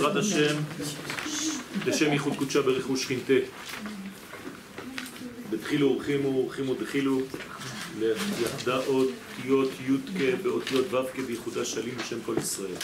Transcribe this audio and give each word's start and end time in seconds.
בעזרת 0.00 0.16
השם, 0.16 0.56
לשם 1.86 2.12
ייחוד 2.12 2.36
קודשה 2.36 2.62
ברכוש 2.62 3.02
שכינתה. 3.02 3.34
בתחילו 5.50 5.92
ורחימו 5.92 6.28
ורחימו 6.28 6.74
דחילו, 6.74 7.20
ליחדה 7.98 8.78
אותיות 8.86 9.70
י"ק 9.88 10.40
באותיות 10.42 10.92
ו"ק 10.92 11.18
בייחודה 11.26 11.64
שלים 11.64 11.94
בשם 11.96 12.16
כל 12.26 12.34
ישראל. 12.38 12.76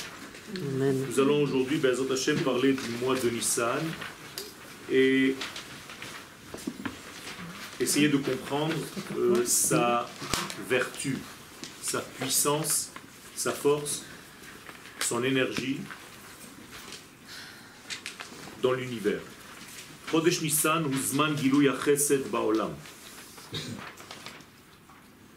Nous 1.08 1.18
allons 1.18 1.40
aujourd'hui, 1.46 1.78
Bezrat 1.78 2.10
Hashem, 2.10 2.36
parler 2.44 2.74
du 2.74 2.90
mois 3.00 3.16
de 3.24 3.30
Nissan 3.30 3.82
et 4.90 5.34
essayer 7.80 8.08
de 8.10 8.18
comprendre 8.18 8.82
euh, 9.16 9.46
sa 9.46 10.06
vertu, 10.68 11.16
sa 11.80 12.00
puissance, 12.00 12.90
sa 13.34 13.52
force, 13.52 14.04
son 15.00 15.24
énergie 15.24 15.78
dans 18.61 18.73
l'univers. 18.73 19.21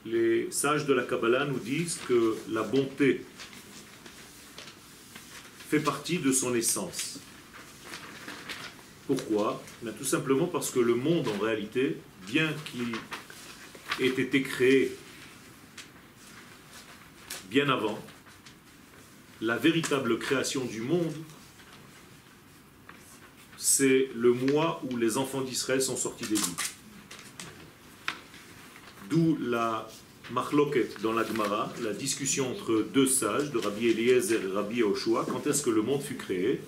Les 0.06 0.50
sages 0.50 0.86
de 0.86 0.94
la 0.94 1.02
Kabbalah 1.02 1.44
nous 1.44 1.58
disent 1.58 1.98
que 2.08 2.36
la 2.50 2.62
bonté 2.62 3.24
fait 5.68 5.80
partie 5.80 6.18
de 6.18 6.32
son 6.32 6.54
essence. 6.54 7.20
Pourquoi? 9.06 9.62
Ben, 9.82 9.92
Tout 9.92 10.04
simplement 10.04 10.46
parce 10.46 10.70
que 10.70 10.80
le 10.80 10.94
monde, 10.94 11.28
en 11.28 11.38
réalité, 11.38 11.96
bien 12.26 12.48
qu'il 12.66 12.94
ait 14.04 14.20
été 14.20 14.42
créé 14.42 14.96
bien 17.50 17.68
avant, 17.68 17.98
la 19.40 19.56
véritable 19.56 20.18
création 20.18 20.64
du 20.64 20.80
monde, 20.80 21.12
c'est 23.60 24.08
le 24.16 24.32
mois 24.32 24.82
où 24.90 24.96
les 24.96 25.18
enfants 25.18 25.42
d'Israël 25.42 25.82
sont 25.82 25.96
sortis 25.96 26.24
d'Égypte. 26.24 26.74
D'où 29.10 29.36
la 29.38 29.86
marloquette 30.30 31.02
dans 31.02 31.12
la 31.12 31.26
Gemara, 31.26 31.70
la 31.82 31.92
discussion 31.92 32.50
entre 32.50 32.86
deux 32.94 33.06
sages, 33.06 33.50
de 33.50 33.58
Rabbi 33.58 33.88
Eliezer 33.88 34.40
et 34.42 34.52
Rabbi 34.52 34.76
Yoshua, 34.76 35.26
quand 35.30 35.46
est-ce 35.46 35.62
que 35.62 35.68
le 35.68 35.82
monde 35.82 36.00
fut 36.00 36.14
créé? 36.14 36.62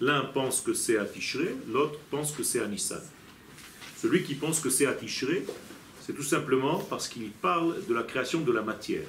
L'un 0.00 0.22
pense 0.22 0.60
que 0.60 0.74
c'est 0.74 0.98
à 0.98 1.04
Tishré, 1.04 1.54
l'autre 1.72 2.00
pense 2.10 2.32
que 2.32 2.42
c'est 2.42 2.60
à 2.60 2.66
Nissan. 2.66 3.02
Celui 3.96 4.24
qui 4.24 4.34
pense 4.34 4.58
que 4.58 4.70
c'est 4.70 4.86
à 4.86 4.92
Tishré, 4.92 5.46
c'est 6.04 6.14
tout 6.14 6.24
simplement 6.24 6.80
parce 6.80 7.06
qu'il 7.06 7.30
parle 7.30 7.76
de 7.86 7.94
la 7.94 8.02
création 8.02 8.40
de 8.40 8.50
la 8.50 8.62
matière. 8.62 9.06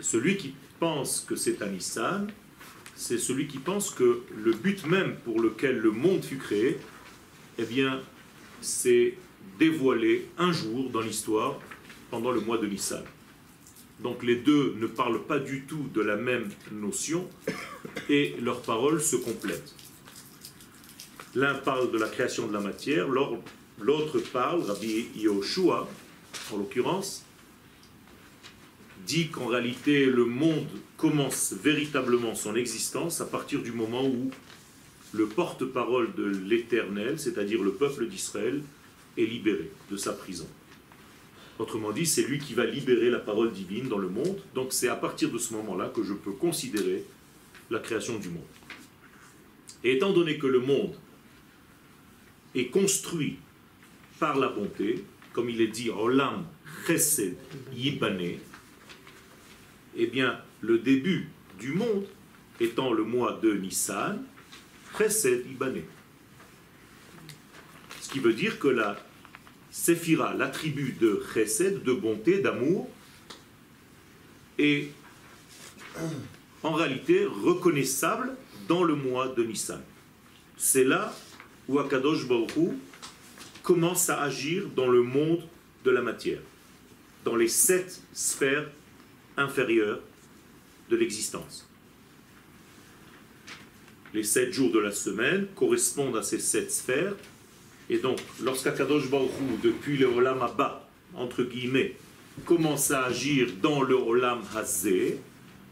celui 0.00 0.36
qui 0.36 0.54
pense 0.78 1.24
que 1.26 1.34
c'est 1.34 1.62
à 1.62 1.66
Nissan, 1.66 2.26
c'est 2.96 3.18
celui 3.18 3.46
qui 3.46 3.58
pense 3.58 3.90
que 3.90 4.22
le 4.36 4.52
but 4.52 4.86
même 4.86 5.16
pour 5.24 5.40
lequel 5.40 5.78
le 5.78 5.90
monde 5.90 6.24
fut 6.24 6.38
créé, 6.38 6.78
eh 7.58 7.64
bien, 7.64 8.00
c'est 8.60 9.14
dévoilé 9.58 10.28
un 10.38 10.52
jour 10.52 10.90
dans 10.90 11.00
l'histoire 11.00 11.58
pendant 12.10 12.30
le 12.30 12.40
mois 12.40 12.58
de 12.58 12.66
Nissan. 12.66 13.04
Donc 14.00 14.22
les 14.22 14.36
deux 14.36 14.74
ne 14.78 14.86
parlent 14.86 15.22
pas 15.22 15.38
du 15.38 15.62
tout 15.62 15.86
de 15.94 16.00
la 16.00 16.16
même 16.16 16.50
notion 16.72 17.28
et 18.08 18.34
leurs 18.40 18.62
paroles 18.62 19.00
se 19.00 19.16
complètent. 19.16 19.74
L'un 21.34 21.54
parle 21.54 21.90
de 21.90 21.98
la 21.98 22.08
création 22.08 22.46
de 22.46 22.52
la 22.52 22.60
matière, 22.60 23.08
l'autre 23.08 24.18
parle, 24.32 24.62
Rabbi 24.62 25.08
Yoshua 25.16 25.88
en 26.52 26.56
l'occurrence, 26.56 27.24
dit 29.06 29.28
qu'en 29.28 29.46
réalité 29.46 30.06
le 30.06 30.24
monde 30.24 30.66
commence 30.96 31.52
véritablement 31.52 32.34
son 32.34 32.54
existence 32.54 33.20
à 33.20 33.26
partir 33.26 33.62
du 33.62 33.72
moment 33.72 34.06
où 34.06 34.30
le 35.12 35.26
porte-parole 35.26 36.14
de 36.14 36.24
l'Éternel, 36.24 37.18
c'est-à-dire 37.18 37.62
le 37.62 37.72
peuple 37.72 38.06
d'Israël, 38.06 38.62
est 39.16 39.24
libéré 39.24 39.70
de 39.90 39.96
sa 39.96 40.12
prison. 40.12 40.48
Autrement 41.58 41.92
dit, 41.92 42.04
c'est 42.04 42.22
lui 42.22 42.40
qui 42.40 42.54
va 42.54 42.66
libérer 42.66 43.10
la 43.10 43.20
parole 43.20 43.52
divine 43.52 43.88
dans 43.88 43.98
le 43.98 44.08
monde. 44.08 44.40
Donc 44.54 44.72
c'est 44.72 44.88
à 44.88 44.96
partir 44.96 45.30
de 45.30 45.38
ce 45.38 45.54
moment-là 45.54 45.92
que 45.94 46.02
je 46.02 46.14
peux 46.14 46.32
considérer 46.32 47.04
la 47.70 47.78
création 47.78 48.18
du 48.18 48.28
monde. 48.28 48.42
Et 49.84 49.92
étant 49.92 50.12
donné 50.12 50.36
que 50.38 50.48
le 50.48 50.58
monde 50.60 50.94
est 52.54 52.66
construit 52.66 53.36
par 54.18 54.36
la 54.36 54.48
bonté, 54.48 55.04
comme 55.32 55.48
il 55.48 55.60
est 55.60 55.68
dit, 55.68 55.90
Olam 55.90 56.44
Chesed 56.86 57.36
Yibane, 57.72 58.38
eh 59.96 60.06
bien, 60.06 60.40
le 60.60 60.78
début 60.78 61.28
du 61.58 61.72
monde 61.72 62.06
étant 62.60 62.92
le 62.92 63.04
mois 63.04 63.38
de 63.42 63.52
Nissan, 63.54 64.22
Chesed 64.96 65.46
Yibane. 65.46 65.82
Ce 68.00 68.08
qui 68.08 68.20
veut 68.20 68.34
dire 68.34 68.58
que 68.58 68.68
la 68.68 68.96
Séphira, 69.70 70.34
l'attribut 70.34 70.92
de 71.00 71.20
chesed, 71.34 71.82
de 71.82 71.92
bonté, 71.92 72.38
d'amour, 72.40 72.88
est 74.56 74.90
en 76.62 76.72
réalité 76.72 77.26
reconnaissable 77.26 78.36
dans 78.68 78.84
le 78.84 78.94
mois 78.94 79.28
de 79.28 79.42
Nissan. 79.42 79.82
C'est 80.56 80.84
là 80.84 81.12
où 81.68 81.80
Akadosh 81.80 82.28
Baruch 82.28 82.74
commence 83.62 84.10
à 84.10 84.22
agir 84.22 84.68
dans 84.76 84.88
le 84.88 85.02
monde 85.02 85.42
de 85.84 85.90
la 85.90 86.02
matière, 86.02 86.40
dans 87.24 87.34
les 87.34 87.48
sept 87.48 88.00
sphères 88.12 88.70
inférieures 89.36 90.00
de 90.90 90.96
l'existence. 90.96 91.68
Les 94.12 94.22
sept 94.22 94.52
jours 94.52 94.70
de 94.70 94.78
la 94.78 94.92
semaine 94.92 95.46
correspondent 95.56 96.16
à 96.16 96.22
ces 96.22 96.38
sept 96.38 96.70
sphères 96.70 97.14
et 97.90 97.98
donc, 97.98 98.18
lorsqu'Akadosh 98.42 99.10
Baruch 99.10 99.30
depuis 99.62 99.96
le 99.96 100.06
Olam 100.06 100.40
Abba, 100.42 100.88
entre 101.14 101.42
guillemets, 101.42 101.94
commence 102.46 102.90
à 102.90 103.04
agir 103.04 103.48
dans 103.60 103.82
le 103.82 103.94
Olam 103.94 104.42
Hazé, 104.56 105.18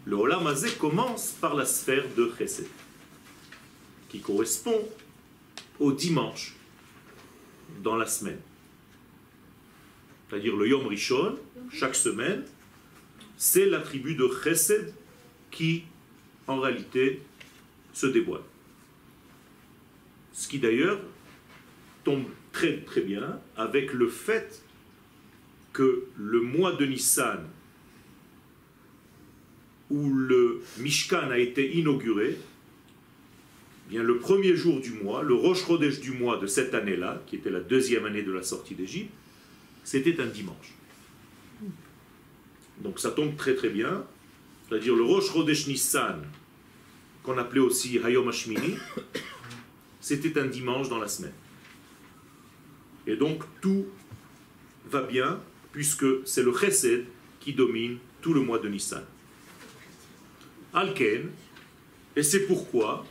le 0.04 0.16
Olam 0.16 0.46
Hazé 0.46 0.70
commence 0.72 1.30
par 1.40 1.54
la 1.54 1.64
sphère 1.64 2.04
de 2.16 2.30
Chesed, 2.36 2.66
qui 4.10 4.20
correspond 4.20 4.86
au 5.80 5.92
dimanche 5.92 6.54
dans 7.82 7.96
la 7.96 8.06
semaine. 8.06 8.40
C'est-à-dire 10.28 10.56
le 10.56 10.68
Yom 10.68 10.86
Rishon, 10.86 11.38
chaque 11.72 11.94
semaine, 11.94 12.44
c'est 13.42 13.66
l'attribut 13.66 14.14
de 14.14 14.30
Chesed 14.44 14.94
qui, 15.50 15.82
en 16.46 16.60
réalité, 16.60 17.22
se 17.92 18.06
dévoile. 18.06 18.42
Ce 20.32 20.46
qui 20.46 20.60
d'ailleurs 20.60 21.00
tombe 22.04 22.26
très 22.52 23.00
bien 23.00 23.40
avec 23.56 23.94
le 23.94 24.08
fait 24.08 24.62
que 25.72 26.04
le 26.16 26.40
mois 26.40 26.70
de 26.70 26.86
Nissan, 26.86 27.44
où 29.90 30.14
le 30.14 30.62
Mishkan 30.78 31.32
a 31.32 31.38
été 31.38 31.76
inauguré, 31.76 32.36
eh 32.38 33.90
bien 33.90 34.04
le 34.04 34.18
premier 34.18 34.54
jour 34.54 34.80
du 34.80 34.92
mois, 34.92 35.24
le 35.24 35.34
Rosh 35.34 35.66
du 36.00 36.12
mois 36.12 36.36
de 36.36 36.46
cette 36.46 36.74
année-là, 36.74 37.20
qui 37.26 37.34
était 37.34 37.50
la 37.50 37.60
deuxième 37.60 38.06
année 38.06 38.22
de 38.22 38.30
la 38.30 38.44
sortie 38.44 38.76
d'Égypte, 38.76 39.10
c'était 39.82 40.20
un 40.20 40.26
dimanche. 40.26 40.74
Donc 42.82 42.98
ça 42.98 43.10
tombe 43.10 43.36
très 43.36 43.54
très 43.54 43.70
bien. 43.70 44.04
C'est-à-dire 44.68 44.96
le 44.96 45.04
Rosh 45.04 45.32
Chodesh 45.32 45.66
Nissan, 45.68 46.22
qu'on 47.22 47.38
appelait 47.38 47.60
aussi 47.60 47.98
Hayom 47.98 48.28
Hashmini, 48.28 48.76
c'était 50.00 50.38
un 50.40 50.46
dimanche 50.46 50.88
dans 50.88 50.98
la 50.98 51.08
semaine. 51.08 51.34
Et 53.06 53.16
donc 53.16 53.44
tout 53.60 53.86
va 54.90 55.02
bien, 55.02 55.40
puisque 55.72 56.06
c'est 56.24 56.42
le 56.42 56.52
chesed 56.52 57.06
qui 57.40 57.52
domine 57.52 57.98
tout 58.20 58.34
le 58.34 58.40
mois 58.40 58.58
de 58.58 58.68
Nissan. 58.68 59.04
Alken, 60.74 61.30
et 62.16 62.22
c'est 62.22 62.46
pourquoi 62.46 63.04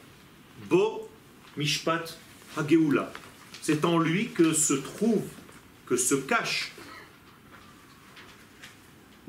Bo 0.70 1.10
Mishpat 1.58 2.18
Hageula, 2.58 3.12
c'est 3.62 3.86
en 3.86 4.00
lui 4.00 4.30
que 4.30 4.54
se 4.54 4.74
trouve, 4.74 5.24
que 5.86 5.96
se 5.96 6.16
cache 6.16 6.72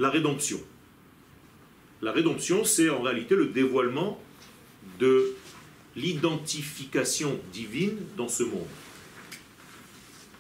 la 0.03 0.11
rédemption. 0.11 0.61
La 2.03 2.13
rédemption, 2.13 2.65
c'est 2.65 2.91
en 2.91 3.01
réalité 3.01 3.37
le 3.37 3.47
dévoilement 3.47 4.21
de 4.99 5.35
l'identification 5.97 7.39
divine 7.53 7.97
dans 8.17 8.29
ce 8.29 8.43
monde 8.43 8.69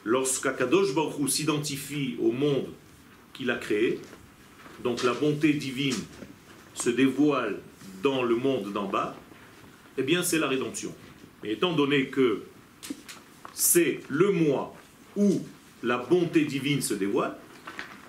lorsqu'Akadosh 0.04 0.94
Baruch 0.94 1.28
s'identifie 1.28 2.16
au 2.20 2.32
monde 2.32 2.66
qu'il 3.32 3.50
a 3.50 3.56
créé, 3.56 4.00
donc 4.82 5.02
la 5.02 5.14
bonté 5.14 5.52
divine 5.52 5.96
se 6.74 6.90
dévoile 6.90 7.58
dans 8.02 8.22
le 8.22 8.34
monde 8.34 8.72
d'en 8.72 8.88
bas, 8.88 9.16
eh 9.96 10.02
bien 10.02 10.22
c'est 10.22 10.38
la 10.38 10.48
rédemption. 10.48 10.94
Mais 11.42 11.52
étant 11.52 11.72
donné 11.72 12.06
que 12.06 12.42
c'est 13.52 14.00
le 14.08 14.32
mois 14.32 14.74
où 15.16 15.42
la 15.82 15.98
bonté 15.98 16.44
divine 16.44 16.82
se 16.82 16.94
dévoile, 16.94 17.36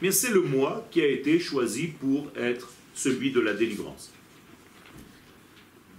eh 0.08 0.12
c'est 0.12 0.32
le 0.32 0.42
mois 0.42 0.88
qui 0.92 1.02
a 1.02 1.08
été 1.08 1.40
choisi 1.40 1.88
pour 1.88 2.32
être 2.36 2.70
celui 2.94 3.32
de 3.32 3.40
la 3.40 3.54
délivrance. 3.54 4.12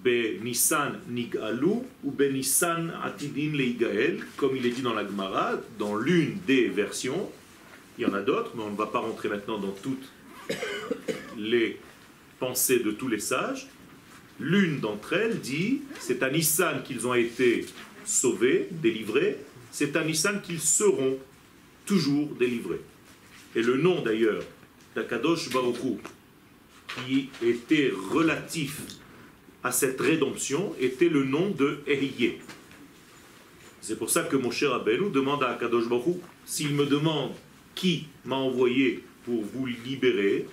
Nissan 0.06 1.00
Nigalu 1.08 1.82
ou 2.02 2.14
Nissan 2.18 2.92
Atidin 3.02 3.56
Leigael, 3.56 4.22
comme 4.36 4.56
il 4.56 4.66
est 4.66 4.70
dit 4.70 4.82
dans 4.82 4.92
la 4.92 5.06
Gemara, 5.06 5.54
dans 5.78 5.96
l'une 5.96 6.38
des 6.46 6.68
versions. 6.68 7.30
Il 7.96 8.02
y 8.02 8.06
en 8.06 8.12
a 8.12 8.20
d'autres, 8.20 8.52
mais 8.54 8.62
on 8.62 8.70
ne 8.70 8.76
va 8.76 8.86
pas 8.86 8.98
rentrer 8.98 9.28
maintenant 9.28 9.58
dans 9.58 9.74
toutes 9.82 10.10
les 11.38 11.78
pensées 12.38 12.80
de 12.80 12.90
tous 12.90 13.08
les 13.08 13.20
sages. 13.20 13.68
L'une 14.40 14.80
d'entre 14.80 15.14
elles 15.14 15.40
dit 15.40 15.82
c'est 16.00 16.22
à 16.22 16.30
Nissan 16.30 16.82
qu'ils 16.82 17.06
ont 17.06 17.14
été 17.14 17.64
sauvés, 18.04 18.68
délivrés, 18.70 19.38
c'est 19.70 19.96
à 19.96 20.04
Nissan 20.04 20.42
qu'ils 20.42 20.60
seront 20.60 21.16
toujours 21.86 22.28
délivrés. 22.34 22.80
Et 23.54 23.62
le 23.62 23.76
nom 23.76 24.02
d'ailleurs 24.02 24.42
d'Akadosh 24.94 25.50
Baruchou, 25.50 25.98
qui 27.06 27.30
était 27.42 27.92
relatif 28.12 28.80
à 29.62 29.72
cette 29.72 30.00
rédemption, 30.00 30.74
était 30.80 31.08
le 31.08 31.24
nom 31.24 31.50
de 31.50 31.80
Ehyeh. 31.86 32.40
C'est 33.80 33.98
pour 33.98 34.10
ça 34.10 34.22
que 34.22 34.36
mon 34.36 34.50
cher 34.50 34.72
Abelou 34.72 35.10
demande 35.10 35.42
à 35.42 35.50
Akadosh 35.50 35.88
Baruchou 35.88 36.20
s'il 36.44 36.74
me 36.74 36.86
demande 36.86 37.32
qui 37.74 38.06
m'a 38.24 38.36
envoyé 38.36 39.04
pour 39.24 39.42
vous 39.42 39.66
libérer, 39.66 40.46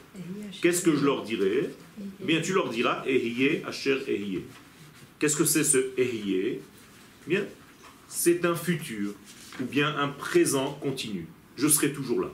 qu'est-ce 0.61 0.81
que 0.81 0.95
je 0.95 1.03
leur 1.03 1.23
dirai? 1.23 1.69
Eh 1.99 2.25
Bien, 2.25 2.41
tu 2.41 2.53
leur 2.53 2.69
diras 2.69 3.03
Ehyeh 3.05 3.63
Asher 3.65 3.99
Ehyeh. 4.07 4.45
Qu'est-ce 5.19 5.35
que 5.35 5.45
c'est 5.45 5.63
ce 5.63 5.91
Ehyeh 5.97 6.61
Bien, 7.27 7.45
c'est 8.07 8.45
un 8.45 8.55
futur 8.55 9.13
ou 9.59 9.65
bien 9.65 9.95
un 9.97 10.07
présent 10.07 10.73
continu. 10.81 11.27
Je 11.57 11.67
serai 11.67 11.91
toujours 11.91 12.21
là. 12.21 12.31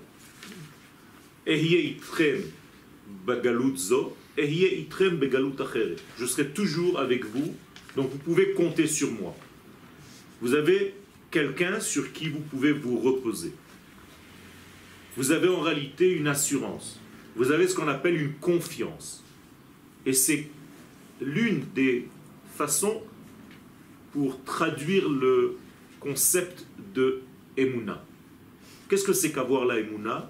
Je 6.20 6.26
serai 6.26 6.50
toujours 6.50 7.00
avec 7.00 7.24
vous, 7.24 7.56
donc 7.96 8.12
vous 8.12 8.18
pouvez 8.18 8.52
compter 8.52 8.86
sur 8.86 9.10
moi. 9.12 9.34
Vous 10.42 10.54
avez 10.54 10.94
quelqu'un 11.32 11.80
sur 11.80 12.12
qui 12.12 12.28
vous 12.28 12.42
pouvez 12.42 12.74
vous 12.74 13.00
reposer. 13.00 13.54
Vous 15.16 15.32
avez 15.32 15.48
en 15.48 15.62
réalité 15.62 16.12
une 16.12 16.28
assurance. 16.28 17.00
Vous 17.38 17.52
avez 17.52 17.68
ce 17.70 17.76
qu'on 17.76 17.88
appelle 17.88 18.22
une 18.22 18.34
confiance. 18.34 19.24
Et 20.06 20.12
c'est 20.14 20.50
l'une 21.22 21.64
des 21.74 22.08
façons 22.56 23.02
pour 24.12 24.44
traduire 24.44 25.08
le 25.10 25.58
concept 26.02 26.68
de 26.94 27.22
Emouna. 27.56 28.04
Qu'est-ce 28.90 29.06
que 29.06 29.14
c'est 29.14 29.32
qu'avoir 29.32 29.66
la 29.66 29.80
Emouna? 29.80 30.30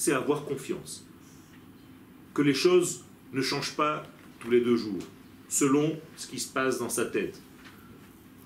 C'est 0.00 0.14
avoir 0.14 0.46
confiance. 0.46 1.06
Que 2.32 2.40
les 2.40 2.54
choses 2.54 3.04
ne 3.34 3.42
changent 3.42 3.76
pas 3.76 4.06
tous 4.38 4.50
les 4.50 4.62
deux 4.62 4.76
jours, 4.76 5.02
selon 5.50 5.94
ce 6.16 6.26
qui 6.26 6.40
se 6.40 6.50
passe 6.50 6.78
dans 6.78 6.88
sa 6.88 7.04
tête. 7.04 7.42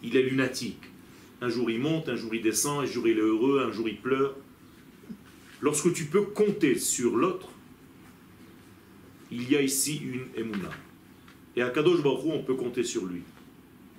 Il 0.02 0.16
est 0.16 0.24
lunatique. 0.24 0.82
Un 1.40 1.48
jour 1.48 1.70
il 1.70 1.78
monte, 1.78 2.08
un 2.08 2.16
jour 2.16 2.34
il 2.34 2.42
descend, 2.42 2.82
un 2.82 2.86
jour 2.86 3.06
il 3.06 3.18
est 3.18 3.20
heureux, 3.20 3.64
un 3.64 3.70
jour 3.70 3.88
il 3.88 4.00
pleure. 4.00 4.34
Lorsque 5.60 5.92
tu 5.92 6.06
peux 6.06 6.22
compter 6.22 6.76
sur 6.76 7.14
l'autre, 7.14 7.48
il 9.30 9.48
y 9.48 9.54
a 9.54 9.62
ici 9.62 10.02
une 10.02 10.26
Emouna. 10.36 10.70
Et 11.54 11.62
à 11.62 11.70
Kadosh 11.70 12.02
Baruch 12.02 12.32
on 12.32 12.42
peut 12.42 12.56
compter 12.56 12.82
sur 12.82 13.06
lui. 13.06 13.22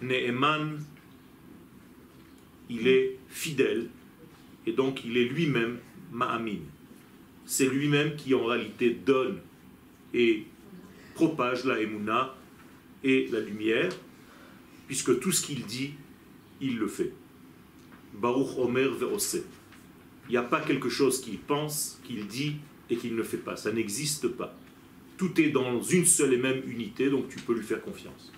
Ne'eman, 0.01 0.77
il 2.69 2.89
est 2.89 3.17
fidèle, 3.29 3.87
et 4.67 4.73
donc 4.73 5.05
il 5.05 5.15
est 5.15 5.29
lui-même 5.29 5.77
Ma'amin 6.11 6.74
c'est 7.45 7.67
lui-même 7.67 8.15
qui 8.15 8.33
en 8.33 8.45
réalité 8.45 8.91
donne 8.91 9.39
et 10.13 10.45
propage 11.13 11.65
la 11.65 11.79
Emouna 11.79 12.35
et 13.03 13.27
la 13.31 13.39
lumière, 13.39 13.91
puisque 14.87 15.19
tout 15.19 15.31
ce 15.31 15.45
qu'il 15.45 15.65
dit, 15.65 15.91
il 16.61 16.77
le 16.77 16.87
fait. 16.87 17.13
Baruch 18.13 18.57
Omer 18.57 18.89
Ve'ose. 18.91 19.43
Il 20.27 20.31
n'y 20.31 20.37
a 20.37 20.43
pas 20.43 20.61
quelque 20.61 20.89
chose 20.89 21.21
qu'il 21.21 21.37
pense, 21.37 21.99
qu'il 22.03 22.27
dit 22.27 22.55
et 22.89 22.97
qu'il 22.97 23.15
ne 23.15 23.23
fait 23.23 23.37
pas. 23.37 23.55
Ça 23.55 23.71
n'existe 23.71 24.27
pas. 24.29 24.57
Tout 25.17 25.39
est 25.39 25.49
dans 25.49 25.81
une 25.81 26.05
seule 26.05 26.33
et 26.33 26.37
même 26.37 26.61
unité, 26.67 27.09
donc 27.09 27.29
tu 27.29 27.39
peux 27.39 27.53
lui 27.53 27.63
faire 27.63 27.81
confiance. 27.81 28.31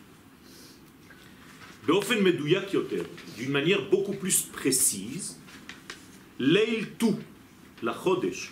D'une 3.38 3.52
manière 3.52 3.90
beaucoup 3.90 4.14
plus 4.14 4.42
précise, 4.42 5.40
Leil 6.40 6.86
la 7.82 7.94
Chodesh, 7.94 8.52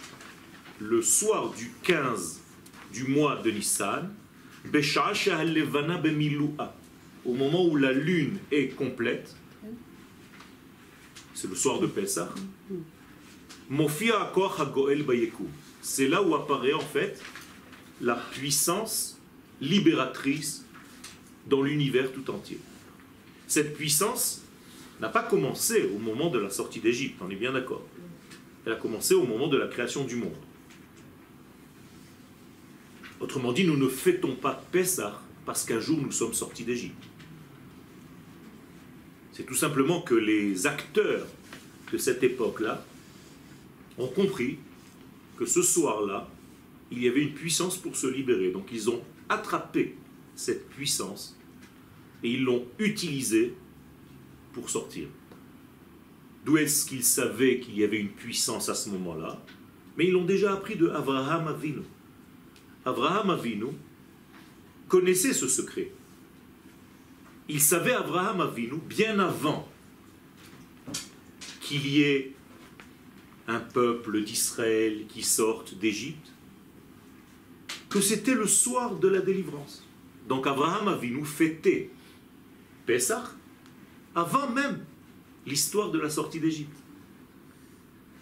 le 0.79 1.01
soir 1.01 1.53
du 1.53 1.71
15 1.83 2.41
du 2.91 3.05
mois 3.05 3.41
de 3.41 3.51
Nissan, 3.51 4.13
au 7.25 7.33
moment 7.33 7.65
où 7.65 7.75
la 7.75 7.91
lune 7.91 8.39
est 8.51 8.75
complète, 8.75 9.35
c'est 11.33 11.49
le 11.49 11.55
soir 11.55 11.79
de 11.79 11.87
Pessah, 11.87 12.33
c'est 15.81 16.07
là 16.07 16.21
où 16.21 16.35
apparaît 16.35 16.73
en 16.73 16.79
fait 16.79 17.21
la 18.01 18.15
puissance 18.15 19.19
libératrice 19.61 20.65
dans 21.47 21.61
l'univers 21.61 22.11
tout 22.11 22.29
entier. 22.31 22.59
Cette 23.47 23.75
puissance 23.75 24.41
n'a 24.99 25.09
pas 25.09 25.23
commencé 25.23 25.89
au 25.93 25.99
moment 25.99 26.29
de 26.29 26.39
la 26.39 26.49
sortie 26.49 26.79
d'Égypte, 26.79 27.17
on 27.21 27.29
est 27.29 27.35
bien 27.35 27.53
d'accord. 27.53 27.83
Elle 28.65 28.73
a 28.73 28.77
commencé 28.77 29.13
au 29.13 29.25
moment 29.25 29.47
de 29.47 29.57
la 29.57 29.67
création 29.67 30.05
du 30.05 30.15
monde. 30.15 30.35
Autrement 33.19 33.53
dit, 33.53 33.65
nous 33.65 33.77
ne 33.77 33.87
fêtons 33.87 34.35
pas 34.35 34.63
Pessah 34.71 35.21
parce 35.45 35.63
qu'un 35.63 35.79
jour 35.79 35.99
nous 36.01 36.11
sommes 36.11 36.33
sortis 36.33 36.63
d'Égypte. 36.63 37.03
C'est 39.31 39.45
tout 39.45 39.55
simplement 39.55 40.01
que 40.01 40.15
les 40.15 40.65
acteurs 40.65 41.27
de 41.91 41.97
cette 41.97 42.23
époque-là 42.23 42.83
ont 43.97 44.07
compris 44.07 44.57
que 45.37 45.45
ce 45.45 45.61
soir-là, 45.61 46.29
il 46.91 47.03
y 47.03 47.07
avait 47.07 47.21
une 47.21 47.33
puissance 47.33 47.77
pour 47.77 47.95
se 47.95 48.07
libérer. 48.07 48.51
Donc 48.51 48.69
ils 48.71 48.89
ont 48.89 49.01
attrapé 49.29 49.95
cette 50.35 50.69
puissance 50.69 51.37
et 52.23 52.31
ils 52.31 52.43
l'ont 52.43 52.65
utilisée 52.79 53.53
pour 54.53 54.69
sortir. 54.69 55.07
D'où 56.45 56.57
est-ce 56.57 56.85
qu'ils 56.85 57.03
savaient 57.03 57.59
qu'il 57.59 57.77
y 57.77 57.83
avait 57.83 57.99
une 57.99 58.09
puissance 58.09 58.69
à 58.69 58.75
ce 58.75 58.89
moment-là? 58.89 59.43
Mais 59.97 60.05
ils 60.07 60.11
l'ont 60.11 60.25
déjà 60.25 60.53
appris 60.53 60.75
de 60.75 60.89
Abraham 60.89 61.47
Avinu. 61.47 61.81
Abraham 62.85 63.31
Avinu 63.31 63.67
connaissait 64.87 65.33
ce 65.33 65.47
secret. 65.47 65.91
Il 67.49 67.59
savait 67.59 67.93
Abraham 67.93 68.41
Avinu 68.41 68.77
bien 68.87 69.19
avant 69.19 69.67
qu'il 71.61 71.87
y 71.87 72.03
ait 72.03 72.33
un 73.47 73.59
peuple 73.59 74.23
d'Israël 74.23 75.05
qui 75.07 75.23
sorte 75.23 75.77
d'Égypte, 75.77 76.31
que 77.89 78.01
c'était 78.01 78.33
le 78.35 78.47
soir 78.47 78.95
de 78.95 79.07
la 79.07 79.19
délivrance. 79.19 79.83
Donc 80.27 80.47
Abraham 80.47 80.87
Avinu 80.87 81.25
fêtait 81.25 81.89
Pessah 82.85 83.31
avant 84.13 84.49
même 84.49 84.83
l'histoire 85.45 85.91
de 85.91 85.99
la 85.99 86.09
sortie 86.09 86.39
d'Égypte. 86.39 86.77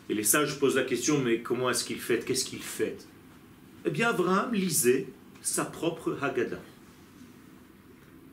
Et 0.10 0.14
les 0.14 0.24
sages 0.24 0.60
posent 0.60 0.76
la 0.76 0.84
question, 0.84 1.20
mais 1.20 1.42
comment 1.42 1.70
est-ce 1.70 1.86
qu'il 1.86 2.00
fête? 2.00 2.26
Qu'est-ce 2.26 2.46
qu'il 2.46 2.62
fête? 2.62 3.08
Eh 3.86 3.90
bien, 3.90 4.10
Abraham 4.10 4.54
lisait 4.54 5.08
sa 5.42 5.66
propre 5.66 6.18
Haggadah. 6.22 6.62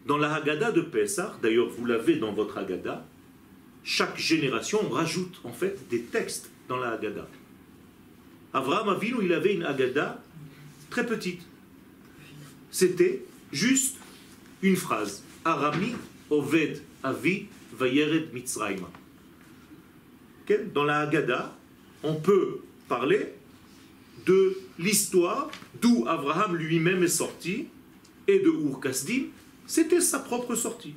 Dans 0.07 0.19
la 0.19 0.35
Haggadah 0.35 0.73
de 0.73 0.81
Pessah, 0.81 1.37
d'ailleurs 1.43 1.69
vous 1.69 1.85
l'avez 1.85 2.17
dans 2.17 2.33
votre 2.33 2.59
Haggadah, 2.59 3.05
chaque 3.83 4.19
génération 4.19 4.89
rajoute 4.89 5.41
en 5.45 5.53
fait 5.53 5.89
des 5.89 6.03
textes 6.03 6.51
dans 6.69 6.77
la 6.77 6.91
Haggadah. 6.93 7.29
Abraham 8.53 8.91
Avinu, 8.91 9.17
il 9.23 9.33
avait 9.33 9.55
une 9.55 9.65
Haggadah 9.65 10.23
très 10.89 11.07
petite. 11.07 11.43
C'était 12.71 13.25
juste 13.53 13.97
une 14.63 14.77
phrase. 14.77 15.23
Arami 15.45 15.95
Oved 16.31 16.83
Avi 17.03 17.47
Vayered 17.77 18.33
Mitzrayma. 18.33 18.91
Dans 20.75 20.85
la 20.85 21.01
Haggadah, 21.01 21.57
on 22.03 22.15
peut 22.17 22.61
parler 22.89 23.35
de 24.31 24.57
l'histoire 24.79 25.51
d'où 25.81 26.05
Abraham 26.07 26.55
lui-même 26.55 27.03
est 27.03 27.09
sorti 27.09 27.67
et 28.29 28.39
de 28.39 28.49
Ur 28.49 28.79
Kasdim, 28.81 29.25
c'était 29.67 30.01
sa 30.01 30.21
propre 30.21 30.55
sortie. 30.55 30.95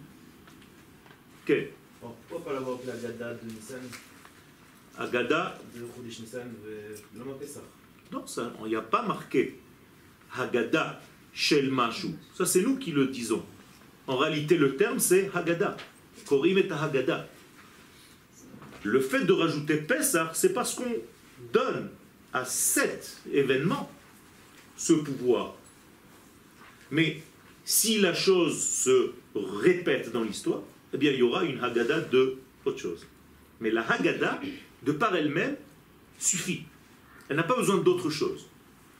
Okay. 1.43 1.73
pourquoi 1.99 2.45
pas 2.45 2.53
l'avoir 2.53 2.75
appelé 2.75 2.91
Agada 2.91 3.33
de 3.33 3.45
Nissan 3.51 3.81
Agada 4.97 5.59
de 5.75 5.79
Chodesh 5.79 6.19
Nissan, 6.19 6.51
l'homme 7.17 7.35
ça 8.27 8.43
Non, 8.43 8.65
il 8.65 8.69
n'y 8.69 8.75
a 8.75 8.81
pas 8.81 9.01
marqué 9.01 9.59
Hagada 10.37 11.01
Shel 11.33 11.71
Mashu. 11.71 12.09
Ça, 12.35 12.45
c'est 12.45 12.61
nous 12.61 12.77
qui 12.77 12.91
le 12.91 13.07
disons. 13.07 13.43
En 14.05 14.17
réalité, 14.17 14.57
le 14.57 14.75
terme, 14.75 14.99
c'est 14.99 15.31
Hagada. 15.33 15.75
Korim 16.27 16.59
et 16.59 16.69
Hagada. 16.71 17.27
Le 18.83 18.99
fait 18.99 19.25
de 19.25 19.33
rajouter 19.33 19.77
Pesach, 19.77 20.35
c'est 20.35 20.53
parce 20.53 20.75
qu'on 20.75 20.95
donne 21.51 21.89
à 22.33 22.45
cet 22.45 23.17
événement 23.31 23.89
ce 24.75 24.93
pouvoir. 24.93 25.55
Mais 26.91 27.21
si 27.63 27.99
la 27.99 28.13
chose 28.13 28.61
se 28.61 29.11
répète 29.35 30.11
dans 30.11 30.23
l'histoire, 30.23 30.61
eh 30.93 30.97
bien 30.97 31.11
il 31.11 31.19
y 31.19 31.21
aura 31.21 31.43
une 31.43 31.59
Haggadah 31.59 32.01
de 32.01 32.37
autre 32.65 32.79
chose. 32.79 33.05
Mais 33.61 33.71
la 33.71 33.81
Haggadah, 33.89 34.41
de 34.83 34.91
par 34.91 35.15
elle-même, 35.15 35.55
suffit. 36.19 36.63
Elle 37.29 37.37
n'a 37.37 37.43
pas 37.43 37.55
besoin 37.55 37.77
d'autre 37.77 38.09
chose. 38.09 38.47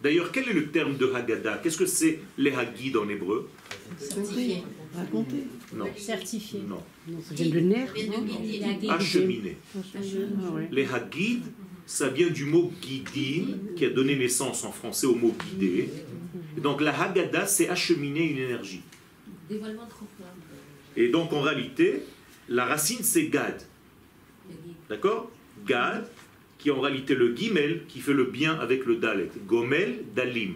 D'ailleurs, 0.01 0.31
quel 0.31 0.49
est 0.49 0.53
le 0.53 0.69
terme 0.69 0.97
de 0.97 1.11
Haggadah? 1.11 1.59
Qu'est-ce 1.63 1.77
que 1.77 1.85
c'est 1.85 2.19
les 2.37 2.51
Haggid 2.51 2.97
en 2.97 3.07
hébreu 3.07 3.49
Certifié. 3.97 4.63
Raconter. 4.93 5.43
Non. 5.73 5.85
Certifié. 5.95 6.59
Non. 6.67 6.83
Non? 7.07 7.19
Acheminer. 8.89 9.57
Ah. 9.75 9.79
Les 10.71 10.85
Haggid, 10.85 11.43
ça 11.85 12.09
vient 12.09 12.29
du 12.29 12.45
mot 12.45 12.71
guidim, 12.81 13.57
qui 13.75 13.85
a 13.85 13.89
donné 13.89 14.15
naissance 14.15 14.63
en 14.63 14.71
français 14.71 15.07
au 15.07 15.15
mot 15.15 15.35
guider. 15.45 15.89
Et 16.57 16.61
donc 16.61 16.81
la 16.81 16.99
Haggadah, 16.99 17.45
c'est 17.45 17.69
acheminer 17.69 18.29
une 18.31 18.37
énergie. 18.37 18.81
Et 20.95 21.09
donc 21.09 21.33
en 21.33 21.41
réalité, 21.41 22.03
la 22.49 22.65
racine 22.65 23.03
c'est 23.03 23.27
Gad. 23.27 23.61
D'accord? 24.89 25.31
Gad, 25.65 26.07
qui 26.59 26.69
est 26.69 26.71
en 26.71 26.81
réalité 26.81 27.15
le 27.15 27.35
Gimel, 27.35 27.81
qui 27.87 27.99
fait 27.99 28.13
le 28.13 28.25
bien 28.25 28.53
avec 28.59 28.85
le 28.85 28.95
Dalet. 28.95 29.29
Gomel, 29.47 29.99
Dalim. 30.15 30.55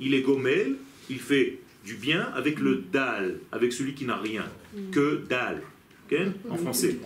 Il 0.00 0.14
est 0.14 0.22
Gomel, 0.22 0.76
il 1.10 1.18
fait 1.18 1.58
du 1.84 1.94
bien 1.94 2.30
avec 2.34 2.60
le 2.60 2.84
Dal, 2.92 3.38
avec 3.50 3.72
celui 3.72 3.94
qui 3.94 4.04
n'a 4.04 4.16
rien. 4.16 4.44
Que 4.92 5.22
Dal. 5.28 5.62
Ok? 6.10 6.18
En 6.50 6.56
français. 6.56 6.98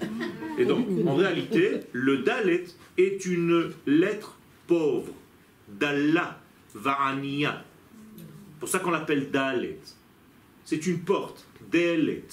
Et 0.59 0.65
donc, 0.65 0.87
en 1.07 1.15
réalité, 1.15 1.81
le 1.93 2.19
Dalet 2.19 2.65
est 2.99 3.27
une 3.27 3.73
lettre 3.87 4.39
pauvre. 4.67 5.13
Dalla, 5.69 6.41
Va'aniya. 6.75 7.65
pour 8.61 8.69
ça 8.69 8.79
qu'on 8.79 8.91
l'appelle 8.91 9.31
Dalet. 9.31 9.81
C'est 10.65 10.87
une 10.87 11.01
porte, 11.01 11.47
Dalet. 11.71 12.25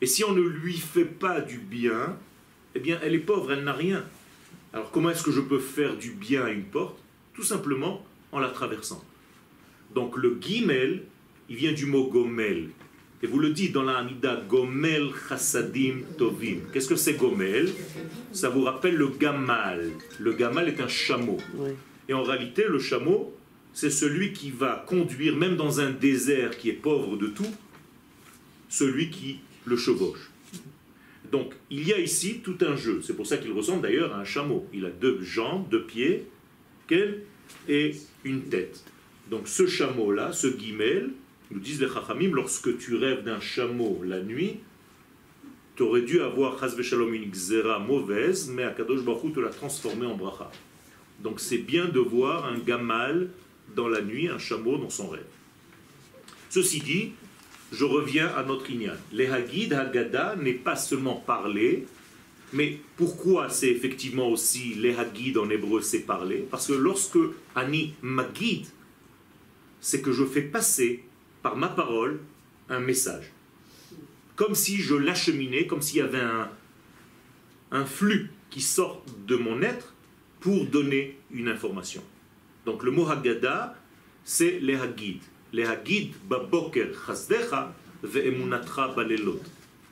Et 0.00 0.06
si 0.06 0.24
on 0.24 0.32
ne 0.32 0.42
lui 0.42 0.74
fait 0.74 1.04
pas 1.04 1.40
du 1.40 1.58
bien, 1.58 2.16
eh 2.74 2.80
bien, 2.80 2.98
elle 3.02 3.14
est 3.14 3.20
pauvre, 3.20 3.52
elle 3.52 3.64
n'a 3.64 3.72
rien. 3.72 4.04
Alors, 4.72 4.90
comment 4.90 5.10
est-ce 5.10 5.22
que 5.22 5.32
je 5.32 5.40
peux 5.40 5.58
faire 5.58 5.96
du 5.96 6.12
bien 6.12 6.44
à 6.44 6.50
une 6.50 6.64
porte? 6.64 6.98
Tout 7.34 7.42
simplement 7.42 8.04
en 8.32 8.38
la 8.38 8.48
traversant. 8.48 9.04
Donc, 9.94 10.16
le 10.16 10.38
Gimel, 10.40 11.04
il 11.48 11.56
vient 11.56 11.72
du 11.72 11.86
mot 11.86 12.08
Gomel. 12.08 12.70
Et 13.22 13.26
vous 13.26 13.40
le 13.40 13.50
dites 13.50 13.72
dans 13.72 13.82
la 13.82 13.98
Hamida, 13.98 14.44
Gomel 14.48 15.08
Chassadim 15.28 16.02
Tovim. 16.16 16.60
Qu'est-ce 16.72 16.88
que 16.88 16.96
c'est 16.96 17.14
Gomel? 17.14 17.68
Ça 18.32 18.48
vous 18.48 18.62
rappelle 18.62 18.94
le 18.94 19.08
Gamal. 19.08 19.90
Le 20.20 20.32
Gamal 20.32 20.68
est 20.68 20.80
un 20.80 20.88
chameau. 20.88 21.38
Et 22.08 22.14
en 22.14 22.22
réalité, 22.22 22.64
le 22.68 22.78
chameau, 22.78 23.34
c'est 23.72 23.90
celui 23.90 24.32
qui 24.32 24.50
va 24.50 24.84
conduire, 24.86 25.36
même 25.36 25.56
dans 25.56 25.80
un 25.80 25.90
désert 25.90 26.56
qui 26.56 26.70
est 26.70 26.74
pauvre 26.74 27.16
de 27.16 27.26
tout, 27.26 27.52
celui 28.68 29.10
qui 29.10 29.40
le 29.64 29.76
chevauche. 29.76 30.30
Donc, 31.32 31.54
il 31.70 31.86
y 31.86 31.92
a 31.92 31.98
ici 31.98 32.40
tout 32.42 32.56
un 32.60 32.76
jeu. 32.76 33.00
C'est 33.02 33.14
pour 33.14 33.26
ça 33.26 33.36
qu'il 33.36 33.52
ressemble 33.52 33.82
d'ailleurs 33.82 34.14
à 34.14 34.20
un 34.20 34.24
chameau. 34.24 34.66
Il 34.72 34.86
a 34.86 34.90
deux 34.90 35.20
jambes, 35.20 35.68
deux 35.68 35.84
pieds, 35.84 36.26
et 37.68 37.94
une 38.24 38.42
tête. 38.44 38.82
Donc, 39.28 39.48
ce 39.48 39.66
chameau-là, 39.66 40.32
ce 40.32 40.46
guimel, 40.46 41.10
nous 41.50 41.60
disent 41.60 41.80
les 41.80 41.88
Chachamim, 41.88 42.30
lorsque 42.32 42.78
tu 42.78 42.96
rêves 42.96 43.24
d'un 43.24 43.40
chameau 43.40 44.02
la 44.04 44.20
nuit, 44.20 44.60
tu 45.76 45.82
aurais 45.82 46.02
dû 46.02 46.20
avoir 46.20 46.58
Shalom 46.82 47.14
une 47.14 47.30
xéra 47.30 47.78
mauvaise, 47.78 48.50
mais 48.50 48.64
Akadosh 48.64 49.02
Baruch 49.02 49.34
te 49.34 49.40
l'a 49.40 49.50
transformé 49.50 50.06
en 50.06 50.16
bracha. 50.16 50.50
Donc 51.20 51.40
c'est 51.40 51.58
bien 51.58 51.86
de 51.86 52.00
voir 52.00 52.46
un 52.46 52.58
gamal 52.58 53.28
dans 53.74 53.88
la 53.88 54.02
nuit, 54.02 54.28
un 54.28 54.38
chameau 54.38 54.76
dans 54.78 54.90
son 54.90 55.08
rêve. 55.08 55.24
Ceci 56.50 56.80
dit, 56.80 57.12
je 57.72 57.84
reviens 57.84 58.28
à 58.28 58.42
notre 58.42 58.70
Inyan. 58.70 58.94
Les 59.12 59.26
Hagid, 59.26 59.72
Haggadah 59.72 60.36
n'est 60.36 60.54
pas 60.54 60.76
seulement 60.76 61.16
parler, 61.16 61.86
mais 62.52 62.80
pourquoi 62.96 63.50
c'est 63.50 63.68
effectivement 63.68 64.28
aussi 64.28 64.74
les 64.74 64.94
Hagid 64.94 65.36
en 65.36 65.50
hébreu, 65.50 65.80
c'est 65.82 66.00
parler 66.00 66.46
Parce 66.50 66.66
que 66.66 66.72
lorsque 66.72 67.18
Ani 67.54 67.94
Magid, 68.02 68.66
c'est 69.80 70.00
que 70.00 70.12
je 70.12 70.24
fais 70.24 70.42
passer 70.42 71.04
par 71.42 71.56
ma 71.56 71.68
parole 71.68 72.20
un 72.68 72.80
message. 72.80 73.32
Comme 74.36 74.54
si 74.54 74.76
je 74.76 74.94
l'acheminais, 74.94 75.66
comme 75.66 75.82
s'il 75.82 75.98
y 75.98 76.00
avait 76.00 76.22
un, 77.70 77.84
flux 77.84 78.30
qui 78.50 78.60
sort 78.60 79.04
de 79.26 79.36
mon 79.36 79.62
être 79.62 79.94
pour 80.40 80.66
donner 80.66 81.18
une 81.30 81.48
information. 81.48 82.02
Donc 82.64 82.82
le 82.82 82.90
mot 82.90 83.08
Haggadah, 83.08 83.76
c'est 84.24 84.58
les 84.60 84.76
Hagid. 84.76 85.20
Les 85.52 85.64
Hagid 85.64 86.12
baboker 86.28 86.92
chazdecha 87.06 87.74
ve'emunatra 88.02 88.94
balelot. 88.94 89.40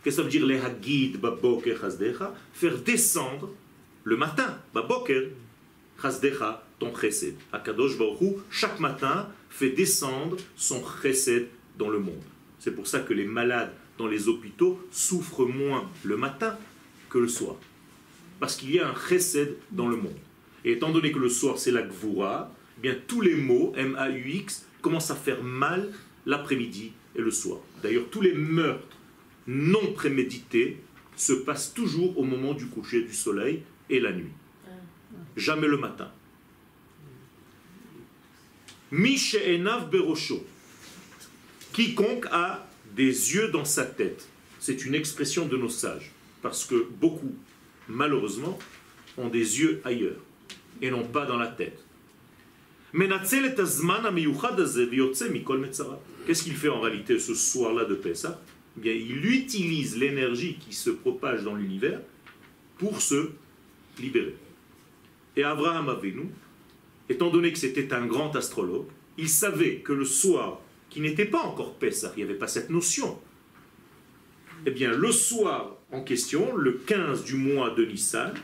Qu'est-ce 0.03 0.17
que 0.17 0.23
ça 0.23 0.23
veut 0.23 0.31
dire 0.31 0.47
les 0.47 0.61
Hagid 0.61 1.19
baboker 1.21 1.77
chazdecha 1.81 2.35
Faire 2.53 2.79
descendre 2.79 3.51
le 4.05 4.17
matin, 4.17 4.59
baboker 4.73 5.33
chazdecha, 6.01 6.63
ton 6.79 6.95
chesed. 6.95 7.35
Akadosh 7.53 7.99
Baruch 7.99 8.39
chaque 8.51 8.79
matin, 8.79 9.29
fait 9.57 9.71
descendre 9.71 10.37
son 10.55 10.83
chesed 11.01 11.49
dans 11.79 11.89
le 11.89 11.99
monde. 11.99 12.23
C'est 12.59 12.75
pour 12.75 12.87
ça 12.87 13.01
que 13.01 13.15
les 13.15 13.25
malades 13.25 13.73
dans 13.97 14.07
les 14.07 14.29
hôpitaux 14.29 14.79
souffrent 14.91 15.47
moins 15.47 15.91
le 16.05 16.19
matin 16.19 16.59
que 17.09 17.17
le 17.17 17.29
soir. 17.29 17.57
Parce 18.39 18.57
qu'il 18.57 18.71
y 18.73 18.79
a 18.79 18.91
un 18.91 18.95
chesed 18.95 19.57
dans 19.73 19.89
le 19.89 19.97
monde. 19.97 20.19
Et 20.67 20.73
étant 20.73 20.93
donné 20.93 21.11
que 21.11 21.19
le 21.19 21.31
soir 21.31 21.57
c'est 21.57 21.71
la 21.71 21.81
gvura, 21.81 22.53
eh 22.77 22.83
bien 22.83 22.97
tous 23.07 23.23
les 23.23 23.35
mots, 23.35 23.73
M-A-U-X, 23.77 24.67
commencent 24.83 25.11
à 25.11 25.17
faire 25.17 25.43
mal 25.43 25.91
l'après-midi 26.27 26.93
et 27.15 27.23
le 27.23 27.31
soir. 27.31 27.61
D'ailleurs, 27.83 28.11
tous 28.11 28.21
les 28.21 28.35
meurtres 28.35 28.99
non 29.47 29.93
prémédités 29.95 30.83
se 31.17 31.33
passent 31.33 31.73
toujours 31.73 32.19
au 32.19 32.25
moment 32.25 32.53
du 32.53 32.67
coucher 32.67 33.03
du 33.03 33.15
soleil 33.15 33.63
et 33.89 34.01
la 34.01 34.13
nuit. 34.13 34.35
Jamais 35.35 35.67
le 35.67 35.79
matin. 35.79 36.11
Mishe'enav 38.91 39.91
berosho. 39.91 40.45
Quiconque 41.73 42.27
a 42.31 42.67
des 42.95 43.35
yeux 43.35 43.49
dans 43.49 43.65
sa 43.65 43.85
tête. 43.85 44.29
C'est 44.59 44.85
une 44.85 44.95
expression 44.95 45.47
de 45.47 45.57
nos 45.57 45.69
sages. 45.69 46.13
Parce 46.43 46.65
que 46.65 46.87
beaucoup, 47.01 47.35
malheureusement, 47.89 48.59
ont 49.19 49.29
des 49.29 49.61
yeux 49.61 49.81
ailleurs 49.85 50.21
et 50.81 50.91
non 50.91 51.05
pas 51.05 51.27
dans 51.27 51.37
la 51.37 51.49
tête. 51.49 51.83
Metzara. 55.59 56.01
Qu'est-ce 56.27 56.43
qu'il 56.43 56.57
fait 56.57 56.69
en 56.69 56.81
réalité 56.81 57.19
ce 57.19 57.35
soir-là 57.35 57.85
de 57.85 57.95
Pessah? 57.95 58.41
Eh 58.77 58.81
bien, 58.81 58.93
il 58.93 59.27
utilise 59.27 59.97
l'énergie 59.99 60.57
qui 60.59 60.75
se 60.75 60.91
propage 60.91 61.43
dans 61.43 61.55
l'univers 61.55 62.01
pour 62.79 63.01
se 63.01 63.31
libérer. 63.99 64.37
Et 65.37 65.45
Abraham 65.45 65.89
Avinu, 65.89 66.29
étant 67.09 67.31
donné 67.31 67.53
que 67.53 67.59
c'était 67.59 67.93
un 67.93 68.07
grand 68.07 68.35
astrologue, 68.37 68.87
il 69.19 69.29
savait 69.29 69.77
que 69.77 69.93
le 69.93 70.05
soir, 70.05 70.61
qui 70.91 71.01
n'était 71.01 71.27
pas 71.27 71.41
encore 71.41 71.75
Pessah, 71.75 72.13
il 72.17 72.25
n'y 72.25 72.31
avait 72.31 72.39
pas 72.39 72.49
cette 72.49 72.71
notion, 72.71 73.19
eh 74.65 74.71
bien, 74.71 74.93
le 74.93 75.13
soir 75.13 75.77
en 75.93 76.03
question, 76.03 76.57
le 76.57 76.73
15 76.73 77.25
du 77.25 77.35
mois 77.35 77.71
de 77.71 77.85
Nissan, 77.85 78.35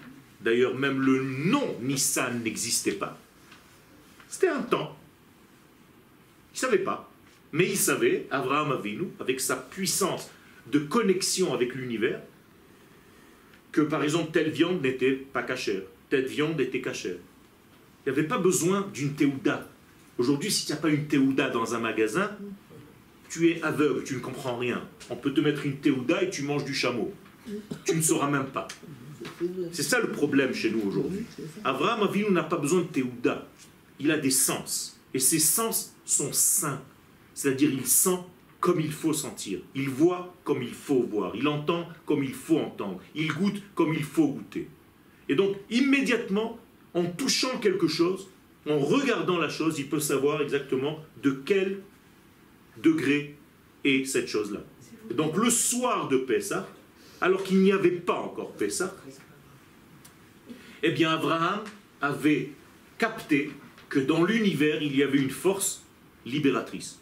d'ailleurs 0.40 0.74
même 0.74 1.00
le 1.00 1.22
nom 1.22 1.76
Nissan 1.82 2.42
n'existait 2.42 2.92
pas, 2.92 3.18
c'était 4.28 4.48
un 4.48 4.62
temps. 4.62 4.96
Il 6.52 6.56
ne 6.56 6.58
savait 6.58 6.78
pas. 6.78 7.10
Mais 7.52 7.68
il 7.68 7.76
savait, 7.76 8.26
Abraham 8.30 8.72
Avinu, 8.72 9.08
avec 9.20 9.40
sa 9.40 9.56
puissance 9.56 10.30
de 10.66 10.78
connexion 10.78 11.52
avec 11.52 11.74
l'univers, 11.74 12.20
que 13.72 13.82
par 13.82 14.02
exemple 14.02 14.32
telle 14.32 14.50
viande 14.50 14.82
n'était 14.82 15.12
pas 15.12 15.42
cachère, 15.42 15.82
telle 16.08 16.24
viande 16.24 16.58
était 16.60 16.80
cachère. 16.80 17.16
Il 18.04 18.12
n'y 18.12 18.18
avait 18.18 18.28
pas 18.28 18.38
besoin 18.38 18.88
d'une 18.92 19.14
théouda. 19.14 19.68
Aujourd'hui, 20.18 20.50
si 20.50 20.66
tu 20.66 20.72
n'as 20.72 20.78
pas 20.78 20.88
une 20.88 21.06
théouda 21.06 21.50
dans 21.50 21.74
un 21.74 21.78
magasin, 21.78 22.30
tu 23.28 23.50
es 23.50 23.62
aveugle, 23.62 24.04
tu 24.04 24.14
ne 24.14 24.20
comprends 24.20 24.58
rien. 24.58 24.82
On 25.08 25.16
peut 25.16 25.32
te 25.32 25.40
mettre 25.40 25.64
une 25.64 25.76
théouda 25.76 26.22
et 26.22 26.30
tu 26.30 26.42
manges 26.42 26.64
du 26.64 26.74
chameau. 26.74 27.12
Tu 27.84 27.96
ne 27.96 28.02
sauras 28.02 28.28
même 28.28 28.46
pas. 28.46 28.68
C'est 29.72 29.82
ça 29.82 30.00
le 30.00 30.10
problème 30.10 30.52
chez 30.52 30.70
nous 30.70 30.82
aujourd'hui. 30.86 31.24
Abraham 31.64 32.02
Avinu 32.02 32.30
n'a 32.30 32.42
pas 32.42 32.56
besoin 32.56 32.80
de 32.80 32.86
théouda. 32.86 33.46
Il 33.98 34.10
a 34.10 34.18
des 34.18 34.30
sens. 34.30 35.00
Et 35.14 35.18
ces 35.18 35.38
sens 35.38 35.94
sont 36.04 36.32
sains. 36.32 36.82
C'est-à-dire 37.34 37.70
il 37.72 37.86
sent 37.86 38.18
comme 38.60 38.80
il 38.80 38.92
faut 38.92 39.12
sentir. 39.12 39.60
Il 39.74 39.90
voit 39.90 40.34
comme 40.44 40.62
il 40.62 40.74
faut 40.74 41.02
voir. 41.02 41.34
Il 41.34 41.46
entend 41.48 41.88
comme 42.04 42.22
il 42.22 42.34
faut 42.34 42.58
entendre. 42.58 43.00
Il 43.14 43.28
goûte 43.28 43.62
comme 43.74 43.94
il 43.94 44.04
faut 44.04 44.28
goûter. 44.28 44.68
Et 45.28 45.34
donc, 45.34 45.56
immédiatement, 45.70 46.58
en 46.94 47.04
touchant 47.04 47.58
quelque 47.58 47.88
chose, 47.88 48.28
en 48.68 48.78
regardant 48.78 49.38
la 49.38 49.48
chose, 49.48 49.78
il 49.78 49.88
peut 49.88 50.00
savoir 50.00 50.42
exactement 50.42 51.00
de 51.22 51.42
quel 51.44 51.80
degré 52.82 53.36
est 53.84 54.04
cette 54.04 54.28
chose-là. 54.28 54.60
Donc, 55.14 55.36
le 55.36 55.50
soir 55.50 56.08
de 56.08 56.16
Pessah, 56.16 56.68
alors 57.20 57.42
qu'il 57.42 57.60
n'y 57.60 57.72
avait 57.72 57.90
pas 57.90 58.18
encore 58.18 58.52
Pessah, 58.52 58.94
eh 60.82 60.90
bien, 60.90 61.10
Abraham 61.10 61.60
avait 62.00 62.50
capté 62.98 63.50
que 63.88 64.00
dans 64.00 64.24
l'univers, 64.24 64.82
il 64.82 64.96
y 64.96 65.02
avait 65.02 65.18
une 65.18 65.30
force 65.30 65.82
libératrice. 66.24 66.98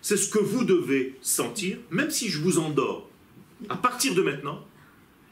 c'est 0.00 0.16
ce 0.16 0.30
que 0.30 0.38
vous 0.38 0.64
devez 0.64 1.16
sentir, 1.20 1.78
même 1.90 2.10
si 2.10 2.28
je 2.28 2.40
vous 2.40 2.58
endors, 2.58 3.10
à 3.68 3.76
partir 3.76 4.14
de 4.14 4.22
maintenant, 4.22 4.64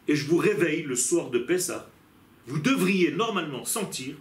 et 0.09 0.17
je 0.17 0.27
vous 0.27 0.37
réveille 0.37 0.83
le 0.83 0.97
soir 0.97 1.31
de 1.31 1.39
Pessah, 1.39 1.89
vous 2.47 2.59
devriez 2.59 3.11
normalement 3.13 3.65
sentir, 3.65 4.15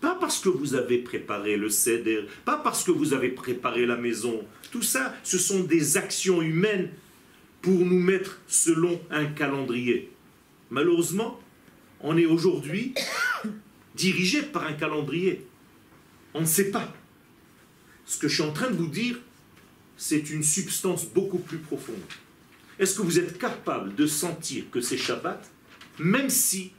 pas 0.00 0.16
parce 0.20 0.40
que 0.40 0.48
vous 0.48 0.74
avez 0.74 0.98
préparé 0.98 1.56
le 1.56 1.70
céder, 1.70 2.26
pas 2.44 2.56
parce 2.56 2.84
que 2.84 2.90
vous 2.90 3.12
avez 3.12 3.30
préparé 3.30 3.86
la 3.86 3.96
maison, 3.96 4.44
tout 4.70 4.82
ça, 4.82 5.14
ce 5.24 5.38
sont 5.38 5.64
des 5.64 5.96
actions 5.96 6.42
humaines 6.42 6.90
pour 7.62 7.78
nous 7.78 7.98
mettre 7.98 8.40
selon 8.46 9.00
un 9.10 9.26
calendrier. 9.26 10.10
Malheureusement, 10.70 11.40
on 12.00 12.16
est 12.16 12.26
aujourd'hui 12.26 12.94
dirigé 13.94 14.42
par 14.42 14.64
un 14.64 14.74
calendrier. 14.74 15.46
On 16.34 16.42
ne 16.42 16.46
sait 16.46 16.70
pas. 16.70 16.94
Ce 18.06 18.18
que 18.18 18.28
je 18.28 18.34
suis 18.34 18.42
en 18.42 18.52
train 18.52 18.70
de 18.70 18.76
vous 18.76 18.86
dire, 18.86 19.18
c'est 19.96 20.30
une 20.30 20.44
substance 20.44 21.06
beaucoup 21.06 21.38
plus 21.38 21.58
profonde. 21.58 21.96
Est-ce 22.78 22.96
que 22.96 23.02
vous 23.02 23.18
êtes 23.18 23.38
capable 23.38 23.94
de 23.96 24.06
sentir 24.06 24.64
que 24.70 24.80
c'est 24.80 24.96
Shabbat, 24.96 25.50
même 25.98 26.30
si 26.30 26.72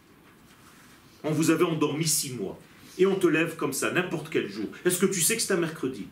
on 1.23 1.31
vous 1.31 1.51
avait 1.51 1.63
endormi 1.63 2.07
six 2.07 2.33
mois, 2.33 2.59
et 2.97 3.05
on 3.05 3.15
te 3.15 3.27
lève 3.27 3.55
comme 3.55 3.73
ça, 3.73 3.91
n'importe 3.91 4.29
quel 4.29 4.49
jour 4.49 4.65
Est-ce 4.85 4.99
que 4.99 5.05
tu 5.05 5.21
sais 5.21 5.35
que 5.35 5.41
c'est 5.41 5.53
un 5.53 5.57
mercredi? 5.57 6.07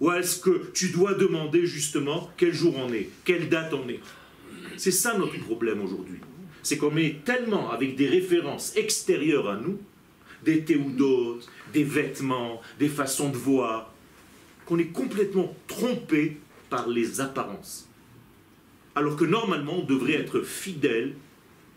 Ou 0.00 0.10
est-ce 0.12 0.40
que 0.40 0.70
tu 0.74 0.88
dois 0.88 1.14
demander 1.14 1.66
justement 1.66 2.30
quel 2.36 2.52
jour 2.52 2.74
on 2.76 2.92
est, 2.92 3.08
quelle 3.24 3.48
date 3.48 3.72
on 3.72 3.88
est? 3.88 4.00
C'est 4.76 4.90
ça 4.90 5.16
notre 5.16 5.38
problème 5.38 5.80
aujourd'hui. 5.82 6.18
C'est 6.62 6.78
qu'on 6.78 6.96
est 6.96 7.24
tellement 7.24 7.70
avec 7.70 7.94
des 7.94 8.08
références 8.08 8.76
extérieures 8.76 9.48
à 9.48 9.56
nous, 9.56 9.78
des 10.44 10.64
théodotes, 10.64 11.48
des 11.72 11.84
vêtements, 11.84 12.60
des 12.78 12.88
façons 12.88 13.30
de 13.30 13.36
voir, 13.36 13.92
qu'on 14.66 14.78
est 14.78 14.92
complètement 14.92 15.54
trompé 15.68 16.38
par 16.70 16.88
les 16.88 17.20
apparences. 17.20 17.88
Alors 18.94 19.16
que 19.16 19.24
normalement, 19.24 19.78
on 19.78 19.84
devrait 19.84 20.14
être 20.14 20.40
fidèle 20.40 21.14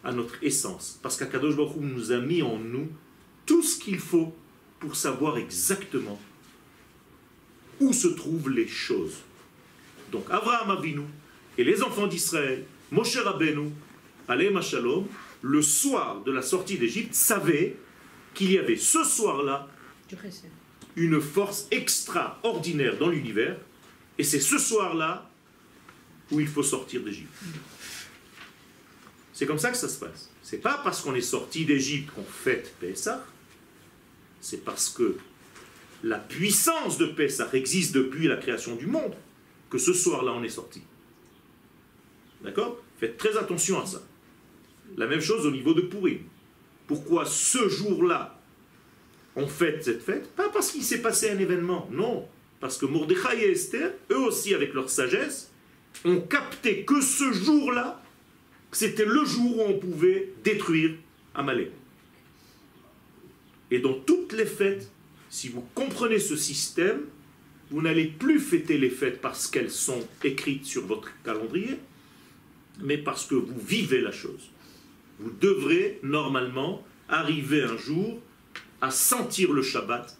à 0.08 0.14
notre 0.14 0.42
essence. 0.42 0.98
Parce 1.04 1.18
qu'Akadosh 1.18 1.56
Baruch 1.56 1.76
Hu 1.76 1.82
nous 1.82 2.12
a 2.14 2.18
mis 2.20 2.42
en 2.42 2.58
nous 2.58 2.88
tout 3.46 3.62
ce 3.62 3.78
qu'il 3.78 4.00
faut 4.00 4.34
pour 4.80 4.96
savoir 4.96 5.38
exactement 5.38 6.20
où 7.82 7.92
se 7.94 8.08
trouvent 8.08 8.50
les 8.50 8.68
choses. 8.68 9.18
Donc 10.12 10.26
Abraham 10.30 10.72
Avinu 10.72 11.04
et 11.58 11.64
les 11.64 11.84
enfants 11.84 12.08
d'Israël, 12.08 12.64
Moshe 12.90 13.18
Rabbeinu, 13.18 13.70
Alem 14.30 14.62
Shalom, 14.62 15.06
le 15.42 15.62
soir 15.62 16.24
de 16.24 16.32
la 16.32 16.42
sortie 16.42 16.78
d'Égypte, 16.78 17.14
savaient 17.14 17.76
qu'il 18.34 18.52
y 18.52 18.58
avait 18.58 18.78
ce 18.78 19.04
soir-là 19.04 19.68
une 20.96 21.20
force 21.20 21.68
extraordinaire 21.70 22.98
dans 22.98 23.10
l'univers, 23.10 23.58
et 24.18 24.24
c'est 24.24 24.40
ce 24.40 24.58
soir-là 24.58 25.30
où 26.32 26.40
il 26.40 26.48
faut 26.48 26.64
sortir 26.64 27.02
d'Égypte. 27.04 27.34
C'est 29.38 29.46
comme 29.46 29.60
ça 29.60 29.70
que 29.70 29.78
ça 29.78 29.88
se 29.88 30.00
passe. 30.00 30.32
C'est 30.42 30.58
pas 30.58 30.82
parce 30.84 31.02
qu'on 31.02 31.14
est 31.14 31.22
sorti 31.22 31.64
d'Égypte 31.64 32.10
qu'on 32.10 32.24
fête 32.24 32.74
Pessah, 32.80 33.24
c'est 34.42 34.66
parce 34.66 34.90
que 34.90 35.16
la 36.02 36.18
puissance 36.18 36.98
de 36.98 37.06
Pessah 37.06 37.48
existe 37.54 37.94
depuis 37.94 38.28
la 38.28 38.38
création 38.38 38.76
du 38.76 38.88
monde 38.88 39.14
que 39.70 39.78
ce 39.78 39.94
soir-là 39.94 40.34
on 40.34 40.42
est 40.42 40.50
sorti. 40.50 40.82
D'accord? 42.44 42.82
Faites 43.00 43.18
très 43.18 43.38
attention 43.38 43.80
à 43.80 43.86
ça. 43.86 44.02
La 44.98 45.06
même 45.06 45.22
chose 45.22 45.46
au 45.46 45.52
niveau 45.52 45.76
de 45.76 45.82
Purim. 45.82 46.22
Pourquoi 46.88 47.24
ce 47.28 47.70
jour-là 47.70 48.42
on 49.36 49.46
fête 49.46 49.84
cette 49.84 50.02
fête? 50.02 50.32
Pas 50.32 50.50
parce 50.50 50.72
qu'il 50.72 50.84
s'est 50.84 51.04
passé 51.04 51.30
un 51.30 51.38
événement, 51.38 51.88
non. 51.92 52.28
Parce 52.60 52.80
que 52.80 52.88
Mordechai 52.88 53.44
et 53.44 53.52
Esther, 53.52 53.92
eux 54.10 54.18
aussi 54.18 54.56
avec 54.56 54.74
leur 54.74 54.90
sagesse, 54.90 55.52
ont 56.06 56.22
capté 56.22 56.86
que 56.86 57.02
ce 57.02 57.32
jour-là, 57.32 58.02
c'était 58.78 59.06
le 59.06 59.26
jour 59.26 59.58
où 59.58 59.62
on 59.64 59.80
pouvait 59.80 60.34
détruire 60.44 60.92
Amalek. 61.34 61.72
Et 63.72 63.80
dans 63.80 63.96
toutes 63.96 64.34
les 64.34 64.46
fêtes, 64.46 64.92
si 65.32 65.50
vous 65.50 65.66
comprenez 65.74 66.20
ce 66.20 66.36
système, 66.36 67.02
vous 67.72 67.82
n'allez 67.82 68.06
plus 68.06 68.40
fêter 68.40 68.78
les 68.78 68.92
fêtes 68.92 69.20
parce 69.20 69.48
qu'elles 69.48 69.72
sont 69.72 70.08
écrites 70.24 70.68
sur 70.68 70.86
votre 70.86 71.10
calendrier, 71.24 71.80
mais 72.80 73.00
parce 73.00 73.26
que 73.26 73.34
vous 73.34 73.60
vivez 73.60 74.00
la 74.00 74.12
chose. 74.12 74.52
Vous 75.18 75.32
devrez 75.32 76.00
normalement 76.04 76.86
arriver 77.10 77.64
un 77.64 77.78
jour 77.78 78.20
à 78.80 78.92
sentir 78.92 79.54
le 79.54 79.64
Shabbat, 79.64 80.16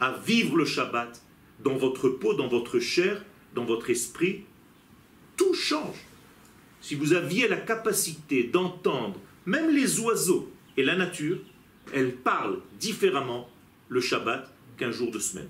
à 0.00 0.18
vivre 0.26 0.56
le 0.56 0.64
Shabbat 0.64 1.22
dans 1.62 1.76
votre 1.76 2.08
peau, 2.08 2.34
dans 2.34 2.48
votre 2.48 2.80
chair, 2.80 3.24
dans 3.54 3.64
votre 3.64 3.88
esprit. 3.88 4.42
Tout 5.36 5.54
change. 5.54 6.08
Si 6.84 6.96
vous 6.96 7.14
aviez 7.14 7.48
la 7.48 7.56
capacité 7.56 8.44
d'entendre 8.44 9.18
même 9.46 9.74
les 9.74 10.00
oiseaux 10.00 10.52
et 10.76 10.82
la 10.82 10.94
nature, 10.94 11.38
elles 11.94 12.14
parlent 12.14 12.60
différemment 12.78 13.48
le 13.88 14.02
Shabbat 14.02 14.52
qu'un 14.76 14.90
jour 14.90 15.10
de 15.10 15.18
semaine. 15.18 15.48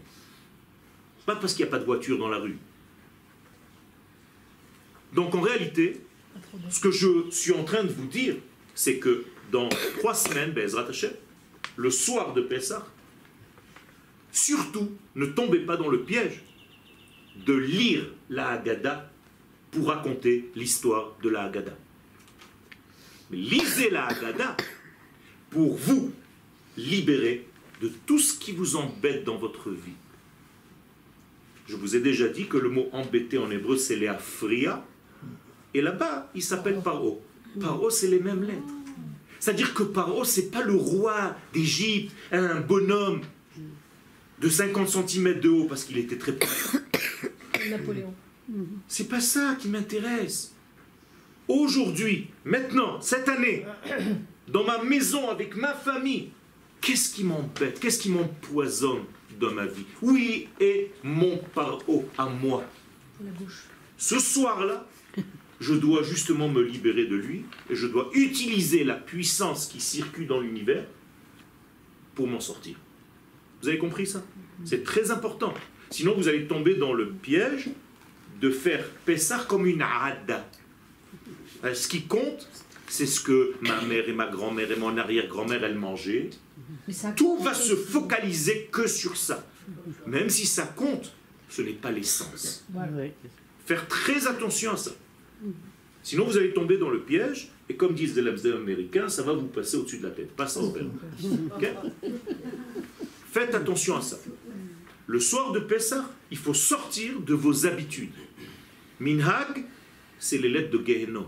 Pas 1.26 1.34
parce 1.34 1.54
qu'il 1.54 1.64
n'y 1.64 1.70
a 1.70 1.72
pas 1.72 1.80
de 1.80 1.84
voiture 1.84 2.18
dans 2.18 2.28
la 2.28 2.38
rue. 2.38 2.56
Donc 5.12 5.34
en 5.34 5.40
réalité, 5.40 6.02
ce 6.70 6.78
que 6.78 6.92
je 6.92 7.28
suis 7.32 7.52
en 7.52 7.64
train 7.64 7.82
de 7.82 7.92
vous 7.92 8.06
dire, 8.06 8.36
c'est 8.76 9.00
que 9.00 9.24
dans 9.50 9.68
trois 9.98 10.14
semaines, 10.14 10.52
Bezrat 10.52 10.86
le 11.76 11.90
soir 11.90 12.32
de 12.32 12.42
Pessah, 12.42 12.86
surtout 14.30 14.92
ne 15.16 15.26
tombez 15.26 15.66
pas 15.66 15.76
dans 15.76 15.88
le 15.88 16.04
piège 16.04 16.44
de 17.44 17.54
lire 17.54 18.04
la 18.30 18.50
Haggadah 18.50 19.10
pour 19.74 19.88
raconter 19.88 20.50
l'histoire 20.54 21.16
de 21.22 21.28
la 21.28 21.42
Haggadah. 21.44 21.76
Mais 23.30 23.36
lisez 23.36 23.90
la 23.90 24.06
Haggadah 24.06 24.56
pour 25.50 25.76
vous 25.76 26.12
libérer 26.76 27.46
de 27.82 27.90
tout 28.06 28.18
ce 28.18 28.38
qui 28.38 28.52
vous 28.52 28.76
embête 28.76 29.24
dans 29.24 29.36
votre 29.36 29.70
vie. 29.70 29.98
Je 31.66 31.76
vous 31.76 31.96
ai 31.96 32.00
déjà 32.00 32.28
dit 32.28 32.46
que 32.46 32.56
le 32.56 32.68
mot 32.68 32.88
embêté 32.92 33.38
en 33.38 33.50
hébreu 33.50 33.76
c'est 33.76 33.96
léafria, 33.96 34.84
et 35.72 35.80
là-bas 35.80 36.30
il 36.34 36.42
s'appelle 36.42 36.80
paro. 36.80 37.22
Paro 37.60 37.90
c'est 37.90 38.08
les 38.08 38.20
mêmes 38.20 38.42
lettres. 38.42 38.74
C'est-à-dire 39.40 39.74
que 39.74 39.82
Paro 39.82 40.24
c'est 40.24 40.50
pas 40.50 40.62
le 40.62 40.74
roi 40.74 41.36
d'Égypte, 41.52 42.14
un 42.32 42.60
bonhomme 42.60 43.20
de 44.40 44.48
50 44.48 44.88
cm 44.88 45.40
de 45.40 45.48
haut 45.48 45.64
parce 45.64 45.84
qu'il 45.84 45.98
était 45.98 46.18
très 46.18 46.32
petit. 46.32 46.48
Napoléon. 47.70 48.14
C'est 48.88 49.08
pas 49.08 49.20
ça 49.20 49.56
qui 49.58 49.68
m'intéresse. 49.68 50.54
Aujourd'hui, 51.48 52.28
maintenant, 52.44 53.00
cette 53.00 53.28
année, 53.28 53.66
dans 54.48 54.64
ma 54.64 54.82
maison 54.82 55.28
avec 55.28 55.56
ma 55.56 55.74
famille, 55.74 56.30
qu'est-ce 56.80 57.14
qui 57.14 57.24
m'embête 57.24 57.80
Qu'est-ce 57.80 57.98
qui 57.98 58.10
m'empoisonne 58.10 59.04
dans 59.40 59.52
ma 59.52 59.66
vie? 59.66 59.84
Oui, 60.02 60.48
et 60.60 60.90
mon 61.02 61.38
paro 61.54 62.08
à 62.16 62.26
moi. 62.26 62.64
La 63.22 63.30
bouche. 63.32 63.64
Ce 63.96 64.18
soir-là, 64.18 64.86
je 65.60 65.74
dois 65.74 66.02
justement 66.02 66.48
me 66.48 66.62
libérer 66.62 67.06
de 67.06 67.16
lui 67.16 67.44
et 67.70 67.74
je 67.74 67.86
dois 67.86 68.10
utiliser 68.14 68.84
la 68.84 68.94
puissance 68.94 69.66
qui 69.66 69.80
circule 69.80 70.26
dans 70.26 70.40
l'univers 70.40 70.84
pour 72.14 72.26
m'en 72.26 72.40
sortir. 72.40 72.76
Vous 73.62 73.68
avez 73.68 73.78
compris 73.78 74.06
ça? 74.06 74.22
C'est 74.64 74.84
très 74.84 75.10
important. 75.10 75.54
Sinon, 75.90 76.14
vous 76.14 76.28
allez 76.28 76.46
tomber 76.46 76.74
dans 76.74 76.92
le 76.92 77.10
piège 77.10 77.70
de 78.40 78.50
faire 78.50 78.84
Pessar 79.04 79.46
comme 79.46 79.66
une 79.66 79.82
hada. 79.82 80.48
Euh, 81.64 81.74
Ce 81.74 81.88
qui 81.88 82.02
compte, 82.02 82.48
c'est 82.88 83.06
ce 83.06 83.20
que 83.20 83.54
ma 83.60 83.80
mère 83.82 84.08
et 84.08 84.12
ma 84.12 84.26
grand-mère 84.26 84.70
et 84.70 84.76
mon 84.76 84.96
arrière-grand-mère, 84.96 85.64
elles 85.64 85.78
mangeaient. 85.78 86.30
Tout 87.16 87.38
va 87.38 87.54
se 87.54 87.74
focaliser 87.74 88.68
que 88.70 88.86
sur 88.86 89.16
ça. 89.16 89.46
Même 90.06 90.28
si 90.28 90.46
ça 90.46 90.64
compte, 90.66 91.12
ce 91.48 91.62
n'est 91.62 91.72
pas 91.72 91.90
l'essence. 91.90 92.66
Faire 93.66 93.88
très 93.88 94.26
attention 94.26 94.72
à 94.72 94.76
ça. 94.76 94.90
Sinon, 96.02 96.26
vous 96.26 96.36
allez 96.36 96.52
tomber 96.52 96.76
dans 96.76 96.90
le 96.90 97.00
piège, 97.00 97.48
et 97.68 97.76
comme 97.76 97.94
disent 97.94 98.14
les 98.16 98.28
Amsterdam 98.28 98.60
américains, 98.60 99.08
ça 99.08 99.22
va 99.22 99.32
vous 99.32 99.46
passer 99.46 99.78
au-dessus 99.78 99.98
de 99.98 100.02
la 100.04 100.10
tête. 100.10 100.32
Pas 100.32 100.46
sans 100.46 100.70
peine. 100.70 100.90
Ok 101.56 101.66
Faites 103.32 103.54
attention 103.54 103.96
à 103.96 104.02
ça. 104.02 104.18
Le 105.06 105.18
soir 105.18 105.52
de 105.52 105.60
Pessah, 105.60 106.08
il 106.30 106.36
faut 106.36 106.54
sortir 106.54 107.20
de 107.20 107.34
vos 107.34 107.66
habitudes. 107.66 108.12
Minhag, 109.00 109.64
c'est 110.18 110.38
les 110.38 110.48
lettres 110.48 110.70
de 110.78 110.84
Gehenom. 110.84 111.26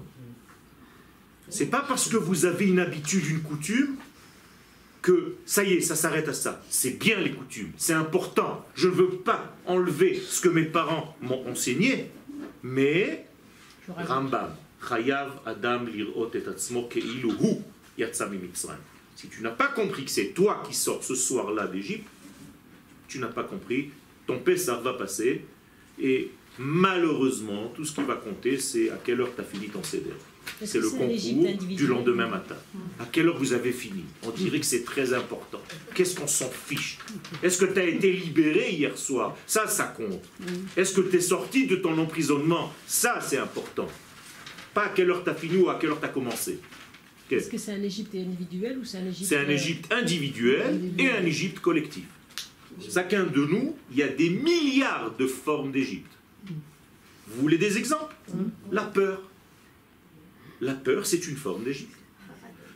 C'est 1.49 1.67
pas 1.67 1.85
parce 1.87 2.09
que 2.09 2.17
vous 2.17 2.45
avez 2.45 2.67
une 2.67 2.81
habitude, 2.81 3.25
une 3.27 3.43
coutume, 3.43 3.97
que 5.03 5.37
ça 5.47 5.63
y 5.63 5.75
est, 5.75 5.81
ça 5.81 5.95
s'arrête 5.95 6.29
à 6.29 6.33
ça. 6.33 6.61
C'est 6.69 6.99
bien 6.99 7.21
les 7.21 7.31
coutumes, 7.31 7.71
c'est 7.77 7.93
important. 7.93 8.67
Je 8.75 8.89
ne 8.89 8.95
veux 8.95 9.11
pas 9.11 9.55
enlever 9.65 10.21
ce 10.21 10.41
que 10.41 10.49
mes 10.49 10.65
parents 10.65 11.17
m'ont 11.21 11.49
enseigné, 11.49 12.11
mais. 12.63 13.25
Rambam, 13.89 14.51
Chayav 14.89 15.31
Adam 15.47 15.85
lirot 15.85 16.31
et 16.35 16.43
atzmo 16.49 16.89
keilu 16.89 17.31
hu 17.31 17.63
yatsa 17.97 18.27
mimitzrayim. 18.27 18.81
Si 19.15 19.29
tu 19.29 19.43
n'as 19.43 19.51
pas 19.51 19.69
compris 19.69 20.05
que 20.05 20.11
c'est 20.11 20.35
toi 20.35 20.63
qui 20.67 20.75
sors 20.75 21.05
ce 21.05 21.15
soir-là 21.15 21.69
d'Égypte, 21.69 22.09
tu 23.07 23.21
n'as 23.21 23.29
pas 23.29 23.45
compris. 23.45 23.91
Ton 24.27 24.41
Pessah 24.41 24.81
va 24.81 24.95
passer 24.95 25.45
Et 26.01 26.33
malheureusement, 26.59 27.73
tout 27.75 27.85
ce 27.85 27.93
qui 27.93 28.03
va 28.03 28.15
compter, 28.15 28.59
c'est 28.59 28.91
à 28.91 28.99
quelle 29.03 29.21
heure 29.21 29.35
tu 29.35 29.41
as 29.41 29.45
fini 29.45 29.69
ton 29.69 29.83
CDR. 29.83 30.15
C'est 30.65 30.79
le 30.79 30.89
concours 30.89 31.67
du 31.77 31.87
lendemain 31.87 32.29
matin. 32.29 32.57
À 33.01 33.05
quelle 33.05 33.29
heure 33.29 33.37
vous 33.39 33.53
avez 33.53 33.73
fini? 33.73 34.05
On 34.23 34.31
dirait 34.31 34.61
que 34.61 34.67
c'est 34.67 34.85
très 34.85 35.13
important. 35.13 35.61
Qu'est-ce 35.95 36.19
qu'on 36.19 36.27
s'en 36.27 36.49
fiche? 36.49 36.99
Est-ce 37.43 37.59
que 37.59 37.67
tu 37.67 37.79
as 37.79 37.85
été 37.85 38.13
libéré 38.13 38.71
hier 38.71 38.97
soir? 38.97 39.37
Ça, 39.47 39.67
ça 39.67 39.85
compte. 39.85 40.25
Est-ce 40.77 40.95
que 40.95 41.03
tu 41.03 41.17
es 41.17 41.21
sorti 41.21 41.67
de 41.67 41.77
ton 41.77 41.99
emprisonnement? 41.99 42.73
Ça, 42.87 43.21
c'est 43.21 43.39
important. 43.39 43.89
Pas 44.73 44.85
à 44.85 44.89
quelle 44.91 45.11
heure 45.11 45.25
tu 45.25 45.31
as 45.31 45.35
fini 45.35 45.57
ou 45.57 45.69
à 45.69 45.79
quelle 45.79 45.91
heure 45.91 46.01
tu 46.01 46.07
as 46.07 46.11
commencé. 46.11 46.61
Est-ce 47.31 47.51
que 47.51 47.59
c'est 47.59 47.73
un 47.73 47.83
Égypte 47.83 48.15
individuel 48.15 48.79
ou 48.79 48.85
c'est 48.85 48.99
un 48.99 49.07
Égypte 49.07 49.29
C'est 49.29 49.37
un 49.39 49.49
euh, 49.49 49.51
Égypte 49.51 49.93
individuel 49.93 50.81
et 50.99 51.11
un 51.11 51.25
Égypte 51.25 51.59
collectif. 51.61 52.05
Chacun 52.93 53.25
de 53.25 53.45
nous, 53.45 53.75
il 53.91 53.99
y 53.99 54.03
a 54.03 54.09
des 54.09 54.31
milliards 54.31 55.17
de 55.17 55.27
formes 55.27 55.73
d'Égypte. 55.73 56.11
Vous 57.27 57.43
voulez 57.43 57.59
des 57.59 57.79
exemples 57.79 58.15
La 58.71 58.83
peur. 58.83 59.23
La 60.61 60.75
peur, 60.75 61.07
c'est 61.07 61.27
une 61.27 61.37
forme 61.37 61.65
d'Égypte. 61.65 61.97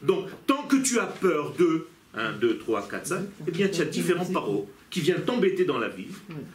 Donc, 0.03 0.29
tant 0.47 0.63
que 0.65 0.77
tu 0.77 0.99
as 0.99 1.07
peur 1.07 1.55
de 1.59 1.87
1, 2.15 2.33
2, 2.33 2.59
3, 2.59 2.89
4, 2.89 3.07
5, 3.07 3.25
eh 3.47 3.51
bien, 3.51 3.69
tu 3.69 3.81
as 3.81 3.85
différents 3.85 4.27
paro 4.27 4.69
qui 4.91 5.01
viennent 5.01 5.23
t'embêter 5.23 5.65
dans 5.65 5.79
la 5.79 5.89
vie. 5.89 6.09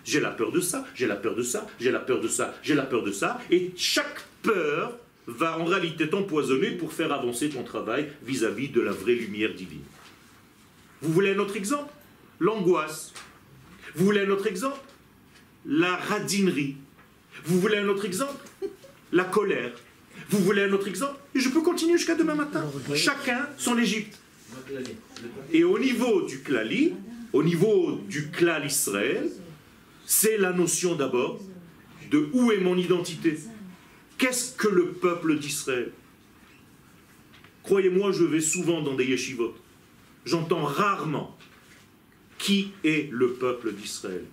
J'ai 0.04 0.20
la 0.20 0.32
peur 0.32 0.52
de 0.52 0.60
ça, 0.60 0.86
j'ai 0.94 1.08
la 1.08 1.16
peur 1.16 1.36
de 1.36 1.42
ça, 1.42 1.68
j'ai 1.80 1.92
la 1.92 2.00
peur 2.00 2.20
de 2.20 2.28
ça, 2.28 2.54
j'ai 2.62 2.76
la 2.76 2.84
peur 2.84 3.04
de 3.04 3.12
ça. 3.12 3.40
Et 3.50 3.72
chaque 3.78 4.26
peur 4.42 4.98
va 5.28 5.58
en 5.58 5.66
réalité 5.66 6.10
t'empoisonner 6.10 6.72
pour 6.72 6.94
faire 6.94 7.12
avancer 7.12 7.50
ton 7.50 7.64
travail 7.64 8.12
vis-à-vis 8.24 8.70
de 8.70 8.82
la 8.82 8.92
vraie 8.92 9.16
lumière 9.16 9.54
divine. 9.54 9.84
Vous 11.02 11.14
voulez 11.14 11.34
un 11.34 11.40
autre 11.40 11.56
exemple? 11.56 11.92
L'angoisse. 12.40 13.14
Vous 13.96 14.06
voulez 14.06 14.22
un 14.22 14.30
autre 14.30 14.48
exemple? 14.48 14.80
La 15.66 15.96
radinerie. 15.96 16.76
Vous 17.46 17.60
voulez 17.60 17.78
un 17.78 17.88
autre 17.88 18.06
exemple? 18.06 18.44
La 19.12 19.24
colère. 19.24 19.72
Vous 20.30 20.40
voulez 20.40 20.64
un 20.64 20.74
autre 20.74 20.88
exemple? 20.88 21.20
Et 21.36 21.40
je 21.40 21.50
peux 21.50 21.62
continuer 21.62 21.98
jusqu'à 21.98 22.16
demain 22.16 22.36
matin. 22.36 22.66
Chacun 22.96 23.48
son 23.58 23.78
Égypte. 23.78 24.18
Et 25.52 25.64
au 25.64 25.78
niveau 25.78 26.24
du 26.24 26.40
klali, 26.40 26.94
au 27.34 27.44
niveau 27.44 28.00
du 28.08 28.30
klal 28.32 28.66
Israël, 28.66 29.30
c'est 30.06 30.38
la 30.38 30.54
notion 30.54 30.96
d'abord 30.96 31.40
de 32.10 32.30
où 32.34 32.52
est 32.52 32.60
mon 32.60 32.78
identité. 32.78 33.38
Qu'est-ce 34.18 34.54
que 34.56 34.68
le 34.68 34.94
peuple 34.94 35.38
d'Israël? 35.38 35.92
Croyez-moi, 37.64 38.12
je 38.12 38.24
vais 38.24 38.42
souvent 38.42 38.82
dans 38.82 38.96
des 38.96 39.06
yeshivot. 39.06 39.56
J'entends 40.26 40.64
rarement 40.64 41.38
qui 42.38 42.72
est 42.84 43.10
le 43.12 43.34
peuple 43.34 43.74
d'Israël. 43.74 44.24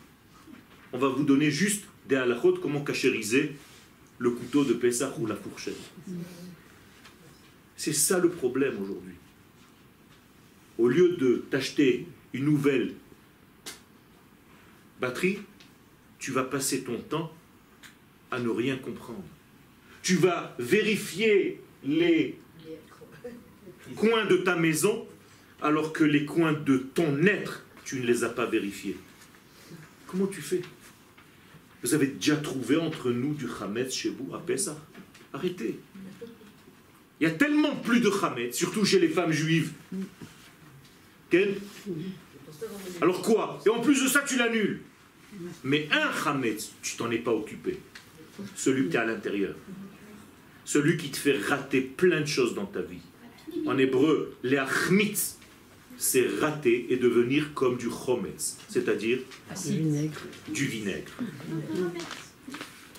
On 0.93 0.99
va 0.99 1.09
vous 1.09 1.25
donner 1.25 1.51
juste 1.51 1.85
des 2.09 2.17
halachot, 2.17 2.59
comment 2.61 2.83
cachériser 2.83 3.53
le 4.19 4.31
couteau 4.31 4.65
de 4.65 4.75
Pessah 4.75 5.15
ou 5.19 5.27
la 5.27 5.37
fourchette. 5.37 5.77
C'est 7.77 7.93
ça 7.93 8.19
le 8.19 8.31
problème 8.31 8.81
aujourd'hui. 8.81 9.15
Au 10.79 10.89
lieu 10.89 11.17
de 11.17 11.45
t'acheter 11.51 12.07
une 12.33 12.45
nouvelle 12.45 12.95
batterie, 15.01 15.41
tu 16.19 16.31
vas 16.31 16.45
passer 16.45 16.83
ton 16.85 16.99
temps 16.99 17.33
à 18.31 18.39
ne 18.39 18.49
rien 18.49 18.77
comprendre. 18.77 19.25
Tu 20.03 20.15
vas 20.17 20.55
vérifier 20.59 21.61
les 21.85 22.39
coins 23.97 24.25
de 24.27 24.37
ta 24.39 24.57
maison 24.57 25.07
alors 25.61 25.93
que 25.93 26.05
les 26.05 26.25
coins 26.25 26.53
de 26.53 26.79
ton 26.79 27.25
être, 27.25 27.65
tu 27.85 28.01
ne 28.01 28.07
les 28.07 28.25
as 28.25 28.29
pas 28.29 28.47
vérifiés. 28.47 28.97
Comment 30.07 30.27
tu 30.27 30.41
fais? 30.41 30.63
Vous 31.83 31.95
avez 31.95 32.07
déjà 32.07 32.37
trouvé 32.37 32.77
entre 32.77 33.11
nous 33.11 33.35
du 33.35 33.47
Hametz 33.61 33.93
chez 33.93 34.11
vous 34.11 34.35
à 34.35 34.39
Pessah? 34.39 34.79
Arrêtez. 35.33 35.81
Il 37.21 37.25
y 37.25 37.27
a 37.27 37.31
tellement 37.31 37.77
plus 37.77 38.01
de 38.01 38.11
Hametz, 38.11 38.57
surtout 38.57 38.85
chez 38.85 39.01
les 39.01 39.09
femmes 39.09 39.33
juives. 39.33 39.73
Ken? 41.31 41.55
Alors 43.01 43.23
quoi? 43.23 43.61
Et 43.67 43.69
en 43.69 43.81
plus 43.81 44.03
de 44.03 44.09
ça, 44.09 44.23
tu 44.27 44.37
l'annules. 44.37 44.81
Mais 45.65 45.89
un 45.91 46.11
Hametz, 46.25 46.73
tu 46.83 46.97
t'en 46.97 47.11
es 47.11 47.19
pas 47.19 47.33
occupé. 47.33 47.81
Celui 48.55 48.89
qui 48.89 48.97
est 48.97 49.01
à 49.01 49.05
l'intérieur. 49.05 49.55
Celui 50.65 50.97
qui 50.97 51.11
te 51.11 51.17
fait 51.17 51.37
rater 51.37 51.81
plein 51.81 52.21
de 52.21 52.27
choses 52.27 52.55
dans 52.55 52.67
ta 52.67 52.81
vie. 52.83 53.01
En 53.67 53.77
hébreu, 53.77 54.37
les 54.43 54.57
achmitz, 54.57 55.39
c'est 56.03 56.27
rater 56.41 56.87
et 56.91 56.97
devenir 56.97 57.55
comme 57.55 57.77
du 57.77 57.89
chometz, 57.89 58.57
c'est-à-dire 58.69 59.21
du 60.53 60.67
vinaigre. 60.67 61.13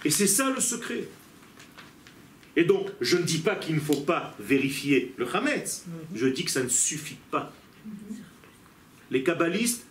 Et 0.05 0.09
c'est 0.09 0.27
ça 0.27 0.49
le 0.49 0.61
secret. 0.61 1.09
Et 2.55 2.63
donc, 2.63 2.89
je 3.01 3.17
ne 3.17 3.23
dis 3.23 3.39
pas 3.39 3.55
qu'il 3.55 3.75
ne 3.75 3.81
faut 3.81 4.01
pas 4.01 4.33
vérifier 4.39 5.13
le 5.17 5.27
Hametz. 5.35 5.83
Je 6.15 6.27
dis 6.27 6.45
que 6.45 6.51
ça 6.51 6.63
ne 6.63 6.69
suffit 6.69 7.17
pas. 7.29 7.51
Les 9.11 9.21
kabbalistes, 9.21 9.85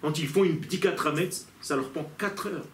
quand 0.00 0.18
ils 0.18 0.26
font 0.26 0.42
une 0.42 0.58
petite 0.58 0.84
Hametz, 0.84 1.46
ça 1.60 1.76
leur 1.76 1.90
prend 1.90 2.10
4 2.18 2.48
heures. 2.48 2.66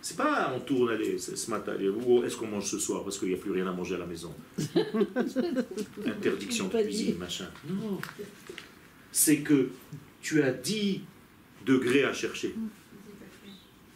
C'est 0.00 0.16
pas 0.16 0.52
on 0.54 0.60
tourne, 0.60 0.90
allez, 0.90 1.18
ce 1.18 1.50
matin, 1.50 1.74
où 2.06 2.22
est-ce 2.24 2.36
qu'on 2.36 2.46
mange 2.46 2.66
ce 2.66 2.78
soir 2.78 3.02
parce 3.02 3.18
qu'il 3.18 3.28
n'y 3.28 3.34
a 3.34 3.38
plus 3.38 3.50
rien 3.50 3.66
à 3.66 3.72
manger 3.72 3.96
à 3.96 3.98
la 3.98 4.06
maison? 4.06 4.32
Interdiction 6.06 6.68
de 6.68 6.82
cuisine, 6.82 7.18
machin. 7.18 7.48
Non. 7.68 7.98
C'est 9.10 9.38
que 9.38 9.70
tu 10.22 10.42
as 10.42 10.52
10 10.52 11.00
degrés 11.64 12.04
à 12.04 12.12
chercher. 12.12 12.54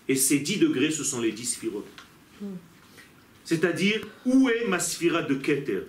Et 0.09 0.16
ces 0.16 0.40
10 0.40 0.59
degrés, 0.59 0.90
ce 0.90 1.05
sont 1.05 1.21
les 1.21 1.33
10 1.33 1.45
sphirotes. 1.45 1.87
C'est-à-dire, 3.45 4.07
où 4.27 4.49
est 4.49 4.66
ma 4.66 4.79
sphira 4.79 5.23
de 5.23 5.35
Keter? 5.35 5.83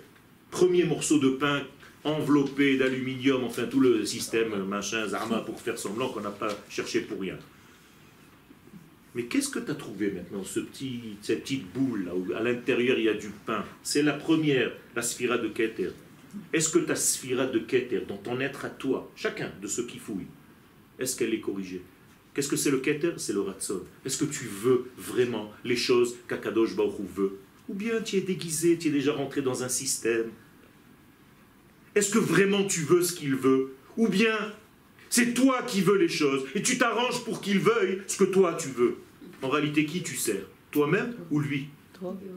Premier 0.52 0.84
morceau 0.84 1.18
de 1.20 1.30
pain 1.30 1.64
enveloppé 2.04 2.78
d'aluminium, 2.78 3.44
enfin 3.44 3.66
tout 3.66 3.80
le 3.80 4.06
système, 4.06 4.64
machin, 4.66 5.08
Zarma, 5.08 5.40
pour 5.40 5.60
faire 5.62 5.78
semblant 5.78 6.10
qu'on 6.10 6.22
n'a 6.22 6.32
pas 6.32 6.50
cherché 6.70 7.02
pour 7.02 7.20
rien. 7.20 7.38
Mais 9.14 9.24
qu'est-ce 9.24 9.50
que 9.50 9.60
tu 9.60 9.72
as 9.72 9.76
trouvé 9.76 10.12
maintenant, 10.12 10.44
ce 10.44 10.62
petit, 10.62 11.18
cette 11.22 11.42
petite 11.42 11.72
boule 11.74 12.06
là 12.06 12.16
où 12.16 12.34
à 12.34 12.42
l'intérieur 12.42 12.98
il 12.98 13.06
y 13.06 13.10
a 13.10 13.14
du 13.14 13.30
pain? 13.46 13.66
C'est 13.84 14.04
la 14.04 14.14
première, 14.14 14.72
la 14.96 15.02
sphira 15.02 15.38
de 15.38 15.50
Keter. 15.50 15.92
Est-ce 16.54 16.70
que 16.70 16.80
ta 16.80 16.96
sphira 16.96 17.46
de 17.46 17.60
Keter, 17.60 18.04
dans 18.08 18.18
ton 18.18 18.40
être 18.40 18.64
à 18.64 18.70
toi, 18.70 19.12
chacun 19.16 19.52
de 19.62 19.68
ceux 19.68 19.86
qui 19.86 20.00
fouillent, 20.00 20.28
est-ce 20.98 21.18
qu'elle 21.18 21.34
est 21.34 21.42
corrigée? 21.42 21.82
Qu'est-ce 22.34 22.48
que 22.48 22.56
c'est 22.56 22.72
le 22.72 22.80
Keter? 22.80 23.14
C'est 23.18 23.34
le 23.34 23.42
Ratson. 23.42 23.82
Est-ce 24.06 24.24
que 24.24 24.32
tu 24.32 24.46
veux 24.46 24.90
vraiment 24.98 25.52
les 25.66 25.76
choses 25.76 26.16
qu'Akadosh 26.30 26.78
Baruch 26.78 27.10
veut? 27.14 27.40
Ou 27.68 27.74
bien 27.74 28.02
tu 28.02 28.16
es 28.16 28.22
déguisé, 28.22 28.78
tu 28.78 28.88
es 28.88 28.92
déjà 28.92 29.12
rentré 29.12 29.42
dans 29.42 29.64
un 29.64 29.70
système? 29.70 30.32
Est-ce 31.96 32.12
que 32.12 32.20
vraiment 32.20 32.64
tu 32.64 32.82
veux 32.82 33.02
ce 33.02 33.14
qu'il 33.14 33.36
veut? 33.36 33.74
Ou 33.98 34.08
bien 34.08 34.54
c'est 35.12 35.34
toi 35.34 35.62
qui 35.64 35.82
veux 35.82 35.98
les 35.98 36.08
choses 36.08 36.46
et 36.56 36.62
tu 36.62 36.78
t'arranges 36.78 37.24
pour 37.26 37.42
qu'il 37.42 37.60
veuille 37.60 38.02
ce 38.08 38.18
que 38.18 38.24
toi 38.24 38.56
tu 38.56 38.70
veux. 38.70 38.96
En 39.42 39.50
réalité, 39.50 39.86
qui 39.86 40.02
tu 40.02 40.16
sers? 40.16 40.46
Toi-même 40.72 41.14
ou 41.30 41.40
lui? 41.42 41.68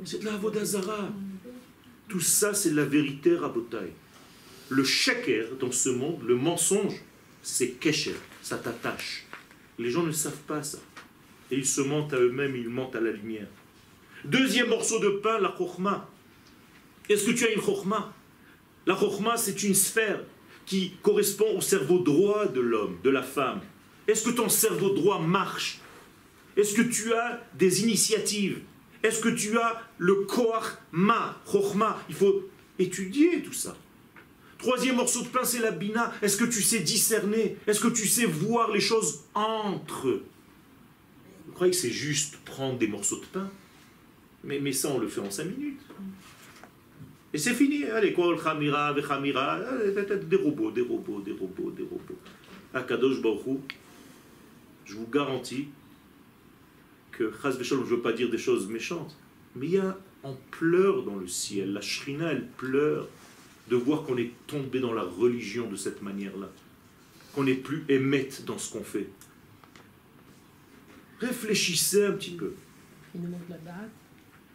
C'est 0.04 0.18
de 0.18 0.24
la 0.24 0.34
Avodazara. 0.34 1.08
Tout 2.08 2.20
ça, 2.20 2.52
c'est 2.52 2.72
la 2.72 2.84
vérité 2.84 3.36
rabotaille. 3.36 3.92
Le 4.70 4.82
sheker 4.82 5.56
dans 5.60 5.70
ce 5.70 5.88
monde, 5.88 6.22
le 6.26 6.34
mensonge, 6.34 7.00
c'est 7.42 7.78
kesher, 7.78 8.16
ça 8.42 8.58
t'attache. 8.58 9.24
Les 9.78 9.90
gens 9.90 10.02
ne 10.02 10.12
savent 10.12 10.42
pas 10.48 10.64
ça. 10.64 10.78
Et 11.52 11.56
ils 11.56 11.66
se 11.66 11.80
mentent 11.80 12.12
à 12.12 12.18
eux-mêmes, 12.18 12.56
ils 12.56 12.68
mentent 12.68 12.96
à 12.96 13.00
la 13.00 13.12
lumière. 13.12 13.46
Deuxième 14.24 14.70
morceau 14.70 14.98
de 14.98 15.10
pain, 15.10 15.38
la 15.38 15.54
chokhma. 15.56 16.10
Est-ce 17.08 17.26
que 17.26 17.32
tu 17.32 17.44
as 17.44 17.50
une 17.50 17.62
chokhma 17.62 18.12
La 18.84 18.98
chokhma, 18.98 19.36
c'est 19.36 19.62
une 19.62 19.74
sphère 19.74 20.20
qui 20.66 20.92
correspond 21.02 21.56
au 21.56 21.60
cerveau 21.60 21.98
droit 21.98 22.46
de 22.46 22.60
l'homme, 22.60 22.96
de 23.02 23.10
la 23.10 23.22
femme. 23.22 23.60
Est-ce 24.06 24.24
que 24.24 24.30
ton 24.30 24.48
cerveau 24.48 24.90
droit 24.90 25.20
marche? 25.20 25.80
Est-ce 26.56 26.74
que 26.74 26.82
tu 26.82 27.12
as 27.12 27.42
des 27.54 27.82
initiatives? 27.82 28.60
Est-ce 29.02 29.20
que 29.20 29.28
tu 29.28 29.58
as 29.58 29.82
le 29.98 30.14
koach 30.24 30.64
ma, 30.92 31.40
Il 32.08 32.14
faut 32.14 32.48
étudier 32.78 33.42
tout 33.42 33.52
ça. 33.52 33.76
Troisième 34.58 34.96
morceau 34.96 35.22
de 35.22 35.28
pain, 35.28 35.44
c'est 35.44 35.58
la 35.58 35.72
bina. 35.72 36.12
Est-ce 36.22 36.36
que 36.36 36.44
tu 36.44 36.62
sais 36.62 36.80
discerner? 36.80 37.56
Est-ce 37.66 37.80
que 37.80 37.88
tu 37.88 38.08
sais 38.08 38.24
voir 38.24 38.70
les 38.70 38.80
choses 38.80 39.24
entre 39.34 40.22
Vous 41.46 41.52
croyez 41.52 41.72
que 41.72 41.76
c'est 41.76 41.90
juste 41.90 42.36
prendre 42.44 42.78
des 42.78 42.86
morceaux 42.86 43.20
de 43.20 43.26
pain? 43.26 43.50
Mais 44.44 44.72
ça, 44.72 44.88
on 44.88 44.98
le 44.98 45.08
fait 45.08 45.20
en 45.20 45.30
cinq 45.30 45.44
minutes. 45.44 45.80
Et 47.34 47.38
c'est 47.38 47.52
fini. 47.52 47.82
Allez, 47.86 48.12
kol 48.12 48.40
chamira, 48.40 48.92
vechamira, 48.92 49.56
euh, 49.58 50.18
des 50.24 50.36
robots, 50.36 50.70
des 50.70 50.82
robots, 50.82 51.20
des 51.20 51.32
robots, 51.32 51.72
des 51.72 51.82
robots. 51.82 52.18
Akadosh 52.72 53.20
Baruch 53.20 53.46
Hu, 53.46 53.58
je 54.84 54.94
vous 54.94 55.08
garantis 55.08 55.66
que, 57.10 57.32
je 57.60 57.74
ne 57.74 57.82
veux 57.82 58.00
pas 58.00 58.12
dire 58.12 58.30
des 58.30 58.38
choses 58.38 58.68
méchantes, 58.68 59.16
mais 59.56 59.66
il 59.66 59.72
y 59.72 59.78
a, 59.78 59.98
on 60.22 60.36
pleure 60.52 61.02
dans 61.02 61.16
le 61.16 61.26
ciel. 61.26 61.72
La 61.72 61.80
shrina, 61.80 62.30
elle 62.30 62.46
pleure 62.46 63.08
de 63.68 63.74
voir 63.74 64.04
qu'on 64.04 64.16
est 64.16 64.30
tombé 64.46 64.78
dans 64.78 64.92
la 64.92 65.02
religion 65.02 65.68
de 65.68 65.74
cette 65.74 66.02
manière-là. 66.02 66.50
Qu'on 67.34 67.42
n'est 67.42 67.54
plus 67.54 67.84
émette 67.88 68.44
dans 68.44 68.58
ce 68.58 68.72
qu'on 68.72 68.84
fait. 68.84 69.08
Réfléchissez 71.18 72.06
un 72.06 72.12
petit 72.12 72.36
peu. 72.36 72.52
Il 73.12 73.22
nous 73.22 73.30
manque 73.30 73.48
la 73.48 73.58
date. 73.58 73.90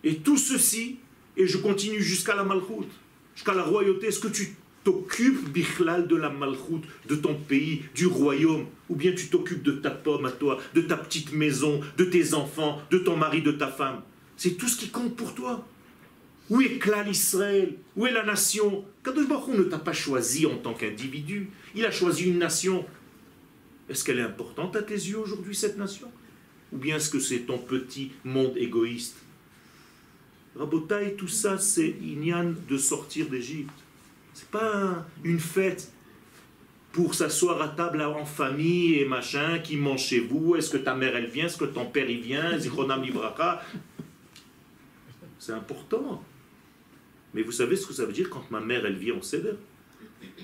Et 0.05 0.19
tout 0.19 0.37
ceci, 0.37 0.99
et 1.39 1.47
je 1.47 1.57
continue 1.57 2.01
jusqu'à 2.01 2.35
la 2.35 2.43
malchoute, 2.43 2.91
jusqu'à 3.33 3.53
la 3.53 3.63
royauté, 3.63 4.07
est-ce 4.07 4.19
que 4.19 4.27
tu 4.27 4.55
t'occupes, 4.83 5.49
Bichlal, 5.49 6.05
de 6.05 6.17
la 6.17 6.29
malchoute, 6.29 6.83
de 7.07 7.15
ton 7.15 7.33
pays, 7.33 7.83
du 7.95 8.07
royaume, 8.07 8.65
ou 8.89 8.95
bien 8.95 9.13
tu 9.13 9.27
t'occupes 9.29 9.63
de 9.63 9.71
ta 9.71 9.89
pomme 9.89 10.25
à 10.25 10.31
toi, 10.31 10.59
de 10.75 10.81
ta 10.81 10.97
petite 10.97 11.31
maison, 11.31 11.79
de 11.97 12.03
tes 12.03 12.33
enfants, 12.33 12.81
de 12.91 12.97
ton 12.97 13.15
mari, 13.15 13.41
de 13.41 13.53
ta 13.53 13.67
femme? 13.67 14.01
C'est 14.35 14.57
tout 14.57 14.67
ce 14.67 14.77
qui 14.77 14.89
compte 14.89 15.15
pour 15.15 15.33
toi. 15.33 15.65
Où 16.49 16.59
est 16.61 16.77
Klal 16.77 17.07
Israël 17.07 17.75
Où 17.95 18.05
est 18.05 18.11
la 18.11 18.25
nation? 18.25 18.83
Kadosh 19.03 19.27
Baruch 19.27 19.55
ne 19.55 19.63
t'a 19.63 19.79
pas 19.79 19.93
choisi 19.93 20.45
en 20.45 20.57
tant 20.57 20.73
qu'individu. 20.73 21.49
Il 21.73 21.85
a 21.85 21.91
choisi 21.91 22.25
une 22.25 22.39
nation. 22.39 22.85
Est-ce 23.87 24.03
qu'elle 24.03 24.19
est 24.19 24.23
importante 24.23 24.75
à 24.75 24.81
tes 24.81 24.93
yeux 24.93 25.19
aujourd'hui, 25.19 25.55
cette 25.55 25.77
nation? 25.77 26.11
Ou 26.73 26.77
bien 26.77 26.97
est-ce 26.97 27.09
que 27.09 27.19
c'est 27.19 27.39
ton 27.39 27.59
petit 27.59 28.11
monde 28.25 28.57
égoïste? 28.57 29.15
Rabotaï, 30.55 31.15
tout 31.15 31.27
ça, 31.27 31.57
c'est 31.57 31.95
Inyan 32.01 32.53
de 32.67 32.77
sortir 32.77 33.29
d'Égypte. 33.29 33.71
C'est 34.33 34.49
pas 34.49 35.05
une 35.23 35.39
fête 35.39 35.91
pour 36.91 37.13
s'asseoir 37.13 37.61
à 37.61 37.69
table 37.69 38.01
en 38.01 38.25
famille 38.25 38.95
et 38.95 39.05
machin, 39.05 39.59
qui 39.59 39.77
mange 39.77 40.01
chez 40.01 40.19
vous, 40.19 40.55
est-ce 40.55 40.71
que 40.71 40.77
ta 40.77 40.95
mère 40.95 41.15
elle 41.15 41.27
vient, 41.27 41.45
est-ce 41.45 41.57
que 41.57 41.65
ton 41.65 41.85
père 41.85 42.09
il 42.09 42.21
vient, 42.21 42.57
Zichronam 42.57 43.03
Libracha. 43.03 43.61
C'est 45.37 45.53
important. 45.53 46.23
Mais 47.33 47.43
vous 47.43 47.51
savez 47.51 47.75
ce 47.75 47.85
que 47.85 47.93
ça 47.93 48.05
veut 48.05 48.13
dire 48.13 48.29
quand 48.29 48.49
ma 48.49 48.59
mère, 48.59 48.85
elle 48.85 48.97
vient 48.97 49.15
au 49.15 49.21
Seder? 49.21 49.53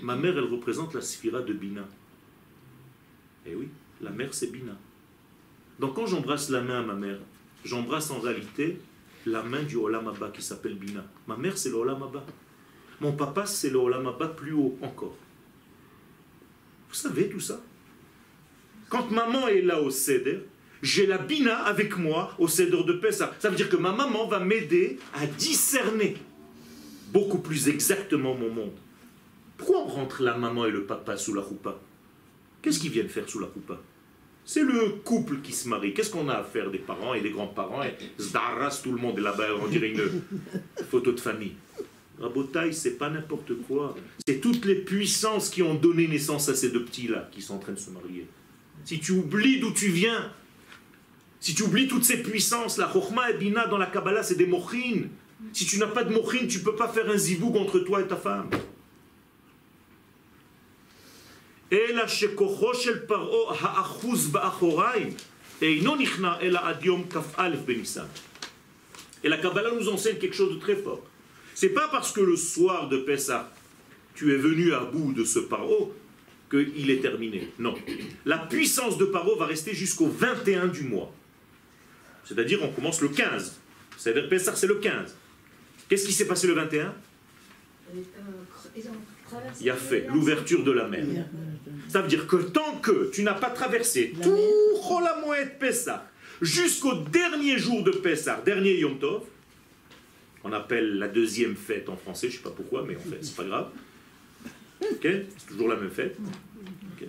Ma 0.03 0.15
mère, 0.15 0.37
elle 0.37 0.45
représente 0.45 0.93
la 0.93 1.01
sphira 1.01 1.41
de 1.41 1.53
Bina. 1.53 1.87
Eh 3.45 3.55
oui, 3.55 3.69
la 4.01 4.11
mère, 4.11 4.33
c'est 4.33 4.51
Bina. 4.51 4.77
Donc 5.79 5.95
quand 5.95 6.05
j'embrasse 6.05 6.49
la 6.49 6.61
main 6.61 6.79
à 6.79 6.83
ma 6.83 6.93
mère, 6.93 7.19
j'embrasse 7.63 8.11
en 8.11 8.19
réalité 8.19 8.79
la 9.25 9.43
main 9.43 9.63
du 9.63 9.75
Olam 9.75 10.07
Abba 10.07 10.29
qui 10.29 10.41
s'appelle 10.41 10.75
Bina. 10.75 11.03
Ma 11.27 11.35
mère, 11.35 11.57
c'est 11.57 11.69
le 11.69 11.75
Olam 11.75 12.03
Abba. 12.03 12.23
Mon 13.01 13.13
papa, 13.13 13.45
c'est 13.45 13.69
le 13.69 13.77
Olam 13.77 14.07
Abba 14.07 14.27
plus 14.29 14.53
haut 14.53 14.77
encore. 14.81 15.17
Vous 16.89 16.95
savez 16.95 17.29
tout 17.29 17.39
ça? 17.39 17.61
Quand 18.89 19.09
maman 19.11 19.47
est 19.47 19.61
là 19.61 19.81
au 19.81 19.89
Seder, 19.89 20.45
j'ai 20.81 21.07
la 21.07 21.17
Bina 21.17 21.63
avec 21.63 21.97
moi 21.97 22.35
au 22.37 22.47
Seder 22.47 22.83
de 22.83 22.93
Pessah. 22.93 23.33
Ça 23.39 23.49
veut 23.49 23.55
dire 23.55 23.69
que 23.69 23.75
ma 23.75 23.91
maman 23.91 24.27
va 24.27 24.39
m'aider 24.39 24.99
à 25.13 25.25
discerner 25.25 26.17
beaucoup 27.11 27.39
plus 27.39 27.67
exactement 27.67 28.35
mon 28.35 28.51
monde. 28.51 28.77
Pourquoi 29.57 29.79
on 29.79 29.87
rentre 29.87 30.21
la 30.21 30.37
maman 30.37 30.65
et 30.65 30.71
le 30.71 30.85
papa 30.85 31.17
sous 31.17 31.33
la 31.33 31.41
roupa? 31.41 31.79
Qu'est-ce 32.61 32.79
qu'ils 32.79 32.91
viennent 32.91 33.09
faire 33.09 33.27
sous 33.27 33.39
la 33.39 33.47
roupa? 33.47 33.81
C'est 34.47 34.63
le 34.63 34.89
couple 35.03 35.41
qui 35.41 35.51
se 35.51 35.67
marie. 35.67 35.93
Qu'est-ce 35.93 36.11
qu'on 36.11 36.29
a 36.29 36.35
à 36.35 36.43
faire 36.43 36.69
des 36.69 36.77
parents 36.77 37.15
et 37.15 37.21
des 37.21 37.31
grands-parents 37.31 37.83
et 37.83 37.95
Zdaras, 38.21 38.79
tout 38.83 38.91
le 38.91 39.01
monde 39.01 39.17
est 39.17 39.21
là-bas, 39.21 39.47
on 39.59 39.67
dirait 39.67 39.89
une 39.89 40.21
photo 40.91 41.11
de 41.11 41.19
famille. 41.19 41.53
Rabotaille, 42.19 42.73
c'est 42.73 42.97
pas 42.97 43.09
n'importe 43.09 43.53
quoi. 43.67 43.95
C'est 44.25 44.39
toutes 44.39 44.65
les 44.65 44.75
puissances 44.75 45.49
qui 45.49 45.63
ont 45.63 45.73
donné 45.73 46.07
naissance 46.07 46.47
à 46.47 46.55
ces 46.55 46.69
deux 46.69 46.85
petits-là 46.85 47.27
qui 47.31 47.41
sont 47.41 47.55
en 47.55 47.59
train 47.59 47.73
de 47.73 47.79
se 47.79 47.89
marier. 47.89 48.27
Si 48.85 48.99
tu 48.99 49.13
oublies 49.13 49.59
d'où 49.59 49.71
tu 49.71 49.87
viens, 49.87 50.31
si 51.39 51.55
tu 51.55 51.63
oublies 51.63 51.87
toutes 51.87 52.05
ces 52.05 52.21
puissances, 52.21 52.77
la 52.77 52.91
Chokhmah 52.91 53.31
et 53.31 53.37
Bina 53.37 53.67
dans 53.67 53.79
la 53.79 53.87
Kabbalah, 53.87 54.21
c'est 54.21 54.35
des 54.35 54.45
mochines. 54.45 55.09
Si 55.53 55.65
tu 55.65 55.79
n'as 55.79 55.87
pas 55.87 56.03
de 56.03 56.13
mochin, 56.13 56.47
tu 56.47 56.59
ne 56.59 56.63
peux 56.63 56.75
pas 56.75 56.87
faire 56.87 57.09
un 57.09 57.17
zivoug 57.17 57.57
entre 57.57 57.79
toi 57.79 58.01
et 58.01 58.07
ta 58.07 58.15
femme. 58.15 58.49
Et 69.23 69.29
la 69.29 69.37
Kabbalah 69.37 69.71
nous 69.77 69.89
enseigne 69.89 70.17
quelque 70.17 70.35
chose 70.35 70.53
de 70.53 70.59
très 70.59 70.75
fort. 70.75 71.03
C'est 71.53 71.69
pas 71.69 71.89
parce 71.89 72.13
que 72.13 72.21
le 72.21 72.37
soir 72.37 72.87
de 72.87 72.99
Pessah, 72.99 73.51
tu 74.13 74.33
es 74.33 74.37
venu 74.37 74.73
à 74.73 74.81
bout 74.81 75.11
de 75.11 75.25
ce 75.25 75.39
paro 75.39 75.93
qu'il 76.49 76.89
est 76.89 77.01
terminé. 77.01 77.51
Non. 77.59 77.75
La 78.25 78.37
puissance 78.37 78.97
de 78.97 79.05
paro 79.05 79.35
va 79.35 79.45
rester 79.45 79.73
jusqu'au 79.73 80.07
21 80.07 80.67
du 80.67 80.83
mois. 80.83 81.13
C'est-à-dire, 82.23 82.59
on 82.63 82.71
commence 82.71 83.01
le 83.01 83.09
15. 83.09 83.59
C'est-à-dire, 83.97 84.29
Pessah, 84.29 84.55
c'est 84.55 84.67
le 84.67 84.75
15. 84.75 85.15
Qu'est-ce 85.89 86.05
qui 86.05 86.13
s'est 86.13 86.27
passé 86.27 86.47
le 86.47 86.53
21 86.53 86.93
Il 89.61 89.69
a 89.69 89.75
fait 89.75 90.07
l'ouverture 90.07 90.63
de 90.63 90.71
la 90.71 90.87
mer. 90.87 91.05
Ça 91.95 92.01
veut 92.01 92.09
dire 92.09 92.27
que 92.27 92.35
tant 92.35 92.75
que 92.79 93.09
tu 93.09 93.23
n'as 93.23 93.35
pas 93.35 93.51
traversé 93.51 94.13
tout 94.21 94.37
Cholamouet 94.85 95.55
Pessah 95.57 96.05
jusqu'au 96.41 96.93
dernier 96.93 97.57
jour 97.57 97.85
de 97.85 97.91
Pessah, 97.91 98.41
dernier 98.45 98.77
Yom 98.79 98.99
Tov, 98.99 99.23
on 100.43 100.51
appelle 100.51 100.97
la 100.99 101.07
deuxième 101.07 101.55
fête 101.55 101.87
en 101.87 101.95
français, 101.95 102.27
je 102.27 102.33
ne 102.33 102.37
sais 102.39 102.43
pas 102.43 102.49
pourquoi, 102.49 102.83
mais 102.85 102.97
en 102.97 102.99
fait, 102.99 103.19
c'est 103.21 103.37
pas 103.37 103.45
grave. 103.45 103.69
c'est 105.01 105.47
toujours 105.47 105.69
la 105.69 105.77
même 105.77 105.89
fête. 105.89 106.17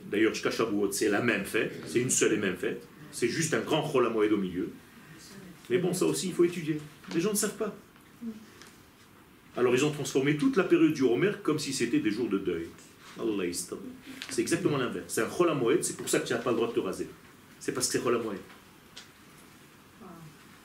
D'ailleurs, 0.08 0.36
Shkashavuot, 0.36 0.92
c'est 0.92 1.08
la 1.08 1.20
même 1.20 1.44
fête, 1.44 1.72
c'est 1.88 1.98
une 1.98 2.10
seule 2.10 2.34
et 2.34 2.36
même 2.36 2.56
fête. 2.56 2.86
C'est 3.10 3.26
juste 3.26 3.54
un 3.54 3.62
grand 3.62 3.82
Cholamoued 3.82 4.32
au 4.32 4.36
milieu. 4.36 4.70
Mais 5.68 5.78
bon, 5.78 5.94
ça 5.94 6.06
aussi, 6.06 6.28
il 6.28 6.32
faut 6.32 6.44
étudier. 6.44 6.78
Les 7.12 7.20
gens 7.20 7.32
ne 7.32 7.36
savent 7.36 7.56
pas. 7.56 7.74
Alors 9.56 9.74
ils 9.74 9.84
ont 9.84 9.90
transformé 9.90 10.36
toute 10.36 10.56
la 10.56 10.62
période 10.62 10.92
du 10.92 11.02
Homer 11.02 11.32
comme 11.42 11.58
si 11.58 11.72
c'était 11.72 11.98
des 11.98 12.12
jours 12.12 12.28
de 12.28 12.38
deuil. 12.38 12.68
C'est 14.30 14.42
exactement 14.42 14.76
l'inverse. 14.76 15.06
C'est 15.08 15.22
un 15.22 15.30
Cholamoed, 15.30 15.82
c'est 15.82 15.96
pour 15.96 16.08
ça 16.08 16.20
que 16.20 16.26
tu 16.26 16.32
n'as 16.32 16.38
pas 16.38 16.50
le 16.50 16.56
droit 16.56 16.68
de 16.68 16.72
te 16.72 16.80
raser. 16.80 17.08
C'est 17.58 17.72
parce 17.72 17.86
que 17.86 17.98
c'est 17.98 18.04
Cholamoed. 18.04 18.36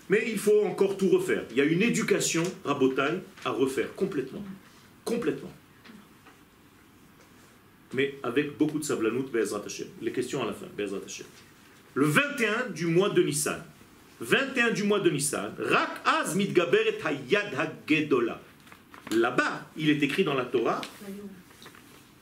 Mais 0.10 0.26
il 0.28 0.38
faut 0.38 0.66
encore 0.66 0.98
tout 0.98 1.10
refaire. 1.10 1.46
Il 1.52 1.58
y 1.58 1.62
a 1.62 1.64
une 1.64 1.82
éducation 1.82 2.44
rabotaille 2.66 3.22
à 3.46 3.52
refaire 3.52 3.96
complètement. 3.96 4.44
Complètement. 5.06 5.52
Mais 7.94 8.16
avec 8.24 8.58
beaucoup 8.58 8.80
de 8.80 8.84
sablanout, 8.84 9.30
Bezrat 9.32 9.64
Les 10.02 10.12
questions 10.12 10.44
à 10.44 10.46
la 10.46 10.54
fin, 10.54 10.66
Bezrat 10.78 11.00
Le 11.94 12.06
21 12.06 12.70
du 12.72 12.88
mois 12.88 13.10
de 13.10 13.24
Nissan. 13.24 13.64
21 14.20 14.72
du 14.72 14.84
mois 14.84 15.00
de 15.00 15.10
Nissan. 15.10 15.54
Rak 15.58 16.02
az 16.06 16.36
mitgaber 16.36 16.88
et 16.88 17.06
hayad 17.06 17.54
hagedola. 17.56 18.42
Là-bas, 19.12 19.66
il 19.78 19.90
est 19.90 20.02
écrit 20.04 20.24
dans 20.24 20.36
la 20.36 20.46
Torah, 20.46 20.80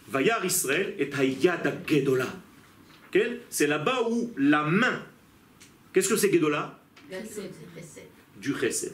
Vayar 0.10 0.43
Israël 0.43 0.95
et 0.98 1.13
Hayad 1.13 1.84
Gedola. 1.88 2.28
C'est 3.50 3.67
là-bas 3.67 4.08
où 4.10 4.32
la 4.38 4.63
main, 4.63 5.02
qu'est-ce 5.93 6.10
que 6.10 6.15
c'est 6.15 6.32
Gedola 6.32 6.80
Du 8.39 8.54
chesed, 8.56 8.93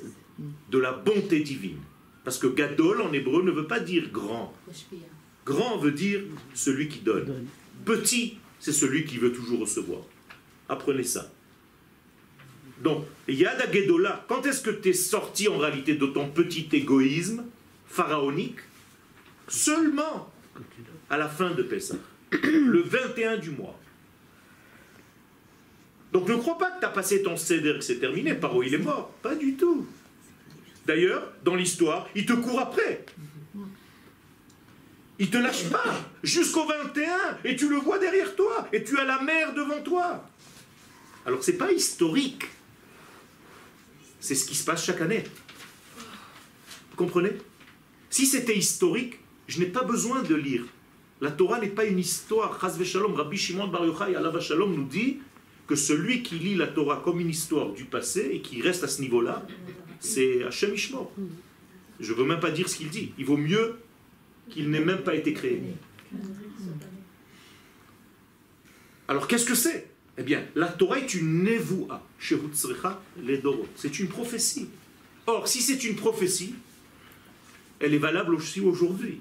de 0.69 0.78
la 0.78 0.91
bonté 0.93 1.39
divine. 1.41 1.80
Parce 2.23 2.38
que 2.39 2.47
Gadol 2.47 3.01
en 3.01 3.13
hébreu 3.13 3.43
ne 3.43 3.51
veut 3.51 3.67
pas 3.67 3.80
dire 3.80 4.10
grand. 4.12 4.54
Grand 5.45 5.78
veut 5.78 5.91
dire 5.91 6.21
celui 6.54 6.89
qui 6.89 6.99
donne. 6.99 7.47
Petit, 7.86 8.39
c'est 8.60 8.73
celui 8.73 9.06
qui 9.06 9.17
veut 9.17 9.32
toujours 9.32 9.60
recevoir. 9.60 10.01
Apprenez 10.67 11.04
ça. 11.04 11.32
Donc, 12.82 13.06
Yad 13.28 13.71
Gedola, 13.71 14.25
quand 14.28 14.45
est-ce 14.45 14.62
que 14.62 14.71
tu 14.71 14.89
es 14.89 14.93
sorti 14.93 15.47
en 15.47 15.58
réalité 15.58 15.95
de 15.95 16.08
ton 16.08 16.30
petit 16.30 16.67
égoïsme 16.73 17.45
pharaonique? 17.86 18.60
Seulement 19.47 20.34
à 21.10 21.18
la 21.18 21.30
fin 21.30 21.52
de 21.52 21.63
Pessah, 21.63 21.96
le 22.32 22.82
21 22.82 23.38
du 23.38 23.52
mois. 23.52 23.80
Donc 26.12 26.30
ne 26.30 26.36
crois 26.36 26.58
pas 26.58 26.72
que 26.72 26.80
tu 26.80 26.86
as 26.86 26.89
passé 26.89 27.24
ton 27.24 27.36
céder 27.36 27.74
que 27.74 27.82
c'est 27.82 28.00
terminé, 28.00 28.34
Paro 28.36 28.63
il 28.63 28.74
est 28.74 28.80
mort. 28.80 29.12
Pas 29.22 29.36
du 29.36 29.56
tout. 29.56 29.86
D'ailleurs, 30.86 31.34
dans 31.44 31.56
l'histoire, 31.56 32.08
il 32.15 32.26
te 32.26 32.34
court 32.34 32.60
après. 32.60 33.06
Il 35.18 35.30
te 35.30 35.38
lâche 35.38 35.70
pas 35.70 35.94
jusqu'au 36.24 36.65
21 36.65 37.39
et 37.44 37.56
tu 37.56 37.70
le 37.70 37.78
vois 37.78 38.00
derrière 38.00 38.36
toi 38.36 38.68
et 38.72 38.84
tu 38.84 38.98
as 39.00 39.06
la 39.06 39.22
mer 39.22 39.54
devant 39.54 39.82
toi. 39.82 40.26
Alors 41.26 41.44
c'est 41.44 41.58
pas 41.58 41.72
historique. 41.72 42.46
C'est 44.20 44.36
ce 44.36 44.46
qui 44.46 44.56
se 44.56 44.63
passe 44.63 44.86
chaque 44.86 45.02
année. 45.02 45.24
Vous 46.91 46.98
comprenez? 46.98 47.32
Si 48.10 48.26
c'était 48.26 48.58
historique, 48.58 49.20
je 49.48 49.60
n'ai 49.60 49.65
pas 49.65 49.84
besoin 49.84 50.22
de 50.22 50.36
lire. 50.36 50.63
La 51.21 51.32
Torah 51.32 51.60
n'est 51.60 51.69
pas 51.69 51.86
une 51.86 51.99
histoire. 51.99 52.60
Shalom, 52.84 53.13
Rabbi 53.13 53.38
Shimon 53.38 53.67
Bar 53.67 53.86
Yochai 53.86 54.13
Shalom 54.41 54.75
nous 54.75 54.84
dit 54.84 55.19
que 55.67 55.75
celui 55.75 56.21
qui 56.23 56.36
lit 56.36 56.56
la 56.56 56.67
Torah 56.67 57.01
comme 57.04 57.19
une 57.19 57.30
histoire 57.30 57.71
du 57.71 57.86
passé 57.86 58.30
et 58.34 58.41
qui 58.41 58.62
reste 58.62 58.84
à 58.84 58.88
ce 58.88 59.01
niveau-là, 59.01 59.45
c'est 59.99 60.43
Hashem 60.43 60.73
Ishmor. 60.73 61.12
Je 61.99 62.12
ne 62.12 62.17
veux 62.17 62.25
même 62.25 62.39
pas 62.39 62.51
dire 62.51 62.67
ce 62.67 62.75
qu'il 62.75 62.89
dit. 62.89 63.13
Il 63.17 63.25
vaut 63.25 63.38
mieux 63.38 63.80
qu'il 64.49 64.69
n'ait 64.69 64.84
même 64.84 65.04
pas 65.04 65.15
été 65.15 65.34
créé. 65.34 65.62
Alors 69.08 69.28
qu'est-ce 69.28 69.45
que 69.45 69.56
c'est? 69.56 69.89
Eh 70.17 70.23
bien, 70.23 70.45
la 70.56 70.67
Torah 70.67 70.99
est 70.99 71.13
une 71.13 71.43
nevoua, 71.43 72.01
c'est 72.19 73.99
une 73.99 74.08
prophétie. 74.08 74.69
Or, 75.28 75.47
si 75.47 75.62
c'est 75.62 75.84
une 75.84 75.95
prophétie, 75.95 76.56
elle 77.80 77.93
est 77.93 77.99
valable 77.99 78.34
aussi 78.34 78.62
aujourd'hui. 78.62 79.19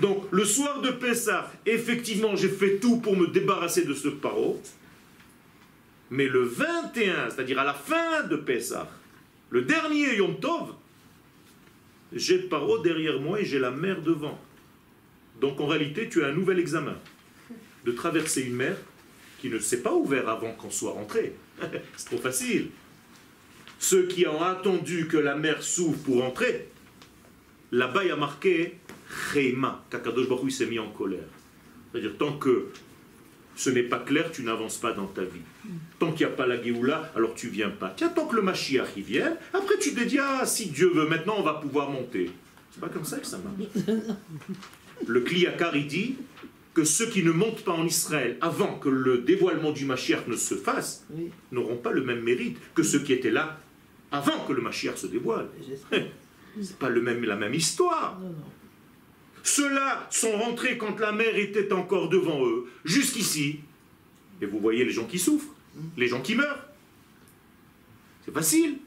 Donc, 0.00 0.24
le 0.30 0.44
soir 0.44 0.80
de 0.82 0.90
Pessah, 0.90 1.50
effectivement, 1.66 2.36
j'ai 2.36 2.48
fait 2.48 2.78
tout 2.78 2.98
pour 2.98 3.16
me 3.16 3.26
débarrasser 3.28 3.84
de 3.84 3.94
ce 3.94 4.08
paro. 4.08 4.60
Mais 6.10 6.26
le 6.26 6.42
21, 6.42 7.30
c'est-à-dire 7.30 7.58
à 7.58 7.64
la 7.64 7.74
fin 7.74 8.24
de 8.24 8.36
Pessah, 8.36 8.90
le 9.50 9.62
dernier 9.62 10.16
Yom 10.16 10.38
Tov, 10.38 10.74
j'ai 12.12 12.38
Paro 12.38 12.78
derrière 12.78 13.20
moi 13.20 13.40
et 13.40 13.44
j'ai 13.44 13.58
la 13.58 13.70
mer 13.70 14.02
devant. 14.02 14.38
Donc 15.40 15.60
en 15.60 15.66
réalité, 15.66 16.08
tu 16.08 16.24
as 16.24 16.28
un 16.28 16.32
nouvel 16.32 16.58
examen 16.58 16.96
de 17.84 17.92
traverser 17.92 18.42
une 18.42 18.54
mer 18.54 18.76
qui 19.40 19.48
ne 19.48 19.58
s'est 19.58 19.82
pas 19.82 19.94
ouverte 19.94 20.28
avant 20.28 20.52
qu'on 20.52 20.70
soit 20.70 20.92
rentré. 20.92 21.34
C'est 21.96 22.06
trop 22.06 22.18
facile. 22.18 22.70
Ceux 23.78 24.06
qui 24.06 24.26
ont 24.26 24.42
attendu 24.42 25.08
que 25.08 25.16
la 25.16 25.34
mer 25.36 25.62
s'ouvre 25.62 25.98
pour 26.02 26.24
entrer, 26.24 26.68
là-bas 27.72 28.04
il 28.04 28.08
y 28.08 28.12
a 28.12 28.16
marqué 28.16 28.76
Chema, 29.10 29.84
qu'Akadosh 29.90 30.28
Baruch 30.28 30.52
s'est 30.52 30.66
mis 30.66 30.78
en 30.78 30.90
colère. 30.90 31.28
C'est-à-dire, 31.90 32.16
tant 32.16 32.38
que 32.38 32.68
ce 33.56 33.70
n'est 33.70 33.82
pas 33.82 33.98
clair, 33.98 34.30
tu 34.32 34.42
n'avances 34.42 34.78
pas 34.78 34.92
dans 34.92 35.06
ta 35.06 35.22
vie. 35.22 35.42
Tant 35.98 36.12
qu'il 36.12 36.26
n'y 36.26 36.32
a 36.32 36.36
pas 36.36 36.46
la 36.46 36.62
Géoula, 36.62 37.12
alors 37.14 37.34
tu 37.34 37.48
viens 37.48 37.70
pas. 37.70 37.92
Tiens, 37.96 38.08
tant 38.08 38.26
que 38.26 38.36
le 38.36 38.42
Mashiach 38.42 38.96
y 38.96 39.02
vienne, 39.02 39.36
après 39.52 39.78
tu 39.78 39.94
te 39.94 40.02
dis, 40.02 40.18
ah, 40.18 40.46
si 40.46 40.70
Dieu 40.70 40.90
veut, 40.94 41.06
maintenant 41.06 41.34
on 41.38 41.42
va 41.42 41.54
pouvoir 41.54 41.90
monter. 41.90 42.30
C'est 42.70 42.80
pas 42.80 42.88
comme 42.88 43.04
ça 43.04 43.18
que 43.18 43.26
ça 43.26 43.38
marche. 43.38 43.86
Le 45.06 45.20
Kliyakar, 45.22 45.74
il 45.76 45.86
dit 45.86 46.16
que 46.74 46.84
ceux 46.84 47.06
qui 47.06 47.22
ne 47.22 47.32
montent 47.32 47.64
pas 47.64 47.72
en 47.72 47.86
Israël 47.86 48.36
avant 48.40 48.78
que 48.78 48.88
le 48.88 49.18
dévoilement 49.18 49.72
du 49.72 49.86
Mashiach 49.86 50.26
ne 50.28 50.36
se 50.36 50.54
fasse, 50.54 51.06
n'auront 51.50 51.76
pas 51.76 51.90
le 51.90 52.04
même 52.04 52.20
mérite 52.20 52.58
que 52.74 52.82
ceux 52.82 53.00
qui 53.00 53.12
étaient 53.12 53.30
là 53.30 53.58
avant 54.12 54.44
que 54.46 54.52
le 54.52 54.60
Mashiach 54.60 54.96
se 54.96 55.06
dévoile. 55.06 55.48
C'est 56.60 56.78
pas 56.78 56.88
le 56.88 57.00
même, 57.00 57.24
la 57.24 57.36
même 57.36 57.54
histoire. 57.54 58.20
Ceux-là 59.50 60.06
sont 60.10 60.38
rentrés 60.38 60.78
quand 60.78 61.00
la 61.00 61.10
mer 61.10 61.36
était 61.36 61.72
encore 61.72 62.08
devant 62.08 62.46
eux, 62.46 62.66
jusqu'ici. 62.84 63.58
Et 64.40 64.46
vous 64.46 64.60
voyez 64.60 64.84
les 64.84 64.92
gens 64.92 65.06
qui 65.06 65.18
souffrent, 65.18 65.52
les 65.96 66.06
gens 66.06 66.20
qui 66.20 66.36
meurent. 66.36 66.68
C'est 68.24 68.32
facile. 68.32 68.78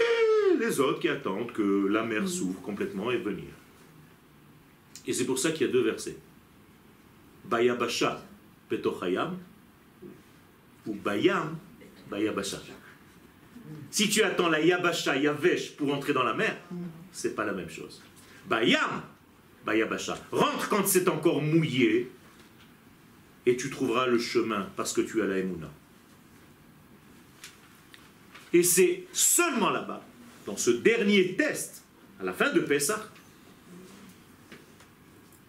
Et 0.00 0.56
les 0.58 0.80
autres 0.80 1.00
qui 1.00 1.08
attendent 1.10 1.52
que 1.52 1.86
la 1.88 2.02
mer 2.02 2.26
s'ouvre 2.26 2.62
complètement 2.62 3.10
et 3.10 3.18
venir. 3.18 3.50
Et 5.06 5.12
c'est 5.12 5.26
pour 5.26 5.38
ça 5.38 5.50
qu'il 5.50 5.66
y 5.66 5.68
a 5.68 5.72
deux 5.72 5.84
versets. 5.84 6.16
Bayabasha 7.44 8.24
petochayam 8.70 9.36
ou 10.86 10.94
Bayam 10.94 11.58
Bayabasha. 12.10 12.56
Si 13.90 14.08
tu 14.08 14.22
attends 14.22 14.48
la 14.48 14.62
Yabasha 14.62 15.18
Yavesh 15.18 15.76
pour 15.76 15.92
entrer 15.92 16.14
dans 16.14 16.22
la 16.22 16.32
mer, 16.32 16.56
c'est 17.12 17.34
pas 17.34 17.44
la 17.44 17.52
même 17.52 17.68
chose. 17.68 18.02
Bayam, 18.48 19.02
Bayabasha. 19.66 20.18
Rentre 20.32 20.68
quand 20.68 20.86
c'est 20.86 21.08
encore 21.08 21.42
mouillé 21.42 22.10
et 23.46 23.56
tu 23.56 23.70
trouveras 23.70 24.06
le 24.06 24.18
chemin 24.18 24.68
parce 24.76 24.92
que 24.92 25.00
tu 25.00 25.22
as 25.22 25.26
la 25.26 25.38
Emouna. 25.38 25.70
Et 28.52 28.62
c'est 28.62 29.04
seulement 29.12 29.70
là-bas, 29.70 30.02
dans 30.46 30.56
ce 30.56 30.70
dernier 30.70 31.34
test, 31.36 31.82
à 32.20 32.24
la 32.24 32.32
fin 32.32 32.50
de 32.52 32.60
Pessah, 32.60 33.10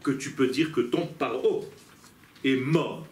que 0.04 0.12
tu 0.12 0.32
peux 0.32 0.48
dire 0.48 0.72
que 0.72 0.82
ton 0.82 1.08
paro 1.08 1.70
est 2.44 2.58
mort. 2.58 3.08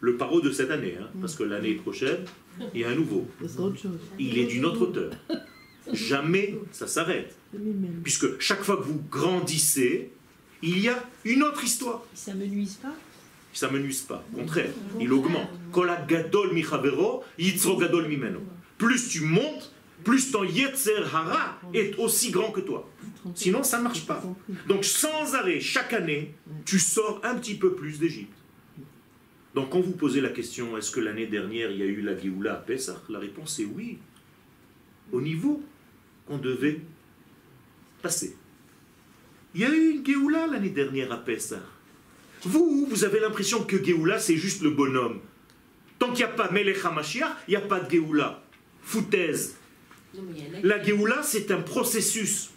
Le 0.00 0.16
paro 0.16 0.40
de 0.40 0.50
cette 0.50 0.70
année, 0.70 0.96
hein, 1.00 1.08
parce 1.20 1.36
que 1.36 1.42
l'année 1.42 1.74
prochaine, 1.74 2.24
il 2.74 2.80
y 2.80 2.84
a 2.84 2.88
un 2.88 2.94
nouveau. 2.94 3.28
Il 4.18 4.38
est 4.38 4.46
d'une 4.46 4.64
autre 4.64 4.82
auteur. 4.82 5.12
Jamais 5.92 6.58
ça 6.72 6.86
s'arrête. 6.86 7.36
Puisque 8.02 8.40
chaque 8.40 8.62
fois 8.62 8.76
que 8.78 8.82
vous 8.82 9.02
grandissez, 9.10 10.10
il 10.62 10.78
y 10.78 10.88
a 10.88 11.02
une 11.24 11.42
autre 11.42 11.62
histoire. 11.64 12.02
Ça 12.14 12.34
ne 12.34 12.40
me 12.40 12.46
nuise 12.46 12.74
pas? 12.74 12.94
Ça 13.52 13.68
ne 13.68 13.74
me 13.74 13.80
nuise 13.80 14.02
pas. 14.02 14.24
Au 14.32 14.38
contraire, 14.38 14.70
il 15.00 15.12
augmente. 15.12 15.48
gadol 16.08 16.54
gadol 16.54 18.08
mimeno. 18.08 18.40
Plus 18.78 19.08
tu 19.08 19.20
montes, 19.20 19.72
plus 20.04 20.30
ton 20.30 20.44
yetzer 20.44 21.04
hara 21.12 21.60
est 21.74 21.96
aussi 21.98 22.30
grand 22.30 22.50
que 22.50 22.60
toi. 22.60 22.88
Sinon, 23.34 23.62
ça 23.62 23.78
ne 23.78 23.84
marche 23.84 24.06
pas. 24.06 24.22
Donc, 24.66 24.84
sans 24.84 25.34
arrêt, 25.34 25.60
chaque 25.60 25.92
année, 25.92 26.34
tu 26.64 26.78
sors 26.78 27.20
un 27.22 27.36
petit 27.36 27.54
peu 27.54 27.74
plus 27.74 27.98
d'Égypte. 27.98 28.32
Donc, 29.54 29.70
quand 29.70 29.80
vous 29.80 29.92
posez 29.92 30.20
la 30.20 30.30
question, 30.30 30.76
est-ce 30.78 30.90
que 30.90 31.00
l'année 31.00 31.26
dernière, 31.26 31.70
il 31.70 31.78
y 31.78 31.82
a 31.82 31.86
eu 31.86 32.00
la 32.00 32.18
Géoula 32.18 32.54
à 32.54 32.56
Pessah? 32.56 33.00
La 33.10 33.18
réponse 33.18 33.60
est 33.60 33.66
oui. 33.66 33.98
Au 35.12 35.20
niveau 35.20 35.62
qu'on 36.26 36.38
devait 36.38 36.80
passer. 38.02 38.36
Il 39.54 39.60
y 39.60 39.64
a 39.64 39.70
eu 39.70 39.90
une 39.90 40.06
Géoula 40.06 40.46
l'année 40.46 40.70
dernière 40.70 41.12
à 41.12 41.18
Pessah. 41.18 41.62
Vous, 42.44 42.86
vous 42.88 43.04
avez 43.04 43.20
l'impression 43.20 43.64
que 43.64 43.82
Géoula, 43.82 44.18
c'est 44.18 44.36
juste 44.36 44.62
le 44.62 44.70
bonhomme. 44.70 45.20
Tant 45.98 46.08
qu'il 46.08 46.24
n'y 46.26 46.32
a 46.32 46.34
pas 46.34 46.50
Melech 46.50 46.78
il 47.46 47.50
n'y 47.50 47.56
a 47.56 47.60
pas 47.60 47.80
de 47.80 47.90
Géoula. 47.90 48.42
Foutaise. 48.82 49.56
La 50.62 50.82
Géoula, 50.82 51.22
c'est 51.22 51.50
un 51.50 51.60
processus. 51.60 52.50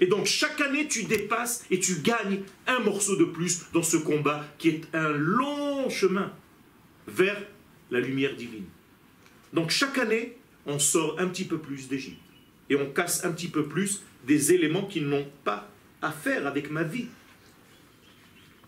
Et 0.00 0.06
donc 0.06 0.26
chaque 0.26 0.60
année, 0.60 0.86
tu 0.88 1.04
dépasses 1.04 1.64
et 1.70 1.78
tu 1.78 1.96
gagnes 1.96 2.40
un 2.66 2.78
morceau 2.80 3.16
de 3.16 3.24
plus 3.24 3.62
dans 3.72 3.82
ce 3.82 3.96
combat 3.96 4.46
qui 4.58 4.68
est 4.68 4.82
un 4.94 5.10
long 5.10 5.90
chemin 5.90 6.32
vers 7.06 7.36
la 7.90 8.00
lumière 8.00 8.36
divine. 8.36 8.64
Donc 9.52 9.70
chaque 9.70 9.98
année, 9.98 10.38
on 10.66 10.78
sort 10.78 11.16
un 11.18 11.26
petit 11.28 11.44
peu 11.44 11.58
plus 11.58 11.88
d'Égypte. 11.88 12.20
Et 12.70 12.76
on 12.76 12.90
casse 12.90 13.24
un 13.24 13.32
petit 13.32 13.48
peu 13.48 13.66
plus 13.66 14.02
des 14.26 14.52
éléments 14.52 14.86
qui 14.86 15.00
n'ont 15.00 15.26
pas 15.44 15.68
à 16.00 16.12
faire 16.12 16.46
avec 16.46 16.70
ma 16.70 16.82
vie. 16.82 17.08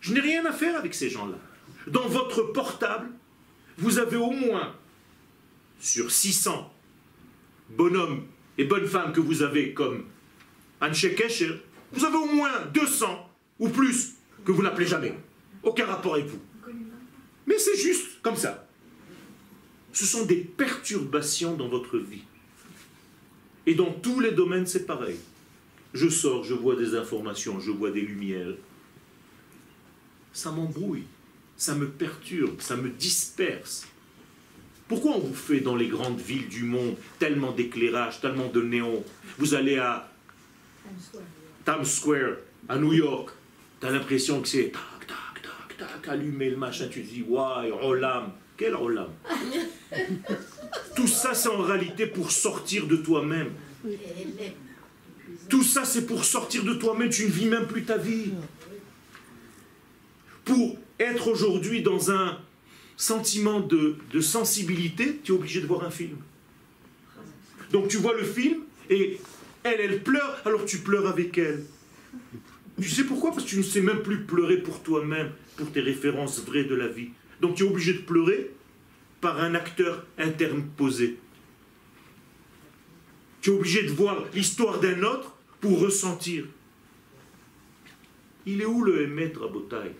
Je 0.00 0.12
n'ai 0.12 0.20
rien 0.20 0.44
à 0.44 0.52
faire 0.52 0.76
avec 0.76 0.94
ces 0.94 1.08
gens-là. 1.08 1.38
Dans 1.86 2.06
votre 2.08 2.42
portable, 2.42 3.08
vous 3.78 3.98
avez 3.98 4.16
au 4.16 4.30
moins, 4.30 4.74
sur 5.80 6.10
600 6.10 6.72
bonhommes 7.70 8.26
et 8.58 8.64
bonnes 8.64 8.86
femmes 8.86 9.12
que 9.12 9.20
vous 9.20 9.42
avez 9.42 9.74
comme 9.74 10.04
Anshe 10.80 11.14
Kesher, 11.14 11.62
vous 11.92 12.04
avez 12.04 12.16
au 12.16 12.26
moins 12.26 12.66
200 12.72 13.30
ou 13.58 13.68
plus 13.68 14.14
que 14.44 14.52
vous 14.52 14.62
n'appelez 14.62 14.86
jamais. 14.86 15.14
Aucun 15.62 15.86
rapport 15.86 16.14
avec 16.14 16.26
vous. 16.26 16.40
Mais 17.46 17.58
c'est 17.58 17.76
juste 17.76 18.20
comme 18.22 18.36
ça. 18.36 18.68
Ce 19.92 20.04
sont 20.04 20.26
des 20.26 20.36
perturbations 20.36 21.56
dans 21.56 21.68
votre 21.68 21.98
vie. 21.98 22.24
Et 23.66 23.74
dans 23.74 23.92
tous 23.92 24.20
les 24.20 24.32
domaines, 24.32 24.66
c'est 24.66 24.86
pareil. 24.86 25.18
Je 25.94 26.08
sors, 26.08 26.42
je 26.42 26.54
vois 26.54 26.74
des 26.74 26.96
informations, 26.96 27.60
je 27.60 27.70
vois 27.70 27.92
des 27.92 28.00
lumières. 28.00 28.54
Ça 30.32 30.50
m'embrouille, 30.50 31.04
ça 31.56 31.76
me 31.76 31.88
perturbe, 31.88 32.60
ça 32.60 32.76
me 32.76 32.90
disperse. 32.90 33.86
Pourquoi 34.88 35.12
on 35.12 35.20
vous 35.20 35.34
fait 35.34 35.60
dans 35.60 35.76
les 35.76 35.86
grandes 35.86 36.20
villes 36.20 36.48
du 36.48 36.64
monde 36.64 36.96
tellement 37.20 37.52
d'éclairage, 37.52 38.20
tellement 38.20 38.48
de 38.48 38.60
néons? 38.60 39.04
Vous 39.38 39.54
allez 39.54 39.78
à 39.78 40.10
Times 41.64 41.84
Square, 41.84 42.36
à 42.68 42.76
New 42.76 42.92
York, 42.92 43.30
tu 43.80 43.86
as 43.86 43.90
l'impression 43.90 44.42
que 44.42 44.48
c'est 44.48 44.72
tac, 44.72 45.06
tac, 45.06 45.42
tac, 45.42 45.78
tac, 45.78 46.08
allumer 46.08 46.50
le 46.50 46.56
machin, 46.56 46.88
tu 46.90 47.02
te 47.02 47.08
dis, 47.08 47.22
waouh, 47.22 47.74
Rolam, 47.76 48.32
quel 48.56 48.74
Rolam 48.74 49.10
Tout 50.96 51.06
ça, 51.06 51.34
c'est 51.34 51.48
en 51.48 51.62
réalité 51.62 52.06
pour 52.08 52.32
sortir 52.32 52.86
de 52.88 52.96
toi-même. 52.96 53.52
Tout 55.48 55.62
ça, 55.62 55.84
c'est 55.84 56.06
pour 56.06 56.24
sortir 56.24 56.64
de 56.64 56.74
toi-même, 56.74 57.10
tu 57.10 57.24
ne 57.26 57.30
vis 57.30 57.46
même 57.46 57.66
plus 57.66 57.84
ta 57.84 57.98
vie. 57.98 58.32
Pour 60.44 60.76
être 60.98 61.28
aujourd'hui 61.28 61.82
dans 61.82 62.10
un 62.10 62.38
sentiment 62.96 63.60
de, 63.60 63.96
sensibilité, 64.20 65.20
tu 65.22 65.32
es 65.32 65.34
obligé 65.34 65.60
de 65.60 65.66
voir 65.66 65.84
un 65.84 65.90
film. 65.90 66.16
Donc 67.72 67.88
tu 67.88 67.96
vois 67.96 68.14
le 68.14 68.24
film 68.24 68.60
et 68.88 69.18
elle, 69.64 69.80
elle 69.80 70.02
pleure, 70.02 70.42
alors 70.44 70.64
tu 70.64 70.78
pleures 70.78 71.06
avec 71.08 71.36
elle. 71.38 71.64
Tu 72.80 72.88
sais 72.88 73.04
pourquoi? 73.04 73.32
Parce 73.32 73.44
que 73.44 73.50
tu 73.50 73.58
ne 73.58 73.62
sais 73.62 73.80
même 73.80 74.02
plus 74.02 74.22
pleurer 74.22 74.58
pour 74.58 74.82
toi-même, 74.82 75.30
pour 75.56 75.70
tes 75.72 75.80
références 75.80 76.44
vraies 76.44 76.64
de 76.64 76.74
la 76.74 76.88
vie. 76.88 77.08
Donc 77.40 77.56
tu 77.56 77.64
es 77.64 77.68
obligé 77.68 77.94
de 77.94 77.98
pleurer 77.98 78.50
par 79.20 79.40
un 79.40 79.54
acteur 79.54 80.04
interposé. 80.18 81.18
Tu 83.40 83.50
es 83.50 83.52
obligé 83.52 83.82
de 83.82 83.90
voir 83.90 84.24
l'histoire 84.34 84.80
d'un 84.80 85.02
autre 85.02 85.33
pour 85.64 85.80
ressentir. 85.80 86.44
Il 88.44 88.60
est 88.60 88.66
où 88.66 88.84
le 88.84 89.00
émettre 89.00 89.44
à 89.44 89.46
Botaï 89.46 89.92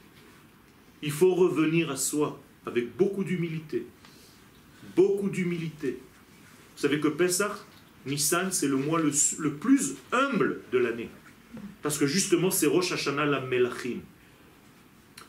Il 1.02 1.10
faut 1.10 1.34
revenir 1.34 1.90
à 1.90 1.96
soi 1.96 2.38
avec 2.66 2.94
beaucoup 2.98 3.24
d'humilité. 3.24 3.86
Beaucoup 4.94 5.30
d'humilité. 5.30 5.98
Vous 6.76 6.82
savez 6.82 7.00
que 7.00 7.08
Pessah, 7.08 7.56
Nissan, 8.04 8.52
c'est 8.52 8.68
le 8.68 8.76
mois 8.76 9.00
le, 9.00 9.54
plus 9.54 9.94
humble 10.12 10.60
de 10.70 10.76
l'année. 10.76 11.08
Parce 11.80 11.96
que 11.96 12.06
justement, 12.06 12.50
c'est 12.50 12.66
Rosh 12.66 12.92
Hashanah 12.92 13.24
la 13.24 13.40
Melachim. 13.40 14.00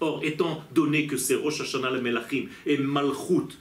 Or, 0.02 0.20
étant 0.22 0.66
donné 0.74 1.08
que 1.08 1.16
c'est 1.16 1.36
Rosh 1.36 1.62
Hashanah 1.62 1.92
la 1.92 2.02
Melachim 2.02 2.48
et 2.66 2.78
Malchut, 2.78 3.58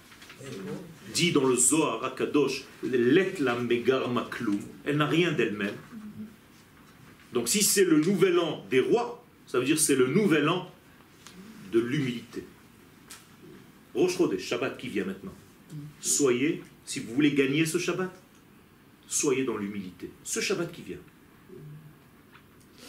dit 1.15 1.31
dans 1.31 1.47
le 1.47 1.55
Zohar 1.55 2.03
Akadosh, 2.03 2.65
Let 2.83 3.35
la 3.39 3.55
Megar 3.55 4.11
Maklum, 4.11 4.59
elle 4.85 4.97
n'a 4.97 5.07
rien 5.07 5.31
d'elle-même. 5.31 5.77
Donc, 7.35 7.49
si 7.49 7.63
c'est 7.63 7.85
le 7.85 7.99
nouvel 8.01 8.39
an 8.39 8.65
des 8.71 8.79
rois, 8.79 9.25
ça 9.47 9.59
veut 9.59 9.65
dire 9.65 9.79
c'est 9.79 9.97
le 9.97 10.07
nouvel 10.07 10.49
an 10.49 10.71
de 11.73 11.81
l'humilité. 11.81 12.45
Rosh 13.93 14.17
Chodesh, 14.17 14.45
Shabbat 14.47 14.79
qui 14.79 14.89
vient 14.89 15.05
maintenant. 15.05 15.35
Soyez, 16.01 16.63
si 16.85 17.01
vous 17.01 17.13
voulez 17.13 17.33
gagner 17.33 17.67
ce 17.67 17.79
Shabbat, 17.79 18.15
soyez 19.09 19.45
dans 19.45 19.57
l'humilité. 19.57 20.11
Ce 20.23 20.41
Shabbat 20.41 20.71
qui 20.71 20.83
vient. 20.83 20.99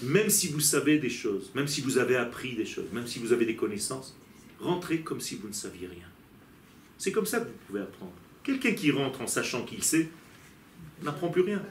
Même 0.03 0.29
si 0.29 0.49
vous 0.49 0.59
savez 0.59 0.99
des 0.99 1.09
choses, 1.09 1.51
même 1.55 1.67
si 1.67 1.81
vous 1.81 1.97
avez 1.97 2.15
appris 2.15 2.53
des 2.53 2.65
choses, 2.65 2.91
même 2.93 3.07
si 3.07 3.17
vous 3.17 3.33
avez 3.33 3.45
des 3.45 3.55
connaissances, 3.55 4.15
rentrez 4.59 4.99
comme 5.01 5.21
si 5.21 5.35
vous 5.35 5.47
ne 5.47 5.53
saviez 5.53 5.87
rien. 5.87 6.07
C'est 6.99 7.11
comme 7.11 7.25
ça 7.25 7.39
que 7.39 7.45
vous 7.45 7.59
pouvez 7.67 7.81
apprendre. 7.81 8.13
Quelqu'un 8.43 8.73
qui 8.73 8.91
rentre 8.91 9.21
en 9.21 9.27
sachant 9.27 9.65
qu'il 9.65 9.83
sait, 9.83 10.07
n'apprend 11.01 11.29
plus 11.29 11.41
rien. 11.41 11.63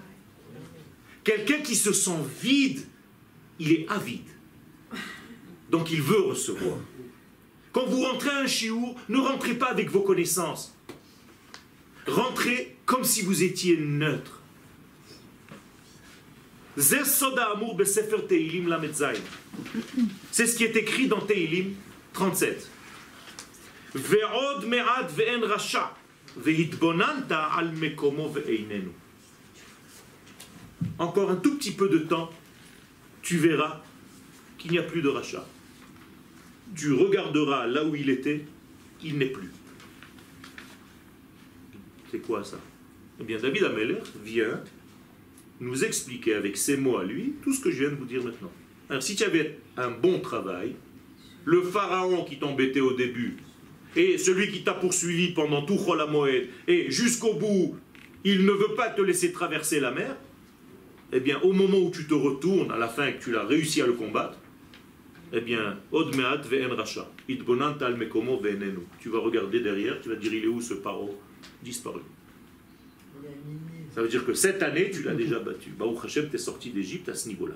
Quelqu'un 1.25 1.59
qui 1.59 1.75
se 1.75 1.93
sent 1.93 2.19
vide, 2.43 2.87
il 3.59 3.73
est 3.73 3.87
avide. 3.89 4.29
Donc 5.71 5.91
il 5.91 6.03
veut 6.03 6.21
recevoir. 6.21 6.79
Quand 7.73 7.87
vous 7.87 8.03
rentrez 8.03 8.31
à 8.31 8.39
un 8.41 8.47
chiour, 8.47 8.95
ne 9.09 9.19
rentrez 9.19 9.55
pas 9.55 9.71
avec 9.71 9.91
vos 9.91 10.03
connaissances. 10.03 10.77
Rentrez 12.07 12.77
comme 12.85 13.05
si 13.05 13.23
vous 13.23 13.43
étiez 13.43 13.77
neutre. 13.77 14.41
C'est 20.31 20.47
ce 20.47 20.57
qui 20.57 20.65
est 20.65 20.77
écrit 20.77 21.07
dans 21.07 21.21
Teilim 21.21 21.75
37. 22.13 22.69
Encore 30.99 31.31
un 31.31 31.37
tout 31.37 31.57
petit 31.57 31.73
peu 31.73 31.89
de 31.89 31.99
temps, 31.99 32.31
tu 33.23 33.37
verras 33.37 33.83
qu'il 34.59 34.73
n'y 34.73 34.79
a 34.79 34.83
plus 34.83 35.03
de 35.03 35.09
rachat. 35.09 35.47
Tu 36.77 36.93
regarderas 36.93 37.67
là 37.67 37.85
où 37.85 37.95
il 37.95 38.11
était, 38.11 38.45
il 39.03 39.19
n'est 39.19 39.27
plus. 39.27 39.51
C'est 42.11 42.21
quoi 42.21 42.45
ça? 42.45 42.59
Eh 43.21 43.25
bien, 43.25 43.39
David 43.39 43.65
Ameller 43.65 44.01
vient 44.25 44.61
nous 45.61 45.85
expliquer 45.85 46.35
avec 46.35 46.57
ses 46.57 46.77
mots 46.77 46.99
à 46.99 47.05
lui 47.05 47.35
tout 47.43 47.53
ce 47.53 47.61
que 47.61 47.71
je 47.71 47.81
viens 47.81 47.91
de 47.91 47.97
vous 47.97 48.05
dire 48.05 48.23
maintenant. 48.23 48.53
Alors, 48.89 49.03
si 49.03 49.17
tu 49.17 49.25
avais 49.25 49.59
un 49.77 49.91
bon 49.91 50.21
travail, 50.21 50.75
le 51.45 51.63
pharaon 51.63 52.25
qui 52.25 52.39
t'embêtait 52.39 52.81
au 52.81 52.93
début, 52.93 53.37
et 53.97 54.19
celui 54.19 54.51
qui 54.51 54.65
t'a 54.65 54.75
poursuivi 54.75 55.33
pendant 55.33 55.63
tout 55.63 55.79
Moed, 56.11 56.49
et 56.67 56.91
jusqu'au 56.91 57.35
bout, 57.35 57.77
il 58.25 58.45
ne 58.45 58.53
veut 58.53 58.75
pas 58.77 58.91
te 58.91 59.01
laisser 59.01 59.33
traverser 59.33 59.81
la 59.81 59.91
mer, 59.91 60.17
eh 61.13 61.21
bien, 61.21 61.41
au 61.43 61.53
moment 61.53 61.79
où 61.79 61.91
tu 61.91 62.07
te 62.07 62.15
retournes, 62.15 62.71
à 62.71 62.79
la 62.79 62.89
fin 62.89 63.13
que 63.13 63.23
tu 63.23 63.37
as 63.37 63.45
réussi 63.45 63.81
à 63.83 63.87
le 63.87 63.93
combattre, 63.93 64.39
eh 65.33 65.41
bien, 65.41 65.79
Odmeat 65.93 66.47
ve'en 66.47 66.75
racha, 66.75 67.11
al 67.81 67.97
mekomo 67.97 68.41
Tu 69.01 69.09
vas 69.09 69.19
regarder 69.19 69.61
derrière, 69.61 70.01
tu 70.01 70.09
vas 70.09 70.17
dire, 70.17 70.35
il 70.35 70.45
est 70.45 70.49
où 70.49 70.61
ce 70.61 70.75
paro 70.75 71.19
Disparu? 71.63 72.01
Ça 73.95 74.03
veut 74.03 74.09
dire 74.09 74.27
que 74.27 74.35
cette 74.35 74.63
année, 74.63 74.91
tu 74.91 75.03
l'as 75.03 75.15
déjà 75.15 75.39
battu. 75.39 75.71
Baruch 75.71 76.05
Hashem, 76.05 76.29
tu 76.29 76.37
es 76.37 76.39
sorti 76.39 76.71
d'Égypte 76.71 77.09
à 77.09 77.15
ce 77.15 77.29
niveau-là. 77.29 77.55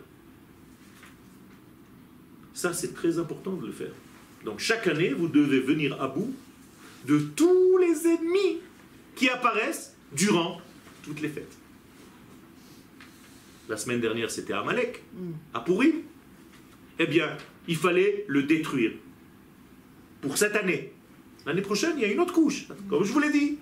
Ça, 2.55 2.72
c'est 2.72 2.94
très 2.94 3.18
important 3.18 3.53
de 3.53 3.66
le 3.66 3.72
faire. 3.72 3.92
Donc 4.44 4.61
chaque 4.61 4.86
année, 4.86 5.11
vous 5.11 5.28
devez 5.28 5.61
venir 5.61 6.01
à 6.01 6.09
bout 6.09 6.32
de 7.07 7.18
tous 7.18 7.78
les 7.78 8.07
ennemis 8.07 8.61
qui 9.16 9.28
apparaissent 9.28 9.96
durant 10.12 10.61
toutes 11.03 11.20
les 11.20 11.28
fêtes. 11.28 11.57
La 13.68 13.76
semaine 13.76 14.00
dernière, 14.00 14.30
c'était 14.30 14.54
Amalek, 14.54 15.02
mm. 15.12 15.30
à 15.54 15.60
Pourim. 15.60 15.92
Eh 16.98 17.06
bien, 17.06 17.36
il 17.66 17.76
fallait 17.76 18.24
le 18.28 18.42
détruire. 18.44 18.92
Pour 20.20 20.36
cette 20.36 20.56
année. 20.56 20.92
L'année 21.46 21.62
prochaine, 21.62 21.92
il 21.96 22.02
y 22.02 22.04
a 22.04 22.08
une 22.12 22.20
autre 22.20 22.32
couche, 22.32 22.66
comme 22.90 23.04
je 23.04 23.12
vous 23.12 23.20
l'ai 23.20 23.30
dit. 23.30 23.58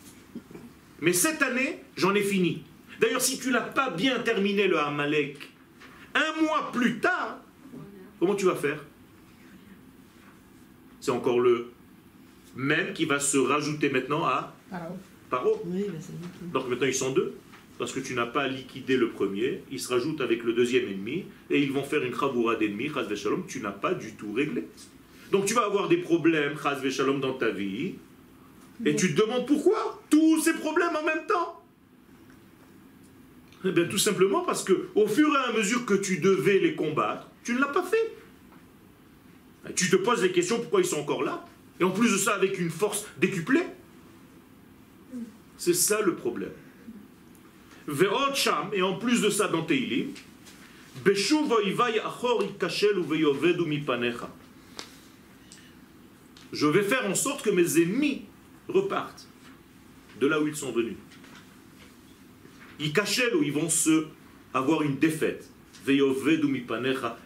Mais 1.00 1.12
cette 1.12 1.42
année, 1.42 1.80
j'en 1.96 2.14
ai 2.14 2.22
fini. 2.22 2.64
D'ailleurs, 3.00 3.20
si 3.20 3.38
tu 3.38 3.50
n'as 3.50 3.60
pas 3.60 3.90
bien 3.90 4.18
terminé 4.20 4.66
le 4.66 4.78
Amalek, 4.78 5.38
un 6.14 6.42
mois 6.42 6.70
plus 6.72 6.98
tard, 6.98 7.40
comment 8.18 8.34
tu 8.34 8.46
vas 8.46 8.54
faire? 8.54 8.82
C'est 11.00 11.10
encore 11.10 11.40
le 11.40 11.72
même 12.56 12.94
qui 12.94 13.04
va 13.04 13.20
se 13.20 13.36
rajouter 13.36 13.90
maintenant 13.90 14.24
à 14.24 14.56
Paro. 15.30 15.62
Donc 16.52 16.68
maintenant 16.68 16.86
ils 16.86 16.94
sont 16.94 17.12
deux. 17.12 17.36
Parce 17.78 17.92
que 17.92 18.00
tu 18.00 18.14
n'as 18.14 18.26
pas 18.26 18.48
liquidé 18.48 18.96
le 18.96 19.10
premier, 19.10 19.62
ils 19.70 19.80
se 19.80 19.92
rajoutent 19.92 20.22
avec 20.22 20.44
le 20.44 20.54
deuxième 20.54 20.88
ennemi, 20.88 21.26
et 21.50 21.62
ils 21.62 21.72
vont 21.72 21.82
faire 21.82 22.02
une 22.02 22.12
kravoura 22.12 22.56
d'ennemis, 22.56 22.90
shalom, 23.14 23.44
tu 23.46 23.60
n'as 23.60 23.70
pas 23.70 23.92
du 23.92 24.14
tout 24.14 24.32
réglé. 24.32 24.64
Donc 25.30 25.44
tu 25.44 25.54
vas 25.54 25.64
avoir 25.66 25.88
des 25.88 25.98
problèmes, 25.98 26.54
shalom, 26.90 27.20
dans 27.20 27.34
ta 27.34 27.50
vie, 27.50 27.94
et 28.84 28.94
tu 28.94 29.14
te 29.14 29.20
demandes 29.20 29.46
pourquoi 29.46 30.02
Tous 30.10 30.40
ces 30.40 30.54
problèmes 30.54 30.94
en 30.96 31.04
même 31.04 31.26
temps 31.26 31.62
Eh 33.64 33.72
bien 33.72 33.84
tout 33.84 33.98
simplement 33.98 34.42
parce 34.42 34.64
que 34.64 34.88
au 34.94 35.06
fur 35.06 35.32
et 35.32 35.50
à 35.50 35.52
mesure 35.52 35.86
que 35.86 35.94
tu 35.94 36.18
devais 36.18 36.58
les 36.58 36.74
combattre, 36.74 37.28
tu 37.42 37.54
ne 37.54 37.60
l'as 37.60 37.68
pas 37.68 37.82
fait. 37.82 38.12
tu 39.74 39.88
te 39.88 39.96
poses 39.96 40.22
les 40.22 40.32
questions 40.32 40.58
pourquoi 40.58 40.80
ils 40.80 40.86
sont 40.86 41.00
encore 41.00 41.22
là, 41.22 41.44
et 41.80 41.84
en 41.84 41.90
plus 41.90 42.12
de 42.12 42.18
ça 42.18 42.34
avec 42.34 42.58
une 42.58 42.70
force 42.70 43.06
décuplée. 43.18 43.64
C'est 45.58 45.74
ça 45.74 46.02
le 46.02 46.14
problème. 46.14 46.52
Et 48.72 48.82
en 48.82 48.94
plus 48.94 49.20
de 49.20 49.30
ça 49.30 49.48
dans 49.48 49.62
Teilim, 49.62 50.08
je 56.52 56.66
vais 56.66 56.82
faire 56.82 57.06
en 57.06 57.14
sorte 57.14 57.42
que 57.42 57.50
mes 57.50 57.80
ennemis 57.80 58.22
repartent 58.68 59.28
de 60.20 60.26
là 60.26 60.40
où 60.40 60.48
ils 60.48 60.56
sont 60.56 60.72
venus. 60.72 60.96
Ils 62.80 62.92
cachent 62.92 63.22
où 63.34 63.42
ils 63.42 63.52
vont 63.52 63.70
se 63.70 64.06
avoir 64.52 64.82
une 64.82 64.98
défaite. 64.98 65.50
Et 65.88 65.94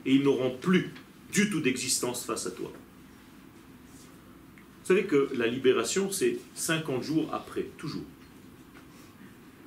ils 0.05 0.23
n'auront 0.23 0.57
plus 0.61 0.91
du 1.33 1.49
tout 1.49 1.61
d'existence 1.61 2.25
face 2.25 2.47
à 2.47 2.51
toi. 2.51 2.71
Vous 4.81 4.87
savez 4.87 5.05
que 5.05 5.31
la 5.35 5.47
libération, 5.47 6.11
c'est 6.11 6.39
50 6.55 7.03
jours 7.03 7.33
après, 7.33 7.69
toujours. 7.79 8.05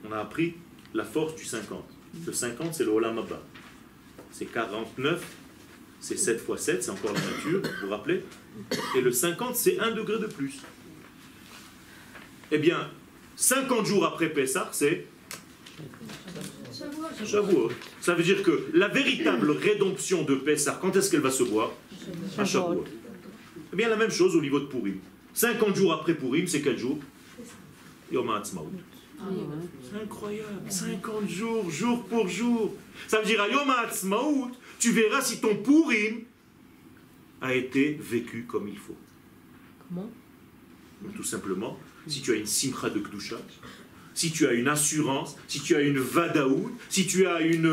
On 0.05 0.11
a 0.11 0.19
appris 0.19 0.55
la 0.93 1.03
force 1.03 1.35
du 1.35 1.45
50. 1.45 1.83
Le 2.25 2.33
50, 2.33 2.73
c'est 2.73 2.83
le 2.83 2.91
Olam 2.91 3.17
Abba. 3.17 3.41
C'est 4.31 4.45
49, 4.45 5.23
c'est 5.99 6.17
7 6.17 6.39
fois 6.39 6.57
7, 6.57 6.83
c'est 6.83 6.91
encore 6.91 7.13
la 7.13 7.19
nature, 7.19 7.61
vous 7.61 7.85
vous 7.87 7.89
rappelez? 7.89 8.23
Et 8.95 9.01
le 9.01 9.11
50, 9.11 9.55
c'est 9.55 9.79
1 9.79 9.91
degré 9.91 10.19
de 10.19 10.27
plus. 10.27 10.59
Eh 12.51 12.57
bien, 12.57 12.89
50 13.35 13.85
jours 13.85 14.05
après 14.05 14.29
Pessah, 14.29 14.69
c'est 14.71 15.07
Shavuot. 17.25 17.71
Ça 18.01 18.13
veut 18.13 18.23
dire 18.23 18.43
que 18.43 18.69
la 18.73 18.87
véritable 18.87 19.51
rédemption 19.51 20.23
de 20.23 20.35
Pessah, 20.35 20.77
quand 20.81 20.95
est-ce 20.95 21.09
qu'elle 21.09 21.21
va 21.21 21.31
se 21.31 21.43
voir? 21.43 21.71
À 22.37 22.45
Shavuot. 22.45 22.85
Eh 23.71 23.75
bien, 23.75 23.89
la 23.89 23.95
même 23.95 24.11
chose 24.11 24.35
au 24.35 24.41
niveau 24.41 24.59
de 24.59 24.65
Purim. 24.65 24.99
50 25.33 25.75
jours 25.75 25.93
après 25.93 26.13
Purim, 26.13 26.45
c'est 26.47 26.61
quel 26.61 26.77
jour? 26.77 26.99
Yom 28.11 28.29
HaAtzmaut. 28.29 28.71
C'est 29.81 30.01
incroyable. 30.01 30.69
50 30.69 31.29
jours, 31.29 31.69
jour 31.69 32.05
pour 32.05 32.27
jour. 32.27 32.73
Ça 33.07 33.19
veut 33.19 33.25
dire 33.25 33.41
à 33.41 33.47
Yom 33.47 33.69
HaAtzmaut, 33.69 34.51
tu 34.79 34.91
verras 34.91 35.21
si 35.21 35.39
ton 35.39 35.55
Purim 35.57 36.23
a 37.41 37.53
été 37.53 37.99
vécu 38.01 38.45
comme 38.47 38.67
il 38.67 38.77
faut. 38.77 38.97
Comment? 39.87 40.09
Tout 41.15 41.23
simplement, 41.23 41.77
si 42.07 42.21
tu 42.21 42.31
as 42.31 42.35
une 42.35 42.45
simcha 42.45 42.89
de 42.89 42.99
Kdusha, 42.99 43.37
si 44.13 44.31
tu 44.31 44.47
as 44.47 44.53
une 44.53 44.67
assurance, 44.67 45.35
si 45.47 45.59
tu 45.61 45.75
as 45.75 45.81
une 45.81 45.99
vadaout, 45.99 46.71
si 46.89 47.05
tu 47.05 47.27
as 47.27 47.41
une 47.41 47.71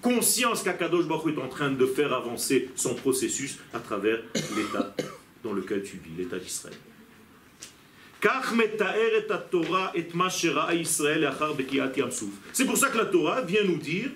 conscience 0.00 0.62
qu'Akadosh 0.62 1.06
Baruch 1.06 1.36
est 1.36 1.40
en 1.40 1.48
train 1.48 1.70
de 1.70 1.84
faire 1.84 2.12
avancer 2.12 2.70
son 2.74 2.94
processus 2.94 3.58
à 3.74 3.80
travers 3.80 4.22
l'état 4.56 4.94
dans 5.42 5.52
lequel 5.52 5.82
tu 5.82 5.98
vis, 5.98 6.16
l'état 6.16 6.38
d'Israël. 6.38 6.76
C'est 12.52 12.64
pour 12.66 12.76
ça 12.76 12.88
que 12.88 12.98
la 12.98 13.06
Torah 13.06 13.40
vient 13.42 13.64
nous 13.64 13.78
dire, 13.78 14.10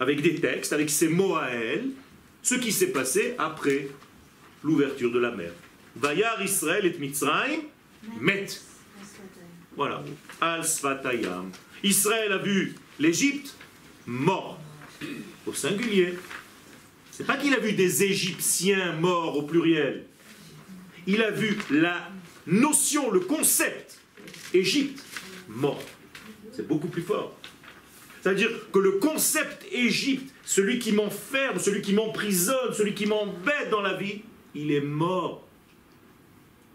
avec 0.00 0.22
des 0.22 0.36
textes, 0.36 0.72
avec 0.72 0.88
ses 0.88 1.08
mots 1.08 1.36
à 1.36 1.48
elle, 1.48 1.90
ce 2.42 2.54
qui 2.54 2.72
s'est 2.72 2.92
passé 2.92 3.34
après 3.38 3.88
l'ouverture 4.64 5.12
de 5.12 5.18
la 5.18 5.30
mer. 5.30 5.52
Vayar 5.96 6.42
Israël 6.42 6.86
et 6.86 6.98
Mitzrayim 6.98 7.60
met. 8.20 8.46
Voilà. 9.76 10.02
Al 10.40 10.64
Sfatayam. 10.64 11.50
Israël 11.82 12.32
a 12.32 12.38
vu 12.38 12.74
l'Égypte 12.98 13.54
mort, 14.06 14.58
au 15.46 15.52
singulier. 15.52 16.14
C'est 17.10 17.26
pas 17.26 17.36
qu'il 17.36 17.54
a 17.54 17.58
vu 17.58 17.72
des 17.72 18.04
Égyptiens 18.04 18.92
morts 18.92 19.36
au 19.36 19.42
pluriel. 19.42 20.04
Il 21.06 21.22
a 21.22 21.30
vu 21.30 21.58
la 21.70 22.08
notion, 22.46 23.10
le 23.10 23.20
concept 23.20 23.98
Égypte, 24.54 25.02
mort. 25.48 25.82
C'est 26.52 26.66
beaucoup 26.66 26.88
plus 26.88 27.02
fort. 27.02 27.36
C'est-à-dire 28.20 28.50
que 28.70 28.78
le 28.78 28.92
concept 28.92 29.66
Égypte, 29.72 30.32
celui 30.44 30.78
qui 30.78 30.92
m'enferme, 30.92 31.58
celui 31.58 31.82
qui 31.82 31.92
m'emprisonne, 31.92 32.72
celui 32.72 32.94
qui 32.94 33.06
m'embête 33.06 33.70
dans 33.70 33.82
la 33.82 33.94
vie, 33.94 34.22
il 34.54 34.70
est 34.70 34.80
mort. 34.80 35.46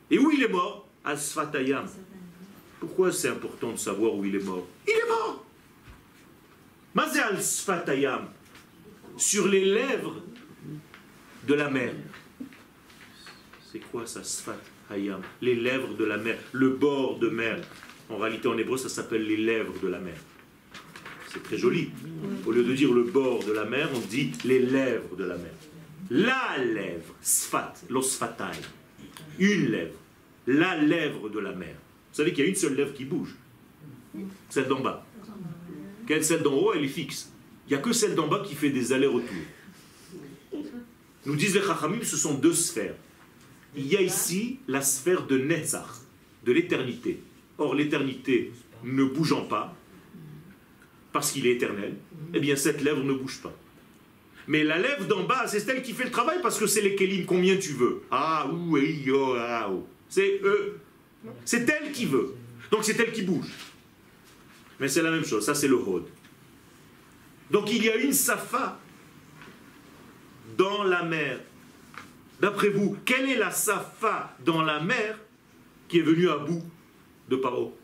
Et 0.09 0.17
où 0.19 0.31
il 0.31 0.43
est 0.43 0.49
mort? 0.49 0.87
À 1.03 1.15
Sfatayam. 1.15 1.87
Pourquoi 2.79 3.11
c'est 3.11 3.29
important 3.29 3.71
de 3.71 3.77
savoir 3.77 4.13
où 4.13 4.25
il 4.25 4.35
est 4.35 4.43
mort? 4.43 4.67
Il 4.85 4.93
est 4.93 5.07
mort 5.07 5.45
Mazé 6.93 7.19
al 7.19 7.41
Sfatayam. 7.41 8.27
Sur 9.15 9.47
les 9.47 9.63
lèvres 9.63 10.21
de 11.47 11.53
la 11.53 11.69
mer. 11.69 11.93
C'est 13.71 13.79
quoi 13.79 14.05
ça, 14.05 14.21
Les 15.41 15.55
lèvres 15.55 15.93
de 15.95 16.05
la 16.05 16.17
mer, 16.17 16.37
le 16.53 16.69
bord 16.69 17.19
de 17.19 17.29
mer. 17.29 17.59
En 18.09 18.17
réalité, 18.17 18.47
en 18.47 18.57
hébreu, 18.57 18.77
ça 18.77 18.89
s'appelle 18.89 19.27
les 19.27 19.37
lèvres 19.37 19.73
de 19.81 19.87
la 19.87 19.99
mer. 19.99 20.17
C'est 21.27 21.43
très 21.43 21.57
joli. 21.57 21.89
Au 22.45 22.51
lieu 22.51 22.63
de 22.63 22.73
dire 22.73 22.93
le 22.93 23.03
bord 23.03 23.43
de 23.43 23.51
la 23.51 23.65
mer, 23.65 23.89
on 23.93 23.99
dit 23.99 24.31
les 24.45 24.59
lèvres 24.59 25.15
de 25.17 25.25
la 25.25 25.35
mer. 25.35 25.51
La 26.09 26.57
lèvre, 26.57 27.13
Sfat, 27.21 27.73
l'osfatai. 27.89 28.57
Une 29.39 29.71
lèvre. 29.71 29.95
La 30.47 30.77
lèvre 30.77 31.29
de 31.29 31.39
la 31.39 31.51
mer. 31.51 31.75
Vous 32.11 32.15
savez 32.15 32.31
qu'il 32.31 32.45
y 32.45 32.47
a 32.47 32.49
une 32.49 32.55
seule 32.55 32.75
lèvre 32.75 32.93
qui 32.93 33.03
bouge. 33.03 33.35
Celle 34.49 34.67
d'en 34.67 34.79
bas. 34.79 35.05
Quelle 36.07 36.23
celle 36.23 36.41
d'en 36.41 36.53
haut, 36.53 36.73
elle 36.73 36.85
est 36.85 36.87
fixe. 36.87 37.31
Il 37.67 37.71
n'y 37.71 37.75
a 37.75 37.81
que 37.81 37.91
celle 37.91 38.15
d'en 38.15 38.27
bas 38.27 38.41
qui 38.47 38.55
fait 38.55 38.69
des 38.69 38.93
allers-retours. 38.93 39.35
Nous 41.25 41.35
disent 41.35 41.55
les 41.55 41.61
Chachamim, 41.61 42.01
ce 42.01 42.15
sont 42.15 42.35
deux 42.35 42.53
sphères. 42.53 42.95
Il 43.77 43.85
y 43.85 43.95
a 43.95 44.01
ici 44.01 44.59
la 44.67 44.81
sphère 44.81 45.27
de 45.27 45.37
Netzach, 45.37 46.01
de 46.43 46.51
l'éternité. 46.51 47.21
Or, 47.59 47.75
l'éternité 47.75 48.51
ne 48.83 49.03
bougeant 49.03 49.45
pas, 49.45 49.75
parce 51.13 51.31
qu'il 51.31 51.45
est 51.47 51.53
éternel, 51.53 51.95
eh 52.33 52.39
bien 52.39 52.55
cette 52.55 52.81
lèvre 52.81 53.03
ne 53.03 53.13
bouge 53.13 53.39
pas. 53.41 53.53
Mais 54.47 54.63
la 54.63 54.77
lèvre 54.79 55.05
d'en 55.05 55.23
bas, 55.23 55.45
c'est 55.47 55.59
celle 55.59 55.81
qui 55.81 55.93
fait 55.93 56.05
le 56.05 56.11
travail 56.11 56.39
parce 56.41 56.57
que 56.57 56.67
c'est 56.67 56.81
les 56.81 56.95
Kélim, 56.95 57.25
combien 57.25 57.57
tu 57.57 57.73
veux. 57.73 58.01
Ah, 58.09 58.49
ou, 58.51 58.77
yo, 58.77 59.35
ah, 59.35 59.69
ou. 59.71 59.85
C'est 60.09 60.39
eux. 60.43 60.79
C'est 61.43 61.69
elle 61.69 61.91
qui 61.91 62.05
veut. 62.05 62.33
Donc 62.71 62.83
c'est 62.83 62.97
elle 62.99 63.11
qui 63.11 63.23
bouge. 63.23 63.51
Mais 64.79 64.87
c'est 64.87 65.01
la 65.01 65.11
même 65.11 65.25
chose, 65.25 65.45
ça 65.45 65.53
c'est 65.53 65.67
le 65.67 65.75
Hod. 65.75 66.05
Donc 67.51 67.71
il 67.71 67.83
y 67.83 67.89
a 67.89 67.95
une 67.95 68.13
Safa 68.13 68.79
dans 70.57 70.83
la 70.83 71.03
mer. 71.03 71.39
D'après 72.39 72.69
vous, 72.69 72.97
quelle 73.03 73.29
est 73.29 73.37
la 73.37 73.51
Safa 73.51 74.35
dans 74.45 74.61
la 74.61 74.79
mer 74.79 75.19
qui 75.87 75.99
est 75.99 76.03
venue 76.03 76.29
à 76.29 76.37
bout 76.37 76.63
de 77.29 77.35
Paro? 77.35 77.75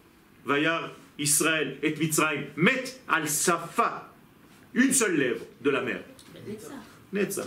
Vayar, 0.46 0.92
Israël 1.18 1.78
et 1.82 1.96
Mitzrayim 1.96 2.46
mettent 2.56 3.02
al 3.08 3.28
Safa, 3.28 4.12
une 4.74 4.94
seule 4.94 5.18
lèvre 5.18 5.46
de 5.62 5.70
la 5.70 5.82
mer. 5.82 6.04
Netza. 7.12 7.44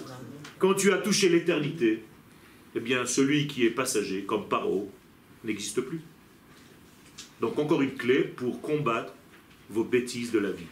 Quand 0.59 0.75
tu 0.75 0.93
as 0.93 0.99
touché 0.99 1.29
l'éternité, 1.29 2.05
eh 2.75 2.81
bien 2.81 3.05
celui 3.07 3.47
qui 3.47 3.67
est 3.67 3.71
passager, 3.71 4.25
comme 4.25 4.49
Paro, 4.49 4.91
n'existe 5.45 5.81
plus. 5.81 6.01
Donc 7.41 7.59
encore 7.59 7.83
une 7.83 7.95
clé 7.95 8.23
pour 8.25 8.61
combattre 8.61 9.13
vos 9.69 9.85
bêtises 9.85 10.33
de 10.33 10.39
la 10.39 10.51
vie. 10.51 10.67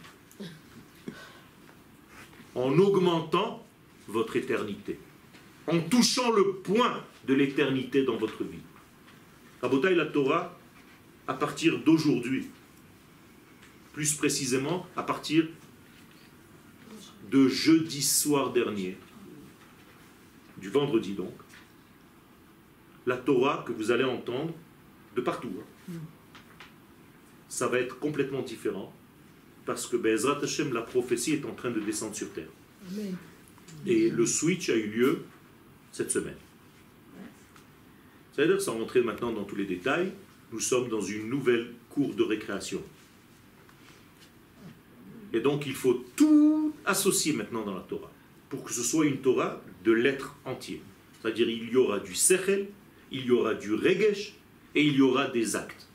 En 2.55 2.77
augmentant 2.79 3.65
votre 4.07 4.35
éternité. 4.37 4.97
En 5.67 5.79
touchant 5.79 6.31
le 6.31 6.53
point 6.57 7.03
de 7.27 7.33
l'éternité 7.33 8.03
dans 8.03 8.17
votre 8.17 8.43
vie. 8.43 8.59
Rabotaï 9.61 9.95
la 9.95 10.05
Torah, 10.05 10.57
à 11.27 11.33
partir 11.33 11.79
d'aujourd'hui, 11.79 12.47
plus 13.93 14.13
précisément 14.13 14.85
à 14.95 15.03
partir 15.03 15.47
de 17.31 17.47
jeudi 17.47 18.03
soir 18.03 18.53
dernier, 18.53 18.97
du 20.57 20.69
vendredi 20.69 21.13
donc, 21.13 21.33
la 23.05 23.17
Torah 23.17 23.63
que 23.65 23.71
vous 23.71 23.91
allez 23.91 24.03
entendre 24.03 24.53
de 25.15 25.21
partout, 25.21 25.51
hein, 25.89 25.93
ça 27.49 27.67
va 27.67 27.79
être 27.79 27.97
complètement 27.99 28.41
différent 28.41 28.93
parce 29.65 29.87
que 29.87 29.97
Bezrat 29.97 30.39
Hashem, 30.43 30.73
la 30.73 30.81
prophétie 30.81 31.33
est 31.33 31.45
en 31.45 31.53
train 31.53 31.71
de 31.71 31.79
descendre 31.79 32.15
sur 32.15 32.31
terre. 32.31 32.49
Et 33.85 34.09
le 34.09 34.25
switch 34.25 34.69
a 34.69 34.75
eu 34.75 34.87
lieu 34.87 35.25
cette 35.95 36.11
semaine. 36.11 36.35
C'est-à-dire, 38.33 38.61
sans 38.61 38.77
rentrer 38.77 39.01
maintenant 39.01 39.31
dans 39.31 39.45
tous 39.45 39.55
les 39.55 39.63
détails, 39.63 40.11
nous 40.51 40.59
sommes 40.59 40.89
dans 40.89 40.99
une 40.99 41.29
nouvelle 41.29 41.71
cour 41.89 42.13
de 42.13 42.21
récréation. 42.21 42.83
Et 45.31 45.39
donc, 45.39 45.65
il 45.65 45.73
faut 45.73 46.03
tout 46.17 46.73
associer 46.83 47.31
maintenant 47.31 47.63
dans 47.63 47.73
la 47.73 47.79
Torah, 47.79 48.11
pour 48.49 48.65
que 48.65 48.73
ce 48.73 48.83
soit 48.83 49.05
une 49.05 49.21
Torah 49.21 49.61
de 49.85 49.93
l'être 49.93 50.35
entier. 50.43 50.81
C'est-à-dire, 51.21 51.49
il 51.49 51.69
y 51.69 51.77
aura 51.77 51.99
du 51.99 52.13
sechel, 52.13 52.67
il 53.09 53.25
y 53.25 53.31
aura 53.31 53.53
du 53.53 53.73
regesh, 53.73 54.33
et 54.75 54.85
il 54.85 54.97
y 54.97 55.01
aura 55.01 55.27
des 55.27 55.55
actes. 55.55 55.87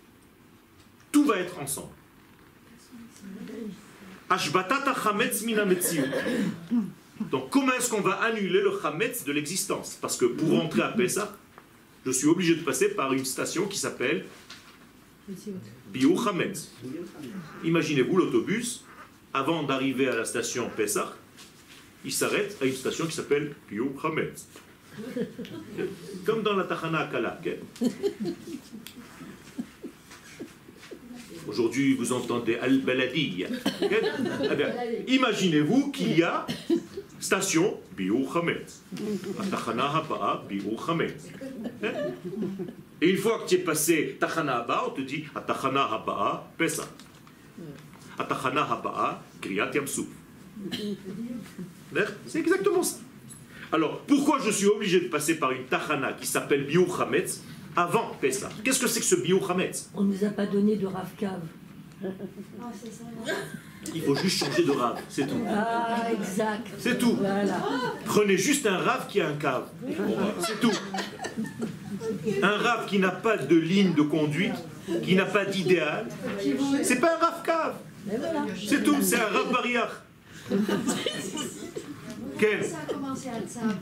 Tout 1.13 1.27
va 1.27 1.39
être 1.39 1.59
ensemble. 1.59 1.93
Donc 7.29 7.51
comment 7.51 7.73
est-ce 7.73 7.91
qu'on 7.91 8.01
va 8.01 8.15
annuler 8.23 8.63
le 8.63 8.73
chametz 8.81 9.25
de 9.25 9.33
l'existence? 9.33 9.99
Parce 10.01 10.17
que 10.17 10.25
pour 10.25 10.51
rentrer 10.51 10.83
à 10.83 10.89
Pessah, 10.89 11.37
je 12.07 12.11
suis 12.11 12.27
obligé 12.27 12.55
de 12.55 12.63
passer 12.63 12.91
par 12.91 13.13
une 13.13 13.25
station 13.25 13.67
qui 13.67 13.79
s'appelle 13.79 14.25
Biou 15.93 16.17
Chametz. 16.23 16.73
Imaginez-vous 17.63 18.17
l'autobus, 18.17 18.85
avant 19.35 19.63
d'arriver 19.65 20.09
à 20.09 20.17
la 20.17 20.25
station 20.25 20.71
Pessah, 20.75 21.15
il 22.05 22.13
s'arrête 22.13 22.57
à 22.63 22.65
une 22.65 22.75
station 22.75 23.07
qui 23.07 23.15
s'appelle 23.15 23.55
Biou 23.69 23.95
Chametz. 24.01 24.49
Comme 26.25 26.43
dans 26.43 26.57
la 26.57 26.65
Tachana 26.65 27.01
Akala. 27.01 27.41
Aujourd'hui, 31.47 31.95
vous 31.95 32.13
entendez 32.13 32.57
Al-Baladi. 32.57 33.45
Eh 33.83 35.13
imaginez-vous 35.13 35.91
qu'il 35.91 36.19
y 36.19 36.23
a 36.23 36.47
station 37.21 37.79
Biur 37.97 38.33
Chametz. 38.33 38.83
Tachana 39.51 39.95
Haba 39.95 40.43
Biur 40.49 40.85
Chametz. 40.85 41.29
Et 43.01 43.11
une 43.11 43.17
fois 43.17 43.41
que 43.41 43.49
tu 43.49 43.55
es 43.57 43.59
passé 43.59 44.17
Tachana 44.19 44.59
Haba, 44.59 44.85
on 44.89 44.91
te 44.91 45.03
dit 45.03 45.25
Tachana 45.47 45.85
Haba 45.85 46.51
Pesa. 46.59 46.85
Tachana 48.17 48.63
Haba 48.63 49.23
Kriyat 49.41 49.71
Yamsou. 49.73 50.09
C'est 52.27 52.41
exactement 52.41 52.83
ça. 52.83 52.99
Alors, 53.73 54.01
pourquoi 54.01 54.41
je 54.45 54.51
suis 54.51 54.67
obligé 54.67 55.01
de 55.01 55.09
passer 55.09 55.37
par 55.37 55.53
une 55.53 55.65
Tachana 55.65 56.15
qui 56.15 56.27
s'appelle 56.27 56.67
Biur 56.67 56.97
Chametz 56.97 57.43
avant 57.77 58.17
Pessah? 58.21 58.49
Qu'est-ce 58.65 58.81
que 58.81 58.89
c'est 58.89 59.01
que 59.01 59.07
ce 59.07 59.15
bio 59.15 59.39
Hametz? 59.49 59.91
On 59.95 60.03
ne 60.03 60.13
nous 60.13 60.25
a 60.25 60.31
pas 60.31 60.47
donné 60.47 60.75
de 60.75 60.87
Rav 60.87 61.09
Kav. 61.17 61.41
Il 63.95 64.03
faut 64.03 64.15
juste 64.15 64.45
changer 64.45 64.65
de 64.65 64.71
rave, 64.73 65.01
c'est 65.09 65.27
tout. 65.27 65.41
Ah, 65.49 66.09
exact. 66.13 66.67
C'est 66.79 66.99
tout. 66.99 67.17
Voilà. 67.17 67.63
Prenez 68.05 68.37
juste 68.37 68.67
un 68.67 68.79
rave 68.79 69.07
qui 69.09 69.21
a 69.21 69.29
un 69.29 69.35
cave. 69.35 69.69
C'est 70.41 70.61
tout. 70.61 70.73
Un 72.43 72.57
rave 72.57 72.87
qui 72.87 72.99
n'a 72.99 73.11
pas 73.11 73.37
de 73.37 73.57
ligne 73.57 73.95
de 73.95 74.03
conduite, 74.03 74.55
qui 75.03 75.15
n'a 75.15 75.25
pas 75.25 75.45
d'idéal. 75.45 76.07
C'est 76.83 77.01
pas 77.01 77.15
un 77.17 77.19
rave 77.19 77.43
cave. 77.45 77.75
C'est 78.69 78.83
tout, 78.83 78.97
c'est 79.01 79.17
un 79.17 79.27
rave 79.27 79.53
barrière. 79.53 80.03
Quel 82.39 82.65